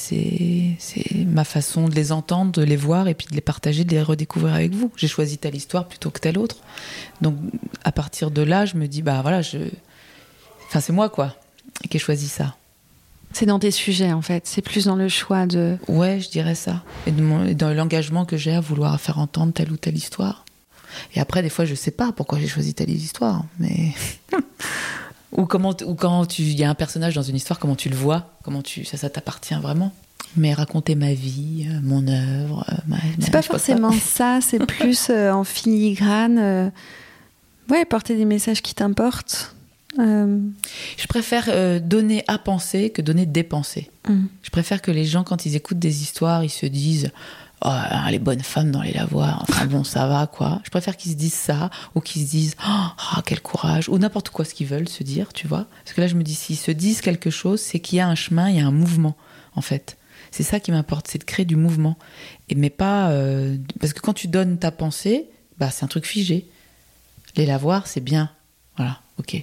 ma 1.27 1.45
façon 1.45 1.87
de 1.87 1.95
les 1.95 2.13
entendre, 2.13 2.51
de 2.51 2.63
les 2.63 2.77
voir 2.77 3.07
et 3.07 3.13
puis 3.13 3.27
de 3.27 3.35
les 3.35 3.43
partager, 3.43 3.85
de 3.85 3.91
les 3.91 4.01
redécouvrir 4.01 4.55
avec 4.55 4.73
vous. 4.73 4.91
J'ai 4.97 5.07
choisi 5.07 5.37
telle 5.37 5.55
histoire 5.55 5.87
plutôt 5.87 6.09
que 6.09 6.19
telle 6.19 6.39
autre. 6.39 6.57
Donc, 7.21 7.37
à 7.85 7.93
partir 7.93 8.31
de 8.31 8.41
là, 8.41 8.65
je 8.65 8.77
me 8.77 8.89
dis, 8.89 9.03
bah 9.03 9.21
voilà, 9.21 9.43
je. 9.43 9.59
Enfin, 10.67 10.81
c'est 10.81 10.95
moi, 10.95 11.11
quoi, 11.11 11.37
qui 11.91 11.99
ai 11.99 12.01
choisi 12.01 12.27
ça. 12.27 12.57
C'est 13.35 13.45
dans 13.45 13.59
tes 13.59 13.71
sujets, 13.71 14.15
en 14.15 14.23
fait. 14.23 14.47
C'est 14.47 14.63
plus 14.63 14.87
dans 14.87 14.97
le 14.97 15.11
choix 15.11 15.45
de. 15.45 15.77
Ouais, 15.87 16.19
je 16.19 16.31
dirais 16.31 16.55
ça. 16.55 16.83
Et, 17.07 17.11
et 17.11 17.55
dans 17.55 17.75
l'engagement 17.75 18.25
que 18.25 18.39
j'ai 18.39 18.55
à 18.55 18.61
vouloir 18.61 18.99
faire 18.99 19.19
entendre 19.19 19.53
telle 19.53 19.71
ou 19.73 19.77
telle 19.77 19.99
histoire. 19.99 20.42
Et 21.15 21.21
après, 21.21 21.43
des 21.43 21.49
fois, 21.49 21.65
je 21.65 21.75
sais 21.75 21.91
pas 21.91 22.13
pourquoi 22.13 22.39
j'ai 22.39 22.49
choisi 22.49 22.75
telle 22.75 22.91
histoire, 22.91 23.45
mais. 23.59 23.93
ou 25.33 25.47
comment, 25.47 25.75
ou 25.85 25.95
quand 25.95 26.27
tu, 26.27 26.43
il 26.43 26.59
y 26.59 26.65
a 26.65 26.71
un 26.71 26.75
personnage 26.75 27.15
dans 27.15 27.23
une 27.23 27.37
histoire, 27.37 27.59
comment 27.59 27.77
tu 27.77 27.89
le 27.89 27.97
vois, 27.97 28.31
comment 28.43 28.63
tu, 28.63 28.85
ça, 28.85 28.97
ça 28.97 29.11
t'appartient 29.11 29.55
vraiment? 29.55 29.93
Mais 30.37 30.55
raconter 30.55 30.95
ma 30.95 31.13
vie, 31.13 31.67
euh, 31.69 31.81
mon 31.83 32.07
œuvre, 32.09 32.65
euh, 32.71 32.77
ma. 32.87 32.97
C'est 33.19 33.31
pas 33.31 33.43
forcément 33.43 33.93
ça, 33.93 34.41
c'est 34.41 34.59
plus 34.67 35.09
euh, 35.11 35.31
en 35.31 35.45
filigrane. 35.45 36.73
ouais, 37.71 37.85
porter 37.85 38.17
des 38.17 38.25
messages 38.25 38.63
qui 38.63 38.75
t'importent. 38.75 39.55
Je 39.99 41.07
préfère 41.07 41.81
donner 41.83 42.25
à 42.27 42.39
penser 42.39 42.89
que 42.89 43.03
donner 43.03 43.27
des 43.27 43.43
pensées. 43.43 43.91
Hum. 44.09 44.29
Je 44.43 44.49
préfère 44.49 44.81
que 44.81 44.91
les 44.91 45.05
gens, 45.05 45.23
quand 45.23 45.45
ils 45.45 45.55
écoutent 45.55 45.79
des 45.79 46.01
histoires, 46.01 46.43
ils 46.43 46.51
se 46.51 46.65
disent 46.65 47.11
oh, 47.65 47.69
hein, 47.69 48.11
les 48.11 48.19
bonnes 48.19 48.43
femmes 48.43 48.71
dans 48.71 48.83
les 48.83 48.93
lavoirs, 48.93 49.45
enfin 49.49 49.67
bon, 49.67 49.85
ça 49.85 50.07
va 50.07 50.27
quoi. 50.27 50.61
Je 50.65 50.71
préfère 50.71 50.97
qu'ils 50.97 51.13
se 51.13 51.17
disent 51.17 51.35
ça 51.35 51.71
ou 51.95 52.01
qu'ils 52.01 52.25
se 52.27 52.31
disent 52.31 52.57
oh, 52.67 53.21
quel 53.25 53.41
courage 53.41 53.89
ou 53.89 53.99
n'importe 53.99 54.31
quoi 54.31 54.45
ce 54.45 54.55
qu'ils 54.55 54.67
veulent 54.67 54.89
se 54.89 55.03
dire, 55.03 55.33
tu 55.33 55.47
vois. 55.47 55.67
Parce 55.85 55.95
que 55.95 56.01
là, 56.01 56.07
je 56.07 56.15
me 56.15 56.23
dis, 56.23 56.35
s'ils 56.35 56.57
se 56.57 56.71
disent 56.71 57.01
quelque 57.01 57.31
chose, 57.31 57.61
c'est 57.61 57.81
qu'il 57.81 57.99
y 57.99 58.01
a 58.01 58.09
un 58.09 58.15
chemin, 58.15 58.49
il 58.49 58.57
y 58.57 58.61
a 58.61 58.67
un 58.67 58.73
mouvement 58.73 59.17
en 59.55 59.63
fait. 59.63 59.97
C'est 60.31 60.43
ça 60.43 60.61
qui 60.61 60.73
m'importe, 60.73 61.09
c'est 61.09 61.19
de 61.19 61.25
créer 61.25 61.45
du 61.45 61.57
mouvement. 61.57 61.99
Et 62.49 62.55
mais 62.55 62.71
pas. 62.71 63.11
Euh, 63.11 63.57
parce 63.81 63.93
que 63.93 64.01
quand 64.01 64.15
tu 64.15 64.29
donnes 64.29 64.59
ta 64.59 64.71
pensée, 64.71 65.27
bah, 65.59 65.71
c'est 65.71 65.85
un 65.85 65.89
truc 65.89 66.07
figé. 66.07 66.49
Les 67.37 67.47
lavoirs, 67.47 67.87
c'est 67.87 68.01
bien. 68.01 68.31
Voilà, 68.77 69.01
ok. 69.19 69.43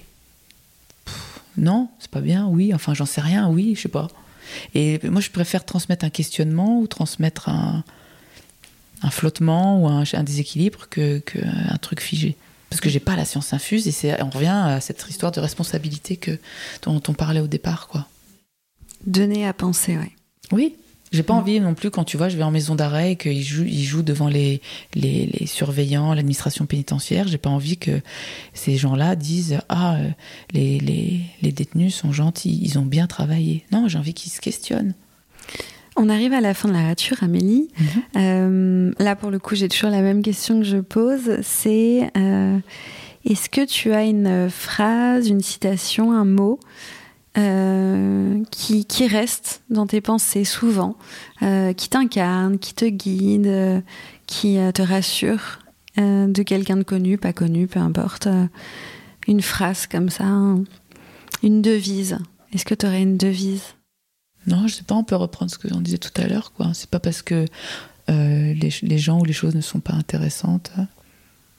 non, 1.56 1.88
c'est 2.00 2.10
pas 2.10 2.20
bien, 2.20 2.46
oui, 2.46 2.74
enfin 2.74 2.94
j'en 2.94 3.06
sais 3.06 3.20
rien, 3.20 3.48
oui, 3.48 3.74
je 3.76 3.82
sais 3.82 3.88
pas. 3.88 4.08
Et 4.74 4.98
moi, 5.04 5.20
je 5.20 5.30
préfère 5.30 5.64
transmettre 5.64 6.04
un 6.04 6.10
questionnement 6.10 6.80
ou 6.80 6.88
transmettre 6.88 7.48
un, 7.48 7.84
un 9.02 9.10
flottement 9.10 9.82
ou 9.82 9.88
un, 9.88 10.22
déséquilibre 10.22 10.88
que, 10.88 11.22
un 11.68 11.76
truc 11.78 12.00
figé. 12.00 12.36
Parce 12.70 12.80
que 12.80 12.88
j'ai 12.88 13.00
pas 13.00 13.16
la 13.16 13.24
science 13.24 13.52
infuse 13.52 13.88
et 13.88 13.90
c'est, 13.90 14.22
on 14.22 14.30
revient 14.30 14.46
à 14.48 14.80
cette 14.80 15.04
histoire 15.08 15.32
de 15.32 15.40
responsabilité 15.40 16.16
que, 16.16 16.38
dont 16.82 17.02
on 17.08 17.14
parlait 17.14 17.40
au 17.40 17.48
départ, 17.48 17.88
quoi. 17.88 18.06
Donner 19.04 19.46
à 19.46 19.52
penser, 19.52 19.96
oui. 19.96 20.12
Oui, 20.52 20.76
J'ai 21.12 21.22
pas 21.22 21.34
envie 21.34 21.60
non 21.60 21.74
plus 21.74 21.90
quand 21.90 22.04
tu 22.04 22.16
vois, 22.16 22.28
je 22.28 22.36
vais 22.36 22.42
en 22.42 22.50
maison 22.50 22.74
d'arrêt 22.74 23.12
et 23.12 23.16
qu'ils 23.16 23.42
jouent, 23.42 23.64
ils 23.64 23.84
jouent 23.84 24.02
devant 24.02 24.28
les, 24.28 24.60
les, 24.94 25.26
les 25.26 25.46
surveillants, 25.46 26.12
l'administration 26.12 26.66
pénitentiaire. 26.66 27.26
J'ai 27.28 27.38
pas 27.38 27.50
envie 27.50 27.76
que 27.76 28.00
ces 28.52 28.76
gens-là 28.76 29.16
disent 29.16 29.58
ah 29.68 29.96
euh, 29.96 30.10
les, 30.52 30.78
les, 30.80 31.20
les 31.42 31.52
détenus 31.52 31.94
sont 31.94 32.12
gentils, 32.12 32.60
ils 32.62 32.78
ont 32.78 32.84
bien 32.84 33.06
travaillé. 33.06 33.64
Non, 33.72 33.88
j'ai 33.88 33.98
envie 33.98 34.14
qu'ils 34.14 34.32
se 34.32 34.40
questionnent. 34.40 34.94
On 35.96 36.08
arrive 36.08 36.32
à 36.32 36.40
la 36.40 36.54
fin 36.54 36.68
de 36.68 36.72
la 36.74 36.82
rature, 36.84 37.16
Amélie. 37.22 37.68
Mhm. 37.78 37.86
Euh, 38.16 38.92
là, 38.98 39.16
pour 39.16 39.30
le 39.30 39.38
coup, 39.38 39.54
j'ai 39.54 39.68
toujours 39.68 39.90
la 39.90 40.00
même 40.02 40.22
question 40.22 40.58
que 40.60 40.64
je 40.64 40.78
pose. 40.78 41.38
C'est 41.42 42.10
euh, 42.16 42.58
est-ce 43.24 43.50
que 43.50 43.64
tu 43.66 43.92
as 43.92 44.04
une 44.04 44.48
phrase, 44.48 45.28
une 45.28 45.40
citation, 45.40 46.12
un 46.12 46.24
mot 46.24 46.58
euh, 47.38 48.42
qui, 48.50 48.84
qui 48.86 49.06
reste 49.06 49.62
dans 49.70 49.86
tes 49.86 50.00
pensées 50.00 50.44
souvent, 50.44 50.96
qui 51.40 51.88
t'incarne, 51.88 52.58
qui 52.58 52.74
te 52.74 52.84
guide, 52.86 53.82
qui 54.26 54.58
te 54.74 54.82
rassure 54.82 55.58
de 55.96 56.42
quelqu'un 56.42 56.76
de 56.76 56.82
connu, 56.82 57.18
pas 57.18 57.32
connu, 57.32 57.66
peu 57.66 57.80
importe. 57.80 58.28
une 59.28 59.42
phrase 59.42 59.86
comme 59.86 60.08
ça, 60.08 60.24
un- 60.24 60.64
une 61.42 61.62
devise? 61.62 62.18
Est-ce 62.52 62.64
que 62.64 62.74
tu 62.74 62.86
aurais 62.86 63.02
une 63.02 63.16
devise? 63.16 63.62
Non, 64.46 64.66
je 64.66 64.74
sais 64.74 64.82
pas, 64.82 64.94
on 64.94 65.04
peut 65.04 65.16
reprendre 65.16 65.50
ce 65.50 65.58
que 65.58 65.68
on 65.72 65.80
disait 65.80 65.98
tout 65.98 66.10
à 66.20 66.26
l'heure, 66.26 66.52
quoi. 66.52 66.72
C'est 66.74 66.88
pas 66.90 66.98
parce 67.00 67.22
que 67.22 67.44
euh, 68.08 68.54
les, 68.54 68.70
les 68.82 68.98
gens 68.98 69.20
ou 69.20 69.24
les 69.24 69.32
choses 69.32 69.54
ne 69.54 69.60
sont 69.60 69.80
pas 69.80 69.92
intéressantes. 69.92 70.72
hein. 70.78 70.86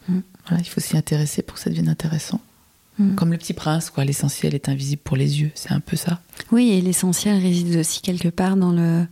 Mm. 0.08 0.20
Voilà, 0.48 0.64
il 0.64 0.68
faut 0.68 0.82
s'y 0.82 0.98
intéresser 0.98 1.44
pour 1.44 1.56
que 1.56 1.62
ça 1.62 1.70
devienne 1.70 1.90
intéressant. 1.90 2.42
Mm. 2.98 3.16
Comme 3.16 3.32
le 3.32 3.38
petit 3.38 3.54
prince, 3.54 3.90
quoi. 3.92 4.04
L'essentiel 4.04 4.56
est 4.56 4.68
invisible 4.68 5.02
pour 5.04 5.16
les 5.16 5.42
yeux. 5.42 5.52
C'est 5.54 5.72
un 5.72 5.80
peu 5.80 5.96
ça. 5.96 6.20
Oui, 6.52 6.72
et 6.72 6.82
l'essentiel 6.82 7.40
réside 7.40 7.76
aussi 7.78 8.02
quelque 8.02 8.30
part 8.30 8.58
dans 8.58 8.72
le, 8.72 9.06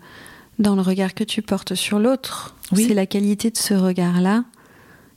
dans 0.57 0.75
le 0.75 0.81
regard 0.81 1.13
que 1.13 1.23
tu 1.23 1.41
portes 1.43 1.75
sur 1.75 1.99
l'autre. 1.99 2.55
Oui. 2.71 2.85
C'est 2.87 2.93
la 2.95 3.05
qualité 3.05 3.51
de 3.51 3.57
ce 3.57 3.75
regard-là 3.75 4.43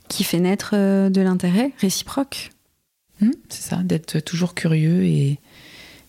qui 0.09 0.23
fait 0.23 0.39
naître 0.39 0.71
euh, 0.73 1.09
de 1.09 1.21
l'intérêt 1.21 1.71
réciproque. 1.79 2.51
Hmm, 3.19 3.31
c'est 3.49 3.61
ça, 3.69 3.77
d'être 3.77 4.19
toujours 4.19 4.53
curieux 4.53 5.03
et, 5.05 5.39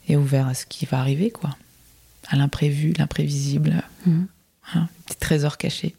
et 0.09 0.17
ouvert 0.17 0.47
à 0.47 0.55
ce 0.55 0.67
qui 0.67 0.85
va 0.85 1.01
arriver, 1.01 1.31
quoi. 1.31 1.57
À 2.29 2.37
l'imprévu, 2.37 2.93
l'imprévisible. 2.99 3.83
Mhm. 4.07 4.27
Voilà, 4.73 4.87
un 4.87 4.89
petit 5.07 5.19
trésor 5.19 5.59
caché. 5.59 5.95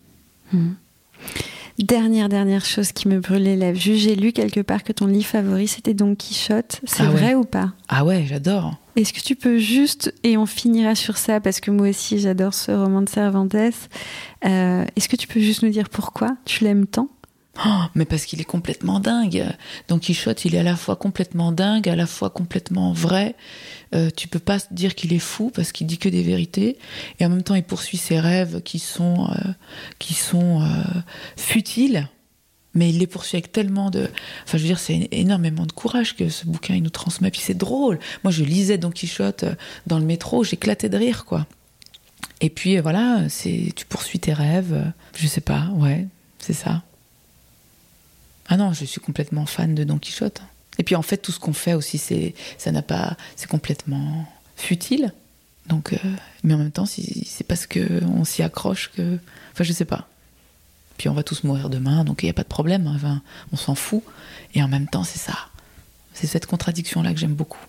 Mhm. 0.53 0.75
Dernière, 1.77 2.29
dernière 2.29 2.63
chose 2.65 2.93
qui 2.93 3.09
me 3.09 3.19
brûle 3.19 3.43
les 3.43 3.57
lèvres. 3.57 3.77
J'ai 3.79 4.15
lu 4.15 4.31
quelque 4.31 4.61
part 4.61 4.83
que 4.83 4.93
ton 4.93 5.07
livre 5.07 5.25
favori, 5.25 5.67
c'était 5.67 5.93
Don 5.93 6.15
Quichotte. 6.15 6.79
C'est 6.85 7.03
Ah 7.03 7.07
ouais. 7.07 7.11
vrai 7.11 7.35
ou 7.35 7.43
pas? 7.43 7.73
Ah 7.89 8.05
ouais, 8.05 8.25
j'adore. 8.25 8.75
Est-ce 8.95 9.11
que 9.11 9.19
tu 9.19 9.35
peux 9.35 9.57
juste, 9.57 10.13
et 10.23 10.37
on 10.37 10.45
finira 10.45 10.95
sur 10.95 11.17
ça, 11.17 11.41
parce 11.41 11.59
que 11.59 11.69
moi 11.71 11.89
aussi 11.89 12.17
j'adore 12.17 12.53
ce 12.53 12.71
roman 12.71 13.01
de 13.01 13.09
Cervantes, 13.09 13.53
euh, 13.55 14.85
est-ce 14.95 15.09
que 15.09 15.17
tu 15.17 15.27
peux 15.27 15.41
juste 15.41 15.63
nous 15.63 15.69
dire 15.69 15.89
pourquoi? 15.89 16.37
Tu 16.45 16.63
l'aimes 16.63 16.87
tant? 16.87 17.09
Oh, 17.63 17.83
mais 17.95 18.05
parce 18.05 18.25
qu'il 18.25 18.41
est 18.41 18.45
complètement 18.45 18.99
dingue. 18.99 19.45
Don 19.87 19.97
Quichotte, 19.97 20.43
il 20.43 20.55
est 20.55 20.59
à 20.59 20.63
la 20.63 20.75
fois 20.75 20.97
complètement 20.97 21.51
dingue, 21.53 21.87
à 21.87 21.95
la 21.95 22.05
fois 22.05 22.29
complètement 22.29 22.91
vrai. 22.91 23.35
Euh, 23.93 24.09
tu 24.15 24.27
peux 24.27 24.39
pas 24.39 24.57
dire 24.71 24.93
qu'il 24.93 25.13
est 25.13 25.19
fou 25.19 25.51
parce 25.53 25.71
qu'il 25.71 25.87
dit 25.87 25.97
que 25.97 26.09
des 26.09 26.23
vérités, 26.23 26.77
et 27.19 27.25
en 27.25 27.29
même 27.29 27.43
temps 27.43 27.55
il 27.55 27.63
poursuit 27.63 27.97
ses 27.97 28.19
rêves 28.19 28.61
qui 28.61 28.79
sont 28.79 29.29
euh, 29.29 29.51
qui 29.99 30.13
sont 30.13 30.61
euh, 30.61 30.65
futiles, 31.37 32.09
mais 32.73 32.89
il 32.89 32.99
les 32.99 33.07
poursuit 33.07 33.37
avec 33.37 33.53
tellement 33.53 33.89
de. 33.89 34.09
Enfin, 34.43 34.57
je 34.57 34.63
veux 34.63 34.67
dire, 34.67 34.79
c'est 34.79 35.07
énormément 35.11 35.65
de 35.65 35.71
courage 35.71 36.15
que 36.17 36.27
ce 36.27 36.45
bouquin 36.45 36.75
il 36.75 36.83
nous 36.83 36.89
transmet. 36.89 37.31
Puis 37.31 37.41
c'est 37.41 37.57
drôle. 37.57 37.99
Moi, 38.25 38.31
je 38.31 38.43
lisais 38.43 38.77
Don 38.77 38.91
Quichotte 38.91 39.43
euh, 39.43 39.55
dans 39.87 39.97
le 39.97 40.05
métro, 40.05 40.43
j'éclatais 40.43 40.89
de 40.89 40.97
rire, 40.97 41.23
quoi. 41.23 41.47
Et 42.41 42.49
puis 42.49 42.77
voilà, 42.79 43.21
tu 43.29 43.85
poursuis 43.87 44.19
tes 44.19 44.33
rêves. 44.33 44.91
Je 45.15 45.25
sais 45.25 45.41
pas, 45.41 45.69
ouais, 45.75 46.05
c'est 46.37 46.53
ça. 46.53 46.83
Ah 48.47 48.57
non, 48.57 48.73
je 48.73 48.85
suis 48.85 49.01
complètement 49.01 49.45
fan 49.45 49.73
de 49.75 49.83
Don 49.83 49.97
Quichotte. 49.97 50.41
Et 50.77 50.83
puis 50.83 50.95
en 50.95 51.01
fait, 51.01 51.17
tout 51.17 51.31
ce 51.31 51.39
qu'on 51.39 51.53
fait 51.53 51.73
aussi, 51.73 51.97
c'est 51.97 52.35
ça 52.57 52.71
n'a 52.71 52.81
pas, 52.81 53.17
c'est 53.35 53.49
complètement 53.49 54.25
futile. 54.55 55.13
Donc, 55.67 55.93
euh, 55.93 55.97
mais 56.43 56.53
en 56.53 56.57
même 56.57 56.71
temps, 56.71 56.85
c'est 56.85 57.47
parce 57.47 57.65
que 57.65 58.03
on 58.05 58.23
s'y 58.23 58.43
accroche 58.43 58.91
que, 58.95 59.17
enfin, 59.53 59.63
je 59.63 59.73
sais 59.73 59.85
pas. 59.85 60.07
Puis 60.97 61.09
on 61.09 61.13
va 61.13 61.23
tous 61.23 61.43
mourir 61.43 61.69
demain, 61.69 62.03
donc 62.03 62.21
il 62.21 62.27
n'y 62.27 62.29
a 62.29 62.33
pas 62.33 62.43
de 62.43 62.47
problème. 62.47 62.87
hein, 62.87 63.21
on 63.51 63.57
s'en 63.57 63.75
fout. 63.75 64.03
Et 64.53 64.61
en 64.61 64.67
même 64.67 64.87
temps, 64.87 65.03
c'est 65.03 65.19
ça. 65.19 65.37
C'est 66.13 66.27
cette 66.27 66.45
contradiction-là 66.45 67.13
que 67.13 67.19
j'aime 67.19 67.33
beaucoup. 67.33 67.59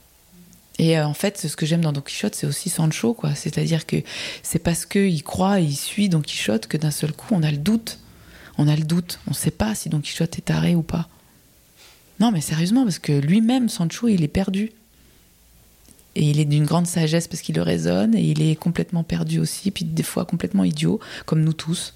Et 0.79 0.99
euh, 0.99 1.07
en 1.07 1.15
fait, 1.15 1.39
ce 1.39 1.57
que 1.57 1.65
j'aime 1.67 1.81
dans 1.81 1.93
Don 1.93 2.03
Quichotte, 2.03 2.35
c'est 2.35 2.47
aussi 2.47 2.69
Sancho, 2.69 3.15
quoi. 3.15 3.35
C'est-à-dire 3.35 3.87
que 3.87 3.97
c'est 4.43 4.59
parce 4.59 4.85
qu'il 4.85 5.23
croit 5.23 5.61
et 5.61 5.65
il 5.65 5.75
suit 5.75 6.09
Don 6.09 6.21
Quichotte 6.21 6.67
que 6.67 6.77
d'un 6.77 6.91
seul 6.91 7.13
coup, 7.13 7.35
on 7.35 7.43
a 7.43 7.51
le 7.51 7.57
doute. 7.57 7.99
On 8.59 8.69
a 8.69 8.77
le 8.77 8.85
doute. 8.85 9.21
On 9.27 9.31
ne 9.31 9.35
sait 9.37 9.51
pas 9.51 9.75
si 9.75 9.89
Don 9.89 10.01
Quichotte 10.01 10.39
est 10.39 10.43
taré 10.43 10.75
ou 10.75 10.83
pas. 10.83 11.09
Non, 12.21 12.31
mais 12.33 12.41
sérieusement, 12.41 12.85
parce 12.85 12.99
que 12.99 13.13
lui-même, 13.13 13.69
Sancho, 13.69 14.09
il 14.09 14.23
est 14.25 14.29
perdu. 14.29 14.73
Et 16.15 16.31
il 16.31 16.41
est 16.41 16.47
d'une 16.47 16.65
grande 16.65 16.87
sagesse 16.87 17.29
parce 17.29 17.43
qu'il 17.43 17.57
le 17.57 17.63
raisonne, 17.63 18.15
et 18.15 18.23
il 18.23 18.41
est 18.41 18.57
complètement 18.57 19.03
perdu 19.03 19.39
aussi, 19.39 19.71
puis 19.71 19.85
des 19.85 20.03
fois 20.03 20.25
complètement 20.25 20.65
idiot, 20.65 20.99
comme 21.27 21.43
nous 21.43 21.53
tous. 21.53 21.93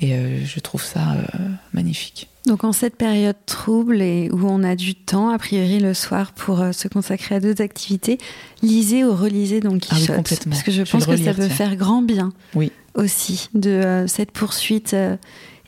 Et 0.00 0.14
euh, 0.14 0.42
je 0.44 0.58
trouve 0.60 0.82
ça 0.82 1.12
euh, 1.12 1.48
magnifique. 1.74 2.28
Donc 2.46 2.64
en 2.64 2.72
cette 2.72 2.96
période 2.96 3.36
trouble 3.44 4.00
et 4.00 4.30
où 4.30 4.46
on 4.48 4.62
a 4.62 4.74
du 4.76 4.94
temps, 4.94 5.28
a 5.30 5.38
priori 5.38 5.80
le 5.80 5.92
soir, 5.92 6.32
pour 6.32 6.60
euh, 6.62 6.72
se 6.72 6.88
consacrer 6.88 7.34
à 7.34 7.40
d'autres 7.40 7.62
activités, 7.62 8.16
lisez 8.62 9.04
ou 9.04 9.14
relisez 9.14 9.60
Don 9.60 9.70
Ah 9.90 9.94
oui, 9.94 10.00
Quichotte. 10.00 10.16
complètement. 10.16 10.50
parce 10.52 10.62
que 10.62 10.70
je 10.70 10.82
pense 10.82 11.04
que 11.06 11.16
ça 11.16 11.34
peut 11.34 11.46
tiens. 11.46 11.54
faire 11.54 11.76
grand 11.76 12.00
bien 12.02 12.32
Oui. 12.54 12.72
aussi 12.94 13.48
de 13.54 14.04
cette 14.08 14.30
poursuite 14.30 14.94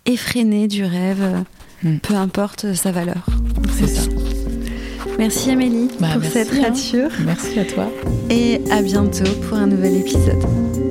effrénée 0.09 0.67
du 0.69 0.85
rêve, 0.85 1.45
Hmm. 1.85 1.99
peu 2.03 2.15
importe 2.15 2.75
sa 2.75 2.91
valeur. 2.91 3.25
C'est 3.79 3.87
ça. 3.87 4.03
Merci 5.17 5.51
Amélie 5.53 5.89
Bah, 6.01 6.09
pour 6.15 6.23
merci, 6.23 6.33
cette 6.33 6.53
hein. 6.55 6.63
rature 6.63 7.11
Merci 7.25 7.57
à 7.61 7.65
toi. 7.65 7.89
et 8.31 8.61
à 8.73 8.83
bientôt 8.83 9.31
pour 9.49 9.57
un 9.59 9.69
nouvel 9.69 9.95
épisode. 9.95 10.88